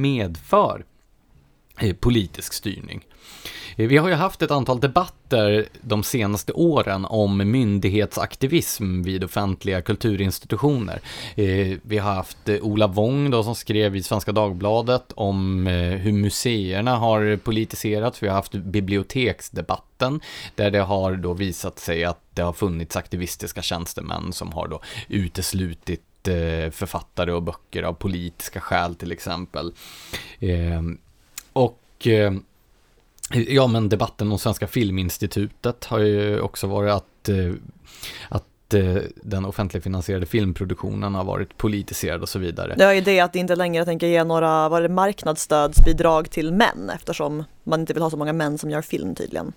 medför 0.00 0.84
eh, 1.78 1.94
politisk 1.94 2.52
styrning. 2.52 3.04
Eh, 3.76 3.88
vi 3.88 3.96
har 3.96 4.08
ju 4.08 4.14
haft 4.14 4.42
ett 4.42 4.50
antal 4.50 4.80
debatter 4.80 5.68
de 5.80 6.02
senaste 6.02 6.52
åren 6.52 7.04
om 7.04 7.50
myndighetsaktivism 7.50 9.02
vid 9.02 9.24
offentliga 9.24 9.82
kulturinstitutioner. 9.82 11.00
Eh, 11.34 11.78
vi 11.82 11.98
har 11.98 12.14
haft 12.14 12.48
Ola 12.62 12.86
Wong 12.86 13.30
då 13.30 13.44
som 13.44 13.54
skrev 13.54 13.96
i 13.96 14.02
Svenska 14.02 14.32
Dagbladet 14.32 15.12
om 15.14 15.66
hur 16.00 16.12
museerna 16.12 16.96
har 16.96 17.36
politiserats. 17.36 18.22
Vi 18.22 18.28
har 18.28 18.34
haft 18.34 18.52
biblioteksdebatten 18.52 20.20
där 20.54 20.70
det 20.70 20.80
har 20.80 21.16
då 21.16 21.32
visat 21.32 21.78
sig 21.78 22.04
att 22.04 22.20
det 22.34 22.42
har 22.42 22.52
funnits 22.52 22.96
aktivistiska 22.96 23.62
tjänstemän 23.62 24.32
som 24.32 24.52
har 24.52 24.68
då 24.68 24.80
uteslutit 25.08 26.02
författare 26.70 27.32
och 27.32 27.42
böcker 27.42 27.82
av 27.82 27.92
politiska 27.92 28.60
skäl 28.60 28.94
till 28.94 29.12
exempel. 29.12 29.72
Ehm, 30.40 30.98
och 31.52 32.06
eh, 32.06 32.32
Ja, 33.30 33.66
men 33.66 33.88
debatten 33.88 34.32
om 34.32 34.38
Svenska 34.38 34.66
Filminstitutet 34.66 35.84
har 35.84 35.98
ju 35.98 36.40
också 36.40 36.66
varit 36.66 36.92
att, 36.92 37.28
eh, 37.28 37.52
att 38.28 38.74
eh, 38.74 38.96
den 39.22 39.44
offentligfinansierade 39.44 40.26
filmproduktionen 40.26 41.14
har 41.14 41.24
varit 41.24 41.56
politiserad 41.56 42.22
och 42.22 42.28
så 42.28 42.38
vidare. 42.38 42.74
Ja, 42.78 43.00
det 43.00 43.20
att 43.20 43.36
inte 43.36 43.56
längre 43.56 43.84
tänker 43.84 44.06
ge 44.06 44.24
några 44.24 44.68
var 44.68 44.82
det 44.82 44.88
marknadsstödsbidrag 44.88 46.30
till 46.30 46.52
män 46.52 46.90
eftersom 46.94 47.44
man 47.64 47.80
inte 47.80 47.92
vill 47.92 48.02
ha 48.02 48.10
så 48.10 48.16
många 48.16 48.32
män 48.32 48.58
som 48.58 48.70
gör 48.70 48.82
film 48.82 49.14
tydligen. 49.14 49.52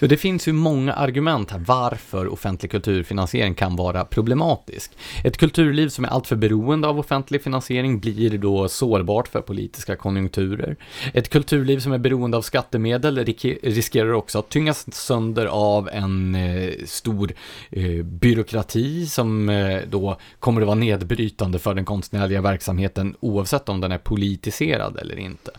Så 0.00 0.06
det 0.06 0.16
finns 0.16 0.48
ju 0.48 0.52
många 0.52 0.92
argument 0.92 1.50
här 1.50 1.58
varför 1.58 2.28
offentlig 2.28 2.70
kulturfinansiering 2.70 3.54
kan 3.54 3.76
vara 3.76 4.04
problematisk. 4.04 4.92
Ett 5.24 5.36
kulturliv 5.36 5.88
som 5.88 6.04
är 6.04 6.08
alltför 6.08 6.36
beroende 6.36 6.88
av 6.88 6.98
offentlig 6.98 7.42
finansiering 7.42 8.00
blir 8.00 8.38
då 8.38 8.68
sårbart 8.68 9.28
för 9.28 9.40
politiska 9.40 9.96
konjunkturer. 9.96 10.76
Ett 11.12 11.28
kulturliv 11.28 11.78
som 11.78 11.92
är 11.92 11.98
beroende 11.98 12.36
av 12.36 12.42
skattemedel 12.42 13.24
riskerar 13.62 14.12
också 14.12 14.38
att 14.38 14.48
tyngas 14.48 14.94
sönder 14.94 15.46
av 15.46 15.88
en 15.88 16.34
eh, 16.34 16.72
stor 16.86 17.32
eh, 17.70 18.02
byråkrati 18.02 19.06
som 19.06 19.48
eh, 19.48 19.80
då 19.88 20.18
kommer 20.38 20.60
att 20.60 20.66
vara 20.66 20.78
nedbrytande 20.78 21.58
för 21.58 21.74
den 21.74 21.84
konstnärliga 21.84 22.40
verksamheten 22.40 23.16
oavsett 23.20 23.68
om 23.68 23.80
den 23.80 23.92
är 23.92 23.98
politiserad 23.98 24.96
eller 24.96 25.18
inte. 25.18 25.50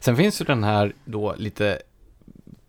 Sen 0.00 0.16
finns 0.16 0.40
ju 0.40 0.44
den 0.44 0.64
här 0.64 0.92
då 1.04 1.34
lite 1.38 1.78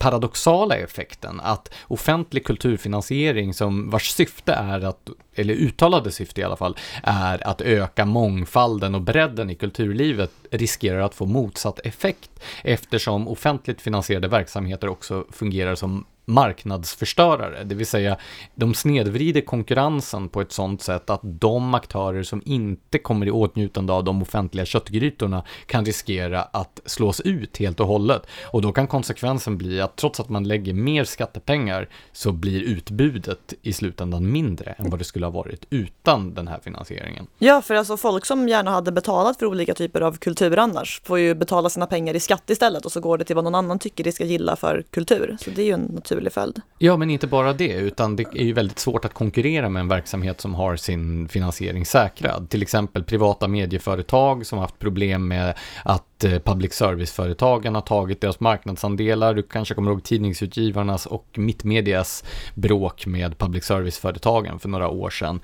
paradoxala 0.02 0.76
effekten 0.76 1.40
att 1.40 1.74
offentlig 1.88 2.46
kulturfinansiering 2.46 3.54
som 3.54 3.90
vars 3.90 4.10
syfte 4.12 4.54
är 4.54 4.86
att, 4.86 5.10
eller 5.36 5.54
uttalade 5.54 6.12
syfte 6.12 6.42
i 6.42 6.44
alla 6.44 6.56
fall, 6.56 6.78
är 7.04 7.48
att 7.48 7.62
öka 7.62 8.06
mångfalden 8.06 8.96
och 8.96 9.02
bredden 9.02 9.50
i 9.50 9.56
kulturlivet 9.56 10.32
riskerar 10.52 11.00
att 11.00 11.16
få 11.16 11.26
motsatt 11.26 11.80
effekt 11.80 12.32
eftersom 12.64 13.28
offentligt 13.28 13.82
finansierade 13.82 14.28
verksamheter 14.28 14.90
också 14.90 15.26
fungerar 15.32 15.76
som 15.76 16.06
marknadsförstörare, 16.26 17.64
det 17.64 17.76
vill 17.76 17.86
säga 17.86 18.18
de 18.56 18.74
snedvrider 18.74 19.42
konkurrensen 19.42 20.30
på 20.30 20.42
ett 20.42 20.52
sådant 20.52 20.82
sätt 20.82 21.10
att 21.10 21.20
de 21.24 21.74
aktörer 21.74 22.24
som 22.24 22.42
inte 22.46 23.00
kommer 23.00 23.26
i 23.26 23.32
åtnjutande 23.32 23.94
av 23.94 24.04
de 24.04 24.22
offentliga 24.22 24.66
köttgrytorna 24.66 25.44
kan 25.66 25.86
riskera 25.86 26.42
att 26.42 26.80
slås 26.86 27.22
ut 27.22 27.58
helt 27.58 27.80
och 27.80 27.88
hållet. 27.88 28.28
Och 28.44 28.62
då 28.62 28.72
kan 28.72 28.88
konsekvensen 28.88 29.58
bli 29.58 29.82
att 29.82 29.96
trots 29.96 30.20
att 30.20 30.30
man 30.30 30.48
lägger 30.48 30.74
mer 30.74 31.04
skattepengar 31.04 31.90
så 32.12 32.32
blir 32.32 32.62
utbudet 32.62 33.54
i 33.62 33.74
slutändan 33.74 34.32
mindre 34.32 34.72
än 34.72 34.90
vad 34.90 35.00
det 35.00 35.04
skulle 35.04 35.26
ha 35.26 35.32
varit 35.32 35.66
utan 35.70 36.34
den 36.34 36.48
här 36.48 36.60
finansieringen. 36.64 37.28
Ja, 37.38 37.62
för 37.62 37.76
alltså 37.76 37.98
folk 37.98 38.26
som 38.26 38.48
gärna 38.48 38.72
hade 38.72 38.92
betalat 38.92 39.40
för 39.40 39.46
olika 39.46 39.74
typer 39.74 40.02
av 40.02 40.18
kultur 40.18 40.60
annars 40.60 41.02
får 41.04 41.20
ju 41.20 41.36
betala 41.36 41.70
sina 41.70 41.88
pengar 41.88 42.16
i 42.16 42.20
skatt 42.20 42.50
istället 42.50 42.86
och 42.86 42.92
så 42.92 43.00
går 43.00 43.18
det 43.18 43.24
till 43.24 43.36
vad 43.36 43.44
någon 43.44 43.56
annan 43.56 43.80
tycker 43.80 44.04
de 44.04 44.12
ska 44.12 44.24
gilla 44.24 44.56
för 44.56 44.84
kultur. 44.92 45.38
Så 45.40 45.50
det 45.50 45.62
är 45.62 45.66
ju 45.66 45.74
en 45.74 46.02
naturlig 46.12 46.34
följd. 46.34 46.62
Ja, 46.78 46.98
men 46.98 47.10
inte 47.10 47.28
bara 47.28 47.54
det, 47.54 47.74
utan 47.74 48.16
det 48.16 48.24
är 48.24 48.44
ju 48.44 48.54
väldigt 48.54 48.80
svårt 48.80 49.06
att 49.06 49.14
konkurrera 49.14 49.70
med 49.70 49.80
en 49.80 49.88
verksamhet 49.88 50.42
som 50.42 50.56
har 50.56 50.76
sin 50.76 51.28
finansiering 51.28 51.86
säkrad. 51.86 52.50
Till 52.50 52.62
exempel 52.62 53.04
privata 53.04 53.48
medieföretag 53.48 54.46
som 54.46 54.60
haft 54.60 54.80
problem 54.80 55.28
med 55.28 55.54
att 55.86 56.11
Eh, 56.24 56.40
public 56.40 56.74
service-företagen 56.74 57.76
har 57.76 57.82
tagit 57.82 58.22
deras 58.22 58.40
marknadsandelar. 58.40 59.34
Du 59.34 59.44
kanske 59.44 59.74
kommer 59.74 59.92
ihåg 59.92 60.04
Tidningsutgivarnas 60.04 61.06
och 61.06 61.26
Mittmedias 61.36 62.24
bråk 62.56 63.06
med 63.06 63.38
public 63.38 63.64
service-företagen 63.66 64.60
för 64.60 64.70
några 64.70 64.88
år 64.88 65.10
sedan. 65.10 65.40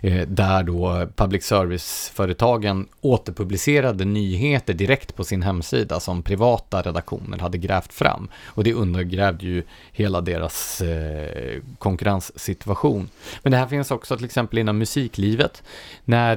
Eh, 0.00 0.28
där 0.28 0.62
då 0.62 1.08
public 1.16 1.44
service-företagen 1.44 2.88
återpublicerade 3.00 4.04
nyheter 4.04 4.74
direkt 4.74 5.16
på 5.16 5.24
sin 5.24 5.42
hemsida 5.42 6.00
som 6.00 6.22
privata 6.22 6.82
redaktioner 6.82 7.38
hade 7.38 7.58
grävt 7.58 7.92
fram. 7.92 8.28
Och 8.46 8.64
det 8.64 8.74
undergrävde 8.74 9.46
ju 9.46 9.62
hela 9.92 10.20
deras 10.20 10.80
eh, 10.80 11.60
konkurrenssituation. 11.78 13.08
Men 13.42 13.52
det 13.52 13.58
här 13.58 13.66
finns 13.66 13.90
också 13.90 14.16
till 14.16 14.24
exempel 14.24 14.58
inom 14.58 14.78
musiklivet. 14.78 15.62
När 16.04 16.36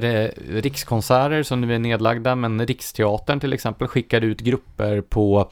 Rikskonserter, 0.62 1.42
som 1.42 1.60
nu 1.60 1.74
är 1.74 1.78
nedlagda, 1.78 2.34
men 2.34 2.66
Riksteatern 2.66 3.40
till 3.40 3.52
exempel 3.52 3.81
exempel 3.82 3.88
skickar 3.88 4.20
ut 4.20 4.40
grupper 4.40 5.00
på 5.00 5.50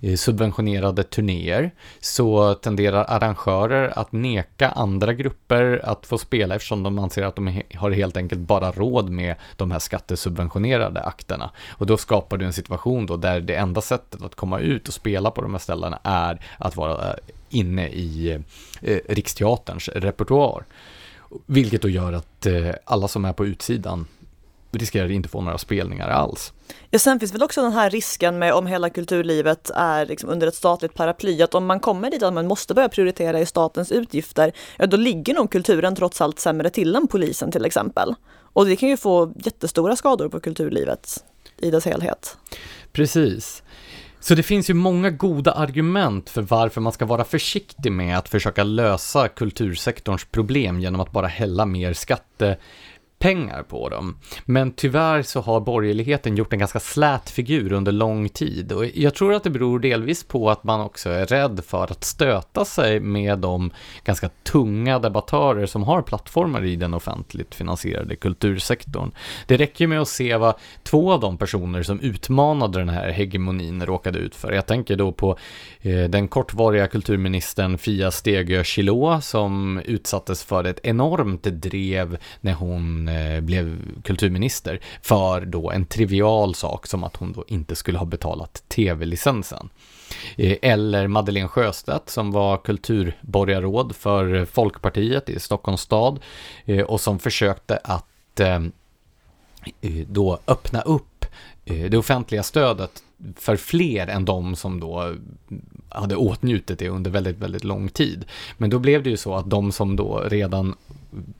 eh, 0.00 0.16
subventionerade 0.16 1.02
turnéer 1.02 1.70
så 2.00 2.54
tenderar 2.54 3.04
arrangörer 3.08 3.98
att 3.98 4.12
neka 4.12 4.68
andra 4.68 5.12
grupper 5.12 5.80
att 5.84 6.06
få 6.06 6.18
spela 6.18 6.54
eftersom 6.54 6.82
de 6.82 6.98
anser 6.98 7.22
att 7.22 7.36
de 7.36 7.62
har 7.74 7.90
helt 7.90 8.16
enkelt 8.16 8.40
bara 8.40 8.72
råd 8.72 9.10
med 9.10 9.36
de 9.56 9.70
här 9.70 9.78
skattesubventionerade 9.78 11.00
akterna. 11.00 11.50
Och 11.78 11.86
då 11.86 11.96
skapar 11.96 12.38
du 12.38 12.44
en 12.44 12.52
situation 12.52 13.06
då 13.06 13.16
där 13.16 13.40
det 13.40 13.54
enda 13.54 13.80
sättet 13.80 14.22
att 14.22 14.34
komma 14.34 14.60
ut 14.60 14.88
och 14.88 14.94
spela 14.94 15.30
på 15.30 15.42
de 15.42 15.52
här 15.52 15.60
ställena 15.60 15.98
är 16.04 16.40
att 16.58 16.76
vara 16.76 17.10
eh, 17.10 17.16
inne 17.50 17.88
i 17.88 18.38
eh, 18.82 19.00
Riksteaterns 19.08 19.88
repertoar. 19.88 20.64
Vilket 21.46 21.82
då 21.82 21.88
gör 21.88 22.12
att 22.12 22.46
eh, 22.46 22.74
alla 22.84 23.08
som 23.08 23.24
är 23.24 23.32
på 23.32 23.46
utsidan 23.46 24.06
riskerar 24.78 25.10
inte 25.10 25.28
få 25.28 25.40
några 25.40 25.58
spelningar 25.58 26.08
alls. 26.08 26.52
Ja, 26.90 26.98
sen 26.98 27.20
finns 27.20 27.34
väl 27.34 27.42
också 27.42 27.62
den 27.62 27.72
här 27.72 27.90
risken 27.90 28.38
med 28.38 28.52
om 28.52 28.66
hela 28.66 28.90
kulturlivet 28.90 29.70
är 29.74 30.06
liksom 30.06 30.30
under 30.30 30.46
ett 30.46 30.54
statligt 30.54 30.94
paraply, 30.94 31.42
att 31.42 31.54
om 31.54 31.66
man 31.66 31.80
kommer 31.80 32.10
dit 32.10 32.22
att 32.22 32.32
man 32.32 32.46
måste 32.46 32.74
börja 32.74 32.88
prioritera 32.88 33.40
i 33.40 33.46
statens 33.46 33.92
utgifter, 33.92 34.52
ja 34.78 34.86
då 34.86 34.96
ligger 34.96 35.34
nog 35.34 35.50
kulturen 35.50 35.96
trots 35.96 36.20
allt 36.20 36.38
sämre 36.38 36.70
till 36.70 36.96
än 36.96 37.08
polisen 37.08 37.52
till 37.52 37.64
exempel. 37.64 38.14
Och 38.52 38.66
det 38.66 38.76
kan 38.76 38.88
ju 38.88 38.96
få 38.96 39.32
jättestora 39.36 39.96
skador 39.96 40.28
på 40.28 40.40
kulturlivet 40.40 41.24
i 41.58 41.70
dess 41.70 41.84
helhet. 41.84 42.36
Precis. 42.92 43.62
Så 44.20 44.34
det 44.34 44.42
finns 44.42 44.70
ju 44.70 44.74
många 44.74 45.10
goda 45.10 45.52
argument 45.52 46.30
för 46.30 46.42
varför 46.42 46.80
man 46.80 46.92
ska 46.92 47.04
vara 47.04 47.24
försiktig 47.24 47.92
med 47.92 48.18
att 48.18 48.28
försöka 48.28 48.64
lösa 48.64 49.28
kultursektorns 49.28 50.24
problem 50.24 50.80
genom 50.80 51.00
att 51.00 51.12
bara 51.12 51.26
hälla 51.26 51.66
mer 51.66 51.92
skatte 51.92 52.56
pengar 53.22 53.62
på 53.62 53.88
dem. 53.88 54.16
Men 54.44 54.72
tyvärr 54.72 55.22
så 55.22 55.40
har 55.40 55.60
borgerligheten 55.60 56.36
gjort 56.36 56.52
en 56.52 56.58
ganska 56.58 56.80
slät 56.80 57.30
figur 57.30 57.72
under 57.72 57.92
lång 57.92 58.28
tid 58.28 58.72
och 58.72 58.86
jag 58.94 59.14
tror 59.14 59.34
att 59.34 59.44
det 59.44 59.50
beror 59.50 59.78
delvis 59.78 60.24
på 60.24 60.50
att 60.50 60.64
man 60.64 60.80
också 60.80 61.10
är 61.10 61.26
rädd 61.26 61.60
för 61.66 61.84
att 61.84 62.04
stöta 62.04 62.64
sig 62.64 63.00
med 63.00 63.38
de 63.38 63.70
ganska 64.04 64.30
tunga 64.42 64.98
debattörer 64.98 65.66
som 65.66 65.82
har 65.82 66.02
plattformar 66.02 66.64
i 66.64 66.76
den 66.76 66.94
offentligt 66.94 67.54
finansierade 67.54 68.16
kultursektorn. 68.16 69.10
Det 69.46 69.56
räcker 69.56 69.86
med 69.86 70.00
att 70.00 70.08
se 70.08 70.36
vad 70.36 70.54
två 70.82 71.12
av 71.12 71.20
de 71.20 71.38
personer 71.38 71.82
som 71.82 72.00
utmanade 72.00 72.78
den 72.78 72.88
här 72.88 73.10
hegemonin 73.10 73.86
råkade 73.86 74.18
ut 74.18 74.34
för. 74.34 74.52
Jag 74.52 74.66
tänker 74.66 74.96
då 74.96 75.12
på 75.12 75.38
eh, 75.80 76.04
den 76.04 76.28
kortvariga 76.28 76.86
kulturministern 76.86 77.78
Fia 77.78 78.10
Stegö 78.10 78.64
Chilå 78.64 79.20
som 79.20 79.80
utsattes 79.84 80.44
för 80.44 80.64
ett 80.64 80.80
enormt 80.82 81.42
drev 81.42 82.18
när 82.40 82.52
hon 82.52 83.11
Eh, 83.12 83.40
blev 83.40 83.78
kulturminister 84.02 84.80
för 85.02 85.40
då 85.40 85.70
en 85.70 85.86
trivial 85.86 86.54
sak 86.54 86.86
som 86.86 87.04
att 87.04 87.16
hon 87.16 87.32
då 87.32 87.44
inte 87.48 87.74
skulle 87.74 87.98
ha 87.98 88.06
betalat 88.06 88.64
tv-licensen. 88.68 89.68
Eh, 90.36 90.56
eller 90.62 91.06
Madeleine 91.06 91.48
Sjöstedt 91.48 92.10
som 92.10 92.32
var 92.32 92.56
kulturborgarråd 92.56 93.96
för 93.96 94.44
Folkpartiet 94.44 95.28
i 95.28 95.40
Stockholms 95.40 95.80
stad 95.80 96.20
eh, 96.64 96.80
och 96.80 97.00
som 97.00 97.18
försökte 97.18 97.76
att 97.84 98.06
då 100.06 100.38
öppna 100.46 100.80
upp 100.80 101.26
det 101.64 101.96
offentliga 101.96 102.42
stödet 102.42 103.02
för 103.36 103.56
fler 103.56 104.06
än 104.06 104.24
de 104.24 104.56
som 104.56 104.80
då 104.80 105.14
hade 105.88 106.16
åtnjutit 106.16 106.78
det 106.78 106.88
under 106.88 107.10
väldigt, 107.10 107.38
väldigt 107.38 107.64
lång 107.64 107.88
tid. 107.88 108.24
Men 108.58 108.70
då 108.70 108.78
blev 108.78 109.02
det 109.02 109.10
ju 109.10 109.16
så 109.16 109.34
att 109.34 109.50
de 109.50 109.72
som 109.72 109.96
då 109.96 110.18
redan 110.18 110.74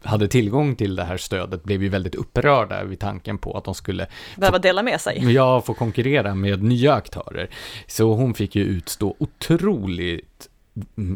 hade 0.02 0.28
tillgång 0.28 0.76
till 0.76 0.96
det 0.96 1.04
här 1.04 1.16
stödet 1.16 1.64
blev 1.64 1.82
ju 1.82 1.88
väldigt 1.88 2.14
upprörda 2.14 2.84
vid 2.84 3.00
tanken 3.00 3.38
på 3.38 3.56
att 3.56 3.64
de 3.64 3.74
skulle 3.74 4.06
behöva 4.36 4.58
dela 4.58 4.82
med 4.82 5.00
sig. 5.00 5.32
Ja, 5.32 5.60
få 5.60 5.74
konkurrera 5.74 6.34
med 6.34 6.62
nya 6.62 6.94
aktörer. 6.94 7.50
Så 7.86 8.14
hon 8.14 8.34
fick 8.34 8.56
ju 8.56 8.62
utstå 8.62 9.16
otroligt 9.18 10.48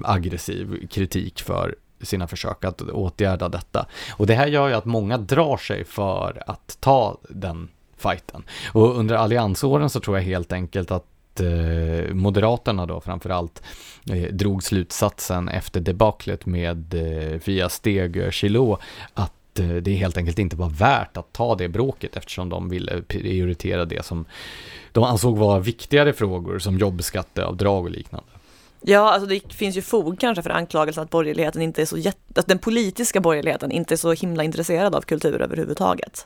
aggressiv 0.04 0.86
kritik 0.90 1.42
för 1.42 1.74
sina 2.00 2.28
försök 2.28 2.64
att 2.64 2.82
åtgärda 2.82 3.48
detta. 3.48 3.86
Och 4.10 4.26
det 4.26 4.34
här 4.34 4.46
gör 4.46 4.68
ju 4.68 4.74
att 4.74 4.84
många 4.84 5.18
drar 5.18 5.56
sig 5.56 5.84
för 5.84 6.42
att 6.46 6.76
ta 6.80 7.18
den 7.28 7.68
fighten. 7.96 8.42
Och 8.72 8.98
under 8.98 9.14
alliansåren 9.14 9.90
så 9.90 10.00
tror 10.00 10.16
jag 10.16 10.24
helt 10.24 10.52
enkelt 10.52 10.90
att 10.90 11.04
att 11.36 12.08
eh, 12.08 12.14
Moderaterna 12.14 12.86
då 12.86 13.00
framförallt 13.00 13.62
eh, 14.10 14.32
drog 14.32 14.62
slutsatsen 14.62 15.48
efter 15.48 15.80
debaclet 15.80 16.46
med 16.46 16.94
eh, 16.94 17.38
Fia 17.38 17.68
Steg 17.68 18.30
och 18.58 18.80
att 19.14 19.58
eh, 19.58 19.68
det 19.68 19.94
helt 19.94 20.16
enkelt 20.16 20.38
inte 20.38 20.56
var 20.56 20.70
värt 20.70 21.16
att 21.16 21.32
ta 21.32 21.54
det 21.54 21.68
bråket 21.68 22.16
eftersom 22.16 22.48
de 22.48 22.68
ville 22.68 23.02
prioritera 23.02 23.84
det 23.84 24.04
som 24.04 24.24
de 24.92 25.04
ansåg 25.04 25.38
vara 25.38 25.58
viktigare 25.58 26.12
frågor 26.12 26.58
som 26.58 26.78
jobbskatteavdrag 26.78 27.84
och 27.84 27.90
liknande. 27.90 28.35
Ja, 28.88 29.10
alltså 29.12 29.28
det 29.28 29.52
finns 29.52 29.76
ju 29.76 29.82
fog 29.82 30.20
kanske 30.20 30.42
för 30.42 30.50
anklagelsen 30.50 31.04
att 31.04 31.10
borgerligheten 31.10 31.62
inte 31.62 31.82
är 31.82 31.86
så 31.86 31.98
jätte, 31.98 32.40
att 32.40 32.46
den 32.46 32.58
politiska 32.58 33.20
borgerligheten 33.20 33.72
inte 33.72 33.94
är 33.94 33.96
så 33.96 34.12
himla 34.12 34.44
intresserad 34.44 34.94
av 34.94 35.00
kultur 35.00 35.42
överhuvudtaget. 35.42 36.24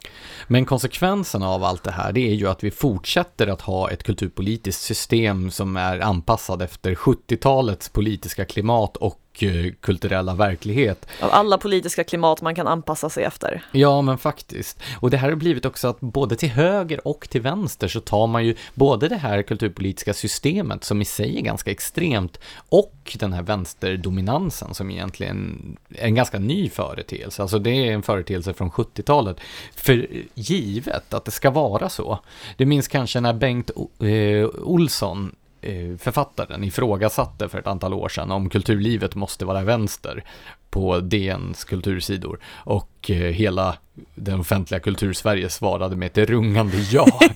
Men 0.49 0.65
konsekvensen 0.65 1.43
av 1.43 1.65
allt 1.65 1.85
det 1.85 1.91
här, 1.91 2.13
det 2.13 2.21
är 2.21 2.35
ju 2.35 2.49
att 2.49 2.65
vi 2.65 2.71
fortsätter 2.71 3.47
att 3.47 3.61
ha 3.61 3.91
ett 3.91 4.03
kulturpolitiskt 4.03 4.83
system 4.83 5.51
som 5.51 5.77
är 5.77 6.01
anpassad 6.01 6.63
efter 6.63 6.95
70-talets 6.95 7.89
politiska 7.89 8.45
klimat 8.45 8.97
och 8.97 9.30
Eh, 9.39 9.73
kulturella 9.81 10.35
verklighet. 10.35 11.07
Av 11.21 11.31
alla 11.33 11.59
politiska 11.59 12.05
klimat 12.05 12.43
man 12.43 12.55
kan 12.55 12.67
anpassa 12.67 13.11
sig 13.11 13.25
efter. 13.25 13.65
Ja, 13.73 14.03
men 14.03 14.19
faktiskt. 14.19 14.83
Och 15.01 15.11
det 15.11 15.17
här 15.17 15.29
har 15.29 15.37
blivit 15.37 15.65
också 15.65 15.89
att 15.89 16.01
både 16.01 16.37
till 16.37 16.49
höger 16.49 17.09
och 17.09 17.29
till 17.31 17.41
vänster 17.41 17.89
så 17.89 18.01
tar 18.01 18.27
man 18.27 18.47
ju 18.47 18.55
både 18.75 19.09
det 19.09 19.17
här 19.17 19.43
kulturpolitiska 19.43 20.15
systemet 20.15 20.85
som 20.85 21.03
i 21.03 21.05
sig 21.05 21.37
är 21.37 21.41
ganska 21.41 21.71
extremt 21.71 22.41
och 22.69 23.17
den 23.19 23.33
här 23.33 23.43
vänsterdominansen 23.43 24.75
som 24.75 24.91
egentligen 24.91 25.77
är 25.95 26.07
en 26.07 26.15
ganska 26.15 26.39
ny 26.39 26.69
företeelse. 26.69 27.43
Alltså 27.43 27.59
det 27.59 27.71
är 27.71 27.93
en 27.93 28.03
företeelse 28.03 28.55
från 28.55 28.71
70-talet. 28.71 29.37
För 29.75 30.07
givet 30.35 31.15
att 31.15 31.25
det 31.25 31.31
ska 31.31 31.51
vara 31.51 31.89
så. 31.89 32.19
Du 32.57 32.67
minns 32.67 32.89
kanske 32.89 33.21
när 33.21 33.33
Bengt 33.33 33.71
eh, 34.01 34.49
Olsson 34.63 35.35
Eh, 35.63 35.97
författaren 35.99 36.65
ifrågasatte 36.65 37.49
för 37.49 37.59
ett 37.59 37.67
antal 37.67 37.95
år 37.95 38.09
sedan 38.09 38.31
om 38.31 38.51
kulturlivet 38.51 39.15
måste 39.15 39.45
vara 39.45 39.63
vänster 39.63 40.25
på 40.71 41.01
DNs 41.01 41.65
kultursidor 41.65 42.41
och 42.55 43.11
eh, 43.11 43.17
hela 43.17 43.77
den 44.15 44.41
offentliga 44.41 44.81
kultursverige 44.81 45.49
svarade 45.49 45.97
med 45.97 46.07
ett 46.07 46.31
rungande 46.31 46.77
ja. 46.77 47.07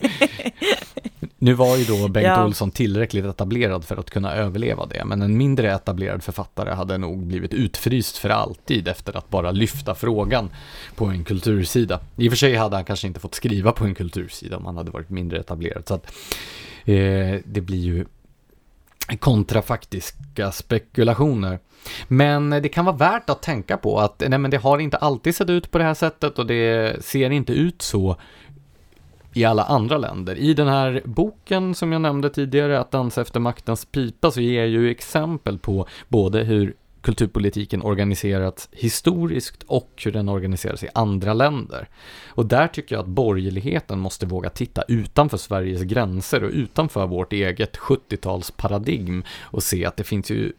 nu 1.45 1.55
var 1.55 1.77
ju 1.77 1.85
då 1.85 2.09
Bengt 2.09 2.27
ja. 2.27 2.45
Olsson 2.45 2.71
tillräckligt 2.71 3.25
etablerad 3.25 3.85
för 3.85 3.97
att 3.97 4.11
kunna 4.11 4.35
överleva 4.35 4.87
det, 4.87 5.05
men 5.05 5.23
en 5.23 5.37
mindre 5.37 5.73
etablerad 5.73 6.23
författare 6.23 6.71
hade 6.71 6.99
nog 6.99 7.27
blivit 7.27 7.55
utfryst 7.55 8.17
för 8.17 8.29
alltid 8.29 8.89
efter 8.89 9.17
att 9.17 9.31
bara 9.31 9.51
lyfta 9.51 9.95
frågan 9.95 10.51
på 10.95 11.05
en 11.05 11.25
kultursida. 11.25 12.01
I 12.17 12.29
och 12.29 12.33
för 12.33 12.37
sig 12.37 12.55
hade 12.55 12.77
han 12.77 12.85
kanske 12.85 13.07
inte 13.07 13.21
fått 13.21 13.35
skriva 13.35 13.73
på 13.73 13.85
en 13.85 13.95
kultursida 13.95 14.57
om 14.57 14.67
han 14.67 14.77
hade 14.77 14.91
varit 14.91 15.11
mindre 15.11 15.39
etablerad, 15.39 15.89
så 15.89 15.95
att 15.95 16.15
eh, 16.85 17.41
det 17.45 17.61
blir 17.61 17.79
ju 17.79 18.05
kontrafaktiska 19.21 20.53
spekulationer. 20.53 21.59
Men 22.09 22.51
det 22.51 22.69
kan 22.69 22.85
vara 22.85 22.97
värt 22.97 23.31
att 23.31 23.43
tänka 23.43 23.77
på 23.77 23.99
att 23.99 24.23
nej, 24.29 24.39
men 24.39 24.51
det 24.51 24.57
har 24.57 24.79
inte 24.79 24.97
alltid 24.97 25.37
sett 25.37 25.51
ut 25.51 25.71
på 25.71 25.79
det 25.79 25.85
här 25.85 25.95
sättet 25.95 26.39
och 26.39 26.47
det 26.47 27.05
ser 27.05 27.31
inte 27.31 27.53
ut 27.53 27.83
så 27.83 28.17
i 29.35 29.45
alla 29.45 29.65
andra 29.65 29.99
länder. 29.99 30.37
I 30.37 30.55
den 30.55 30.69
här 30.69 31.03
boken 31.05 31.75
som 31.75 31.93
jag 31.93 32.01
nämnde 32.01 32.31
tidigare, 32.31 32.81
Att 32.81 32.91
dansa 32.91 33.21
efter 33.21 33.41
maktens 33.41 33.85
pipa, 33.85 34.31
så 34.31 34.41
ger 34.41 34.61
jag 34.61 34.69
ju 34.69 34.91
exempel 34.91 35.59
på 35.59 35.87
både 36.09 36.45
hur 36.45 36.75
kulturpolitiken 37.01 37.83
organiserats 37.83 38.69
historiskt 38.73 39.63
och 39.67 40.03
hur 40.05 40.13
den 40.13 40.29
organiseras 40.29 40.83
i 40.83 40.89
andra 40.95 41.35
länder. 41.35 41.89
Och 42.27 42.47
där 42.47 42.69
tycker 42.69 42.95
jag 42.95 43.03
att 43.03 43.09
borgerligheten 43.09 43.99
måste 43.99 44.27
våga 44.27 44.51
titta 44.51 44.83
utanför 44.89 45.37
Sveriges 45.37 45.83
gränser 45.83 46.45
och 46.45 46.51
utanför 46.51 47.07
vårt 47.07 47.33
eget 47.33 47.77
70-talsparadigm 47.77 49.23
och 49.41 49.63
se 49.63 49.87
att 49.87 49.97
det 49.97 50.05
finns 50.05 50.31
ju 50.31 50.53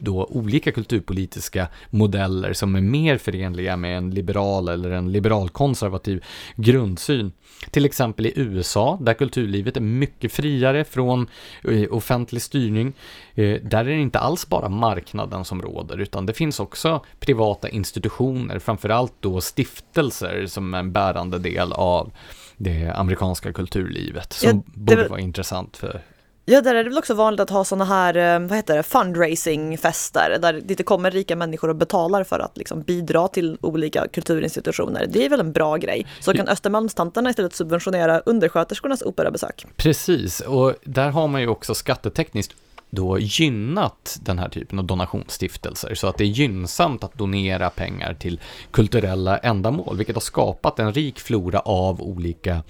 då 0.00 0.24
olika 0.24 0.72
kulturpolitiska 0.72 1.68
modeller 1.90 2.52
som 2.52 2.74
är 2.74 2.80
mer 2.80 3.18
förenliga 3.18 3.76
med 3.76 3.98
en 3.98 4.10
liberal 4.10 4.68
eller 4.68 4.90
en 4.90 5.12
liberalkonservativ 5.12 6.24
grundsyn. 6.56 7.32
Till 7.70 7.84
exempel 7.84 8.26
i 8.26 8.32
USA, 8.36 8.98
där 9.00 9.14
kulturlivet 9.14 9.76
är 9.76 9.80
mycket 9.80 10.32
friare 10.32 10.84
från 10.84 11.28
eh, 11.64 11.92
offentlig 11.92 12.42
styrning. 12.42 12.92
Eh, 13.34 13.60
där 13.62 13.78
är 13.78 13.84
det 13.84 14.00
inte 14.00 14.18
alls 14.18 14.48
bara 14.48 14.68
marknaden 14.68 15.44
som 15.44 15.62
råder, 15.62 15.98
utan 15.98 16.26
det 16.26 16.32
finns 16.32 16.60
också 16.60 17.04
privata 17.20 17.68
institutioner, 17.68 18.58
framförallt 18.58 19.14
då 19.20 19.40
stiftelser 19.40 20.46
som 20.46 20.74
är 20.74 20.78
en 20.78 20.92
bärande 20.92 21.38
del 21.38 21.72
av 21.72 22.12
det 22.56 22.90
amerikanska 22.90 23.52
kulturlivet, 23.52 24.32
som 24.32 24.48
ja, 24.48 24.62
det... 24.74 24.80
borde 24.80 25.08
vara 25.08 25.20
intressant 25.20 25.76
för 25.76 26.02
Ja, 26.44 26.60
där 26.60 26.74
är 26.74 26.84
det 26.84 26.90
väl 26.90 26.98
också 26.98 27.14
vanligt 27.14 27.40
att 27.40 27.50
ha 27.50 27.64
sådana 27.64 27.84
här, 27.84 28.16
eh, 28.16 28.48
vad 28.48 28.56
heter 28.56 28.76
det, 28.76 28.82
fundraisingfester 28.82 30.38
där 30.42 30.60
det 30.64 30.82
kommer 30.82 31.10
rika 31.10 31.36
människor 31.36 31.68
och 31.68 31.76
betalar 31.76 32.24
för 32.24 32.38
att 32.38 32.56
liksom 32.56 32.82
bidra 32.82 33.28
till 33.28 33.58
olika 33.60 34.08
kulturinstitutioner. 34.08 35.06
Det 35.08 35.24
är 35.24 35.28
väl 35.28 35.40
en 35.40 35.52
bra 35.52 35.76
grej. 35.76 36.06
Så 36.20 36.32
kan 36.32 36.48
Östermalmstanterna 36.48 37.30
istället 37.30 37.54
subventionera 37.54 38.20
undersköterskornas 38.20 39.02
operabesök. 39.02 39.66
Precis, 39.76 40.40
och 40.40 40.74
där 40.84 41.10
har 41.10 41.28
man 41.28 41.40
ju 41.40 41.48
också 41.48 41.74
skattetekniskt 41.74 42.54
då 42.90 43.18
gynnat 43.18 44.18
den 44.22 44.38
här 44.38 44.48
typen 44.48 44.78
av 44.78 44.84
donationsstiftelser 44.84 45.94
så 45.94 46.06
att 46.06 46.18
det 46.18 46.24
är 46.24 46.28
gynnsamt 46.28 47.04
att 47.04 47.14
donera 47.14 47.70
pengar 47.70 48.14
till 48.14 48.40
kulturella 48.70 49.38
ändamål, 49.38 49.96
vilket 49.96 50.16
har 50.16 50.20
skapat 50.20 50.78
en 50.78 50.92
rik 50.92 51.20
flora 51.20 51.60
av 51.60 52.02
olika 52.02 52.62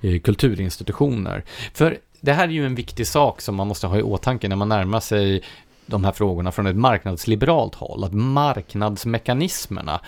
eh, 0.00 0.20
kulturinstitutioner. 0.20 1.44
För 1.74 1.98
det 2.20 2.32
här 2.32 2.48
är 2.48 2.52
ju 2.52 2.66
en 2.66 2.74
viktig 2.74 3.06
sak 3.06 3.40
som 3.40 3.54
man 3.54 3.66
måste 3.66 3.86
ha 3.86 3.98
i 3.98 4.02
åtanke 4.02 4.48
när 4.48 4.56
man 4.56 4.68
närmar 4.68 5.00
sig 5.00 5.42
de 5.86 6.04
här 6.04 6.12
frågorna 6.12 6.52
från 6.52 6.66
ett 6.66 6.76
marknadsliberalt 6.76 7.74
håll, 7.74 8.04
att 8.04 8.12
marknadsmekanismerna 8.12 10.00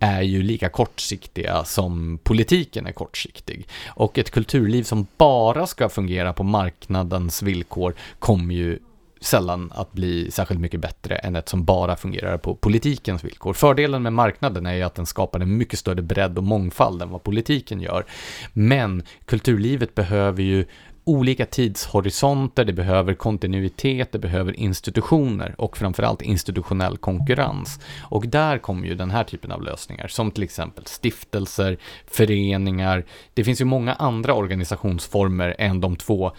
är 0.00 0.22
ju 0.22 0.42
lika 0.42 0.68
kortsiktiga 0.68 1.64
som 1.64 2.18
politiken 2.22 2.86
är 2.86 2.92
kortsiktig. 2.92 3.68
Och 3.88 4.18
ett 4.18 4.30
kulturliv 4.30 4.82
som 4.82 5.06
bara 5.16 5.66
ska 5.66 5.88
fungera 5.88 6.32
på 6.32 6.42
marknadens 6.42 7.42
villkor 7.42 7.94
kommer 8.18 8.54
ju 8.54 8.78
sällan 9.20 9.72
att 9.74 9.92
bli 9.92 10.30
särskilt 10.30 10.60
mycket 10.60 10.80
bättre 10.80 11.16
än 11.16 11.36
ett 11.36 11.48
som 11.48 11.64
bara 11.64 11.96
fungerar 11.96 12.38
på 12.38 12.54
politikens 12.54 13.24
villkor. 13.24 13.52
Fördelen 13.52 14.02
med 14.02 14.12
marknaden 14.12 14.66
är 14.66 14.74
ju 14.74 14.82
att 14.82 14.94
den 14.94 15.06
skapar 15.06 15.40
en 15.40 15.56
mycket 15.56 15.78
större 15.78 16.02
bredd 16.02 16.38
och 16.38 16.44
mångfald 16.44 17.02
än 17.02 17.10
vad 17.10 17.22
politiken 17.22 17.80
gör. 17.80 18.06
Men 18.52 19.02
kulturlivet 19.24 19.94
behöver 19.94 20.42
ju 20.42 20.64
olika 21.06 21.46
tidshorisonter, 21.46 22.64
det 22.64 22.72
behöver 22.72 23.14
kontinuitet, 23.14 24.12
det 24.12 24.18
behöver 24.18 24.60
institutioner 24.60 25.54
och 25.58 25.76
framförallt 25.76 26.22
institutionell 26.22 26.96
konkurrens. 26.96 27.80
Och 28.02 28.28
där 28.28 28.58
kommer 28.58 28.88
ju 28.88 28.94
den 28.94 29.10
här 29.10 29.24
typen 29.24 29.52
av 29.52 29.62
lösningar, 29.62 30.08
som 30.08 30.30
till 30.30 30.42
exempel 30.42 30.84
stiftelser, 30.86 31.78
föreningar. 32.06 33.04
Det 33.34 33.44
finns 33.44 33.60
ju 33.60 33.64
många 33.64 33.94
andra 33.94 34.34
organisationsformer 34.34 35.56
än 35.58 35.80
de 35.80 35.96
två 35.96 36.32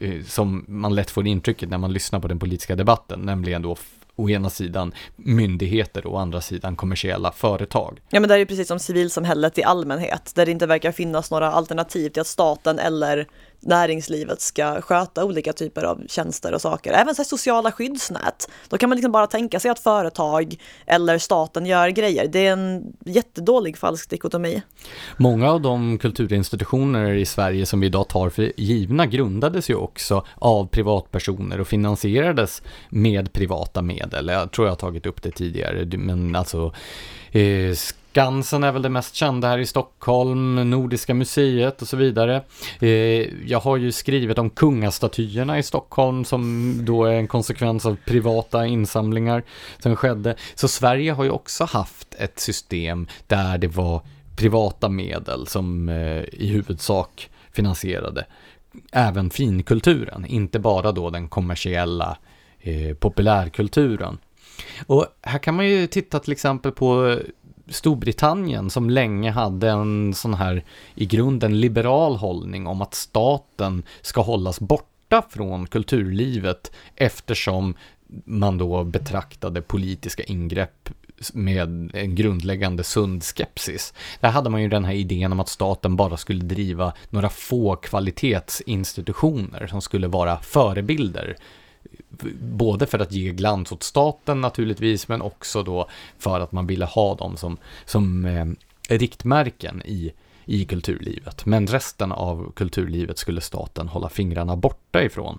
eh, 0.00 0.24
som 0.26 0.64
man 0.68 0.94
lätt 0.94 1.10
får 1.10 1.26
intrycket 1.26 1.68
när 1.68 1.78
man 1.78 1.92
lyssnar 1.92 2.20
på 2.20 2.28
den 2.28 2.38
politiska 2.38 2.76
debatten, 2.76 3.20
nämligen 3.20 3.62
då 3.62 3.76
å 4.16 4.30
ena 4.30 4.50
sidan 4.50 4.92
myndigheter 5.16 6.06
och 6.06 6.14
å 6.14 6.16
andra 6.16 6.40
sidan 6.40 6.76
kommersiella 6.76 7.32
företag. 7.32 8.00
Ja 8.10 8.20
men 8.20 8.28
det 8.28 8.34
är 8.34 8.38
ju 8.38 8.46
precis 8.46 8.68
som 8.68 8.78
civilsamhället 8.78 9.58
i 9.58 9.62
allmänhet, 9.62 10.32
där 10.34 10.46
det 10.46 10.52
inte 10.52 10.66
verkar 10.66 10.92
finnas 10.92 11.30
några 11.30 11.52
alternativ 11.52 12.10
till 12.10 12.20
att 12.20 12.26
staten 12.26 12.78
eller 12.78 13.26
näringslivet 13.60 14.40
ska 14.40 14.80
sköta 14.80 15.24
olika 15.24 15.52
typer 15.52 15.82
av 15.82 16.02
tjänster 16.08 16.54
och 16.54 16.60
saker. 16.60 16.92
Även 16.92 17.14
så 17.14 17.24
sociala 17.24 17.72
skyddsnät. 17.72 18.50
Då 18.68 18.78
kan 18.78 18.88
man 18.88 18.96
liksom 18.96 19.12
bara 19.12 19.26
tänka 19.26 19.60
sig 19.60 19.70
att 19.70 19.78
företag 19.78 20.56
eller 20.86 21.18
staten 21.18 21.66
gör 21.66 21.88
grejer. 21.88 22.28
Det 22.28 22.46
är 22.46 22.52
en 22.52 22.92
jättedålig 23.04 23.78
falsk 23.78 24.10
dikotomi. 24.10 24.62
Många 25.16 25.50
av 25.50 25.60
de 25.60 25.98
kulturinstitutioner 25.98 27.12
i 27.12 27.26
Sverige 27.26 27.66
som 27.66 27.80
vi 27.80 27.86
idag 27.86 28.08
tar 28.08 28.30
för 28.30 28.52
givna 28.56 29.06
grundades 29.06 29.70
ju 29.70 29.74
också 29.74 30.26
av 30.34 30.66
privatpersoner 30.66 31.60
och 31.60 31.68
finansierades 31.68 32.62
med 32.88 33.32
privata 33.32 33.82
medel. 33.82 34.28
Jag 34.28 34.52
tror 34.52 34.66
jag 34.66 34.72
har 34.72 34.76
tagit 34.76 35.06
upp 35.06 35.22
det 35.22 35.30
tidigare, 35.30 35.98
men 35.98 36.36
alltså 36.36 36.74
eh, 37.32 37.74
Skansen 38.10 38.64
är 38.64 38.72
väl 38.72 38.82
det 38.82 38.88
mest 38.88 39.14
kända 39.14 39.48
här 39.48 39.58
i 39.58 39.66
Stockholm, 39.66 40.70
Nordiska 40.70 41.14
museet 41.14 41.82
och 41.82 41.88
så 41.88 41.96
vidare. 41.96 42.42
Jag 43.46 43.60
har 43.60 43.76
ju 43.76 43.92
skrivit 43.92 44.38
om 44.38 44.50
kungastatyerna 44.50 45.58
i 45.58 45.62
Stockholm 45.62 46.24
som 46.24 46.74
då 46.84 47.04
är 47.04 47.12
en 47.12 47.28
konsekvens 47.28 47.86
av 47.86 47.96
privata 48.04 48.66
insamlingar 48.66 49.42
som 49.78 49.96
skedde. 49.96 50.36
Så 50.54 50.68
Sverige 50.68 51.12
har 51.12 51.24
ju 51.24 51.30
också 51.30 51.64
haft 51.64 52.14
ett 52.18 52.40
system 52.40 53.06
där 53.26 53.58
det 53.58 53.68
var 53.68 54.00
privata 54.36 54.88
medel 54.88 55.46
som 55.46 55.88
i 56.32 56.46
huvudsak 56.46 57.30
finansierade 57.52 58.26
även 58.92 59.30
finkulturen, 59.30 60.26
inte 60.26 60.58
bara 60.58 60.92
då 60.92 61.10
den 61.10 61.28
kommersiella 61.28 62.16
populärkulturen. 62.98 64.18
Och 64.86 65.06
här 65.22 65.38
kan 65.38 65.54
man 65.54 65.66
ju 65.66 65.86
titta 65.86 66.18
till 66.18 66.32
exempel 66.32 66.72
på 66.72 67.18
Storbritannien 67.70 68.70
som 68.70 68.90
länge 68.90 69.30
hade 69.30 69.70
en 69.70 70.14
sån 70.14 70.34
här 70.34 70.64
i 70.94 71.06
grunden 71.06 71.60
liberal 71.60 72.16
hållning 72.16 72.66
om 72.66 72.82
att 72.82 72.94
staten 72.94 73.82
ska 74.00 74.20
hållas 74.20 74.60
borta 74.60 75.22
från 75.30 75.66
kulturlivet 75.66 76.72
eftersom 76.96 77.74
man 78.24 78.58
då 78.58 78.84
betraktade 78.84 79.62
politiska 79.62 80.22
ingrepp 80.22 80.90
med 81.32 81.90
en 81.94 82.14
grundläggande 82.14 82.84
sund 82.84 83.24
skepsis. 83.24 83.94
Där 84.20 84.30
hade 84.30 84.50
man 84.50 84.62
ju 84.62 84.68
den 84.68 84.84
här 84.84 84.92
idén 84.92 85.32
om 85.32 85.40
att 85.40 85.48
staten 85.48 85.96
bara 85.96 86.16
skulle 86.16 86.44
driva 86.44 86.92
några 87.10 87.28
få 87.28 87.76
kvalitetsinstitutioner 87.76 89.66
som 89.66 89.82
skulle 89.82 90.08
vara 90.08 90.36
förebilder. 90.36 91.36
Både 92.40 92.86
för 92.86 92.98
att 92.98 93.12
ge 93.12 93.32
glans 93.32 93.72
åt 93.72 93.82
staten 93.82 94.40
naturligtvis, 94.40 95.08
men 95.08 95.22
också 95.22 95.62
då 95.62 95.88
för 96.18 96.40
att 96.40 96.52
man 96.52 96.66
ville 96.66 96.84
ha 96.84 97.14
dem 97.14 97.36
som, 97.36 97.56
som 97.84 98.24
eh, 98.24 98.46
riktmärken 98.96 99.82
i, 99.84 100.12
i 100.44 100.64
kulturlivet. 100.64 101.46
Men 101.46 101.66
resten 101.66 102.12
av 102.12 102.52
kulturlivet 102.56 103.18
skulle 103.18 103.40
staten 103.40 103.88
hålla 103.88 104.08
fingrarna 104.08 104.56
borta 104.56 105.02
ifrån. 105.02 105.38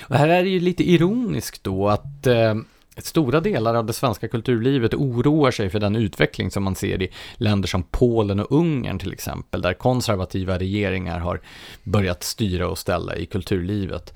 Och 0.00 0.16
här 0.16 0.28
är 0.28 0.42
det 0.42 0.48
ju 0.48 0.60
lite 0.60 0.90
ironiskt 0.90 1.64
då 1.64 1.88
att 1.88 2.26
eh, 2.26 2.54
Stora 2.96 3.40
delar 3.40 3.74
av 3.74 3.86
det 3.86 3.92
svenska 3.92 4.28
kulturlivet 4.28 4.94
oroar 4.94 5.50
sig 5.50 5.70
för 5.70 5.80
den 5.80 5.96
utveckling 5.96 6.50
som 6.50 6.62
man 6.62 6.74
ser 6.74 7.02
i 7.02 7.10
länder 7.34 7.68
som 7.68 7.82
Polen 7.82 8.40
och 8.40 8.52
Ungern 8.52 8.98
till 8.98 9.12
exempel, 9.12 9.62
där 9.62 9.74
konservativa 9.74 10.58
regeringar 10.58 11.18
har 11.18 11.40
börjat 11.82 12.22
styra 12.22 12.68
och 12.68 12.78
ställa 12.78 13.16
i 13.16 13.26
kulturlivet. 13.26 14.14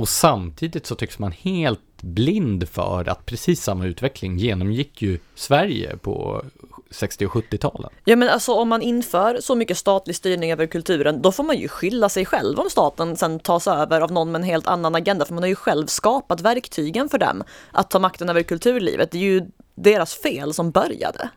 Och 0.00 0.08
samtidigt 0.08 0.86
så 0.86 0.94
tycks 0.94 1.18
man 1.18 1.32
helt 1.32 1.80
blind 2.00 2.68
för 2.68 3.08
att 3.08 3.26
precis 3.26 3.62
samma 3.62 3.86
utveckling 3.86 4.38
genomgick 4.38 5.02
ju 5.02 5.18
Sverige 5.34 5.96
på 5.96 6.44
60 6.90 7.26
och 7.26 7.32
70-talen. 7.32 7.90
Ja 8.04 8.16
men 8.16 8.28
alltså 8.28 8.54
om 8.54 8.68
man 8.68 8.82
inför 8.82 9.40
så 9.40 9.54
mycket 9.54 9.78
statlig 9.78 10.16
styrning 10.16 10.52
över 10.52 10.66
kulturen, 10.66 11.22
då 11.22 11.32
får 11.32 11.44
man 11.44 11.58
ju 11.58 11.68
skylla 11.68 12.08
sig 12.08 12.24
själv 12.24 12.58
om 12.58 12.70
staten 12.70 13.16
sen 13.16 13.40
tas 13.40 13.66
över 13.66 14.00
av 14.00 14.12
någon 14.12 14.32
med 14.32 14.38
en 14.38 14.46
helt 14.46 14.66
annan 14.66 14.94
agenda, 14.94 15.24
för 15.24 15.34
man 15.34 15.42
har 15.42 15.48
ju 15.48 15.54
själv 15.54 15.86
skapat 15.86 16.40
verktygen 16.40 17.08
för 17.08 17.18
dem 17.18 17.42
att 17.72 17.90
ta 17.90 17.98
makten 17.98 18.28
över 18.28 18.42
kulturlivet. 18.42 19.10
Det 19.10 19.18
är 19.18 19.22
ju 19.22 19.46
deras 19.74 20.14
fel 20.14 20.54
som 20.54 20.70
började. 20.70 21.30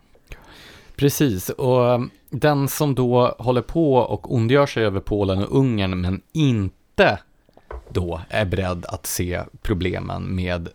Precis, 0.95 1.49
och 1.49 2.01
den 2.29 2.67
som 2.67 2.95
då 2.95 3.35
håller 3.39 3.61
på 3.61 3.95
och 3.95 4.33
ondgör 4.33 4.65
sig 4.65 4.85
över 4.85 4.99
Polen 4.99 5.43
och 5.43 5.57
Ungern 5.57 6.01
men 6.01 6.21
inte 6.33 7.19
då 7.93 8.21
är 8.29 8.45
beredd 8.45 8.85
att 8.85 9.05
se 9.05 9.41
problemen 9.61 10.35
med 10.35 10.69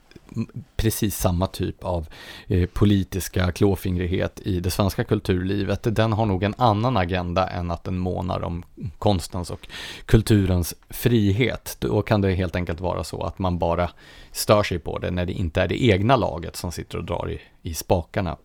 precis 0.77 1.17
samma 1.17 1.47
typ 1.47 1.85
av 1.85 2.09
eh, 2.47 2.67
politiska 2.67 3.53
klåfingrighet 3.53 4.41
i 4.45 4.61
det 4.61 4.71
svenska 4.71 5.05
kulturlivet. 5.05 5.97
Den 5.97 6.13
har 6.13 6.27
nog 6.27 6.43
en 6.43 6.55
annan 6.59 6.97
agenda 6.97 7.49
än 7.49 7.71
att 7.71 7.85
den 7.85 7.99
månar 7.99 8.45
om 8.45 8.65
konstens 8.99 9.51
och 9.51 9.69
kulturens 10.07 10.75
frihet. 10.89 11.77
Då 11.81 12.03
kan 12.03 12.21
det 12.21 12.35
helt 12.35 12.57
enkelt 12.57 12.81
vara 12.81 13.05
så 13.05 13.23
att 13.23 13.39
man 13.39 13.59
bara 13.59 13.91
stör 14.33 14.63
sig 14.63 14.79
på 14.79 14.99
det 14.99 15.11
när 15.11 15.27
det 15.27 15.33
inte 15.33 15.63
är 15.63 15.69
det 15.69 15.85
egna 15.85 16.17
laget 16.17 16.57
som 16.57 16.73
sitter 16.73 16.99
och 16.99 17.05
drar 17.05 17.31
i, 17.31 17.41
i 17.63 17.75
spakarna. 17.75 18.37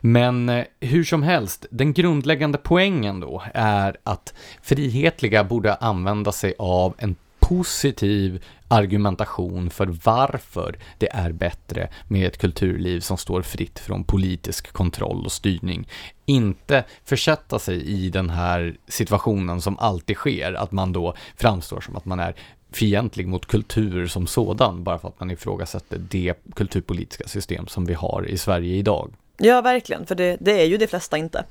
Men 0.00 0.48
eh, 0.48 0.64
hur 0.80 1.04
som 1.04 1.22
helst, 1.22 1.66
den 1.70 1.92
grundläggande 1.92 2.58
poängen 2.58 3.20
då 3.20 3.42
är 3.54 3.96
att 4.04 4.34
frihetliga 4.62 5.44
borde 5.44 5.74
använda 5.74 6.32
sig 6.32 6.54
av 6.58 6.94
en 6.98 7.16
positiv 7.50 8.44
argumentation 8.68 9.70
för 9.70 9.86
varför 9.86 10.78
det 10.98 11.08
är 11.12 11.32
bättre 11.32 11.88
med 12.08 12.26
ett 12.26 12.38
kulturliv 12.38 13.00
som 13.00 13.16
står 13.16 13.42
fritt 13.42 13.78
från 13.78 14.04
politisk 14.04 14.72
kontroll 14.72 15.24
och 15.24 15.32
styrning. 15.32 15.88
Inte 16.26 16.84
försätta 17.04 17.58
sig 17.58 17.82
i 17.82 18.10
den 18.10 18.30
här 18.30 18.76
situationen 18.88 19.60
som 19.60 19.78
alltid 19.78 20.16
sker, 20.16 20.52
att 20.52 20.72
man 20.72 20.92
då 20.92 21.14
framstår 21.36 21.80
som 21.80 21.96
att 21.96 22.04
man 22.04 22.20
är 22.20 22.34
fientlig 22.72 23.28
mot 23.28 23.46
kultur 23.46 24.06
som 24.06 24.26
sådan, 24.26 24.84
bara 24.84 24.98
för 24.98 25.08
att 25.08 25.20
man 25.20 25.30
ifrågasätter 25.30 25.98
det 25.98 26.34
kulturpolitiska 26.54 27.28
system 27.28 27.66
som 27.66 27.84
vi 27.84 27.94
har 27.94 28.26
i 28.28 28.38
Sverige 28.38 28.76
idag. 28.76 29.12
Ja, 29.42 29.60
verkligen, 29.60 30.06
för 30.06 30.14
det, 30.14 30.36
det 30.40 30.60
är 30.60 30.64
ju 30.64 30.76
de 30.76 30.86
flesta 30.86 31.16
inte. 31.16 31.44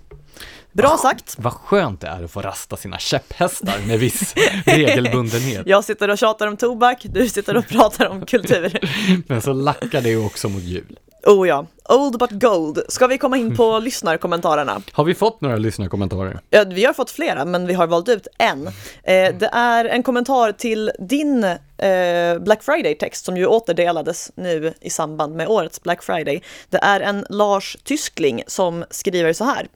Bra 0.72 0.98
sagt! 1.02 1.36
Vad 1.38 1.54
skönt 1.54 2.02
det 2.02 2.08
är 2.08 2.24
att 2.24 2.32
få 2.32 2.42
rasta 2.42 2.78
sina 2.78 2.98
käpphästar 2.98 3.80
med 3.88 4.00
viss 4.00 4.36
regelbundenhet. 4.66 5.64
Jag 5.66 5.84
sitter 5.84 6.10
och 6.10 6.18
tjatar 6.18 6.48
om 6.48 6.58
tobak, 6.58 7.06
du 7.10 7.30
sitter 7.30 7.58
och 7.58 7.68
pratar 7.68 8.06
om 8.08 8.26
kultur. 8.26 8.80
Men 9.28 9.42
så 9.42 9.54
lackar 9.54 10.02
det 10.02 10.10
ju 10.10 10.26
också 10.26 10.50
mot 10.50 10.64
jul. 10.64 11.00
Oh 11.24 11.48
ja, 11.48 11.66
old 11.90 12.20
but 12.20 12.32
gold. 12.32 12.80
Ska 12.90 13.08
vi 13.08 13.18
komma 13.18 13.38
in 13.38 13.56
på 13.56 13.80
lyssnarkommentarerna? 13.80 14.82
Har 14.92 15.04
vi 15.04 15.16
fått 15.16 15.42
några 15.42 15.56
lyssnarkommentarer? 15.56 16.40
Ja, 16.50 16.64
vi 16.68 16.86
har 16.86 16.94
fått 16.94 17.12
flera, 17.12 17.46
men 17.46 17.68
vi 17.68 17.74
har 17.74 17.88
valt 17.88 18.10
ut 18.10 18.28
en. 18.38 18.68
Eh, 18.68 19.36
det 19.40 19.50
är 19.54 19.86
en 19.86 20.04
kommentar 20.04 20.52
till 20.52 20.92
din 21.00 21.44
eh, 21.44 22.40
Black 22.40 22.64
Friday-text 22.64 23.26
som 23.26 23.38
ju 23.38 23.46
återdelades 23.46 24.32
nu 24.36 24.74
i 24.82 24.90
samband 24.90 25.36
med 25.36 25.48
årets 25.48 25.84
Black 25.84 26.04
Friday. 26.04 26.44
Det 26.70 26.78
är 26.78 27.00
en 27.00 27.26
Lars 27.30 27.78
Tyskling 27.84 28.44
som 28.48 28.86
skriver 28.90 29.34
så 29.34 29.44
här. 29.44 29.68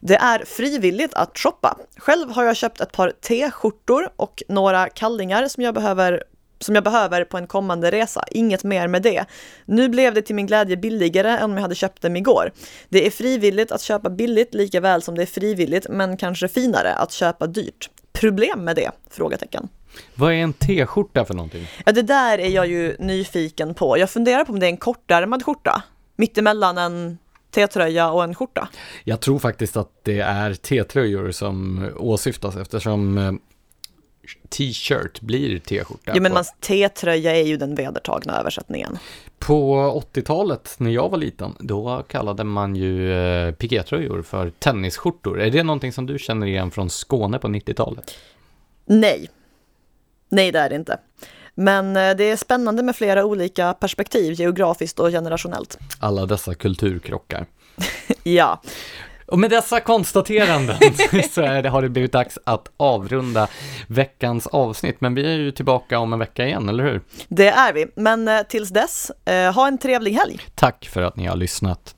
Det 0.00 0.16
är 0.16 0.44
frivilligt 0.44 1.14
att 1.14 1.38
shoppa. 1.38 1.76
Själv 1.96 2.30
har 2.30 2.44
jag 2.44 2.56
köpt 2.56 2.80
ett 2.80 2.92
par 2.92 3.10
T-skjortor 3.10 4.08
och 4.16 4.42
några 4.48 4.88
kallingar 4.88 5.48
som 5.48 5.62
jag 5.62 5.74
behöver 5.74 6.22
som 6.60 6.74
jag 6.74 6.84
behöver 6.84 7.24
på 7.24 7.38
en 7.38 7.46
kommande 7.46 7.90
resa. 7.90 8.24
Inget 8.30 8.64
mer 8.64 8.88
med 8.88 9.02
det. 9.02 9.24
Nu 9.64 9.88
blev 9.88 10.14
det 10.14 10.22
till 10.22 10.34
min 10.34 10.46
glädje 10.46 10.76
billigare 10.76 11.30
än 11.30 11.44
om 11.44 11.52
jag 11.52 11.62
hade 11.62 11.74
köpt 11.74 12.02
dem 12.02 12.16
igår. 12.16 12.52
Det 12.88 13.06
är 13.06 13.10
frivilligt 13.10 13.72
att 13.72 13.82
köpa 13.82 14.10
billigt 14.10 14.54
lika 14.54 14.80
väl 14.80 15.02
som 15.02 15.14
det 15.14 15.22
är 15.22 15.26
frivilligt, 15.26 15.86
men 15.88 16.16
kanske 16.16 16.48
finare 16.48 16.94
att 16.94 17.12
köpa 17.12 17.46
dyrt. 17.46 17.90
Problem 18.12 18.64
med 18.64 18.76
det? 18.76 18.90
Frågetecken. 19.10 19.68
Vad 20.14 20.32
är 20.32 20.36
en 20.36 20.52
t-skjorta 20.52 21.24
för 21.24 21.34
någonting? 21.34 21.66
Ja, 21.86 21.92
det 21.92 22.02
där 22.02 22.38
är 22.38 22.48
jag 22.48 22.66
ju 22.66 22.96
nyfiken 22.98 23.74
på. 23.74 23.98
Jag 23.98 24.10
funderar 24.10 24.44
på 24.44 24.52
om 24.52 24.60
det 24.60 24.66
är 24.66 24.70
en 24.70 24.76
kortärmad 24.76 25.44
skjorta. 25.44 25.82
Mittemellan 26.16 26.78
en 26.78 27.18
T-tröja 27.50 28.10
och 28.10 28.24
en 28.24 28.34
skjorta. 28.34 28.68
Jag 29.04 29.20
tror 29.20 29.38
faktiskt 29.38 29.76
att 29.76 29.90
det 30.02 30.20
är 30.20 30.54
T-tröjor 30.54 31.30
som 31.30 31.88
åsyftas 31.96 32.56
eftersom 32.56 33.18
eh, 33.18 33.32
t-shirt 34.48 35.20
blir 35.20 35.58
t-skjorta. 35.58 36.12
Ja, 36.14 36.20
men 36.20 36.32
man, 36.32 36.44
t-tröja 36.60 37.36
är 37.36 37.44
ju 37.44 37.56
den 37.56 37.74
vedertagna 37.74 38.40
översättningen. 38.40 38.98
På 39.38 39.74
80-talet, 40.14 40.74
när 40.78 40.90
jag 40.90 41.08
var 41.08 41.18
liten, 41.18 41.56
då 41.58 42.04
kallade 42.08 42.44
man 42.44 42.76
ju 42.76 43.12
eh, 43.12 43.54
pikétröjor 43.54 44.22
för 44.22 44.50
tennisskjortor. 44.50 45.40
Är 45.40 45.50
det 45.50 45.62
någonting 45.62 45.92
som 45.92 46.06
du 46.06 46.18
känner 46.18 46.46
igen 46.46 46.70
från 46.70 46.90
Skåne 46.90 47.38
på 47.38 47.48
90-talet? 47.48 48.14
Nej. 48.86 49.30
Nej, 50.28 50.52
det 50.52 50.58
är 50.58 50.68
det 50.68 50.76
inte. 50.76 50.98
Men 51.54 51.96
eh, 51.96 52.16
det 52.16 52.24
är 52.24 52.36
spännande 52.36 52.82
med 52.82 52.96
flera 52.96 53.24
olika 53.24 53.74
perspektiv, 53.74 54.32
geografiskt 54.32 54.98
och 54.98 55.10
generationellt. 55.10 55.78
Alla 55.98 56.26
dessa 56.26 56.54
kulturkrockar. 56.54 57.46
ja. 58.22 58.62
Och 59.30 59.38
med 59.38 59.50
dessa 59.50 59.80
konstateranden 59.80 60.76
så 61.30 61.42
är 61.42 61.62
det, 61.62 61.68
har 61.68 61.82
det 61.82 61.88
blivit 61.88 62.12
dags 62.12 62.38
att 62.44 62.70
avrunda 62.76 63.48
veckans 63.86 64.46
avsnitt. 64.46 65.00
Men 65.00 65.14
vi 65.14 65.26
är 65.32 65.36
ju 65.36 65.50
tillbaka 65.50 65.98
om 65.98 66.12
en 66.12 66.18
vecka 66.18 66.46
igen, 66.46 66.68
eller 66.68 66.84
hur? 66.84 67.00
Det 67.28 67.48
är 67.48 67.72
vi, 67.72 67.86
men 67.94 68.28
eh, 68.28 68.42
tills 68.42 68.68
dess, 68.68 69.10
eh, 69.24 69.54
ha 69.54 69.68
en 69.68 69.78
trevlig 69.78 70.12
helg. 70.12 70.40
Tack 70.54 70.88
för 70.92 71.02
att 71.02 71.16
ni 71.16 71.26
har 71.26 71.36
lyssnat. 71.36 71.94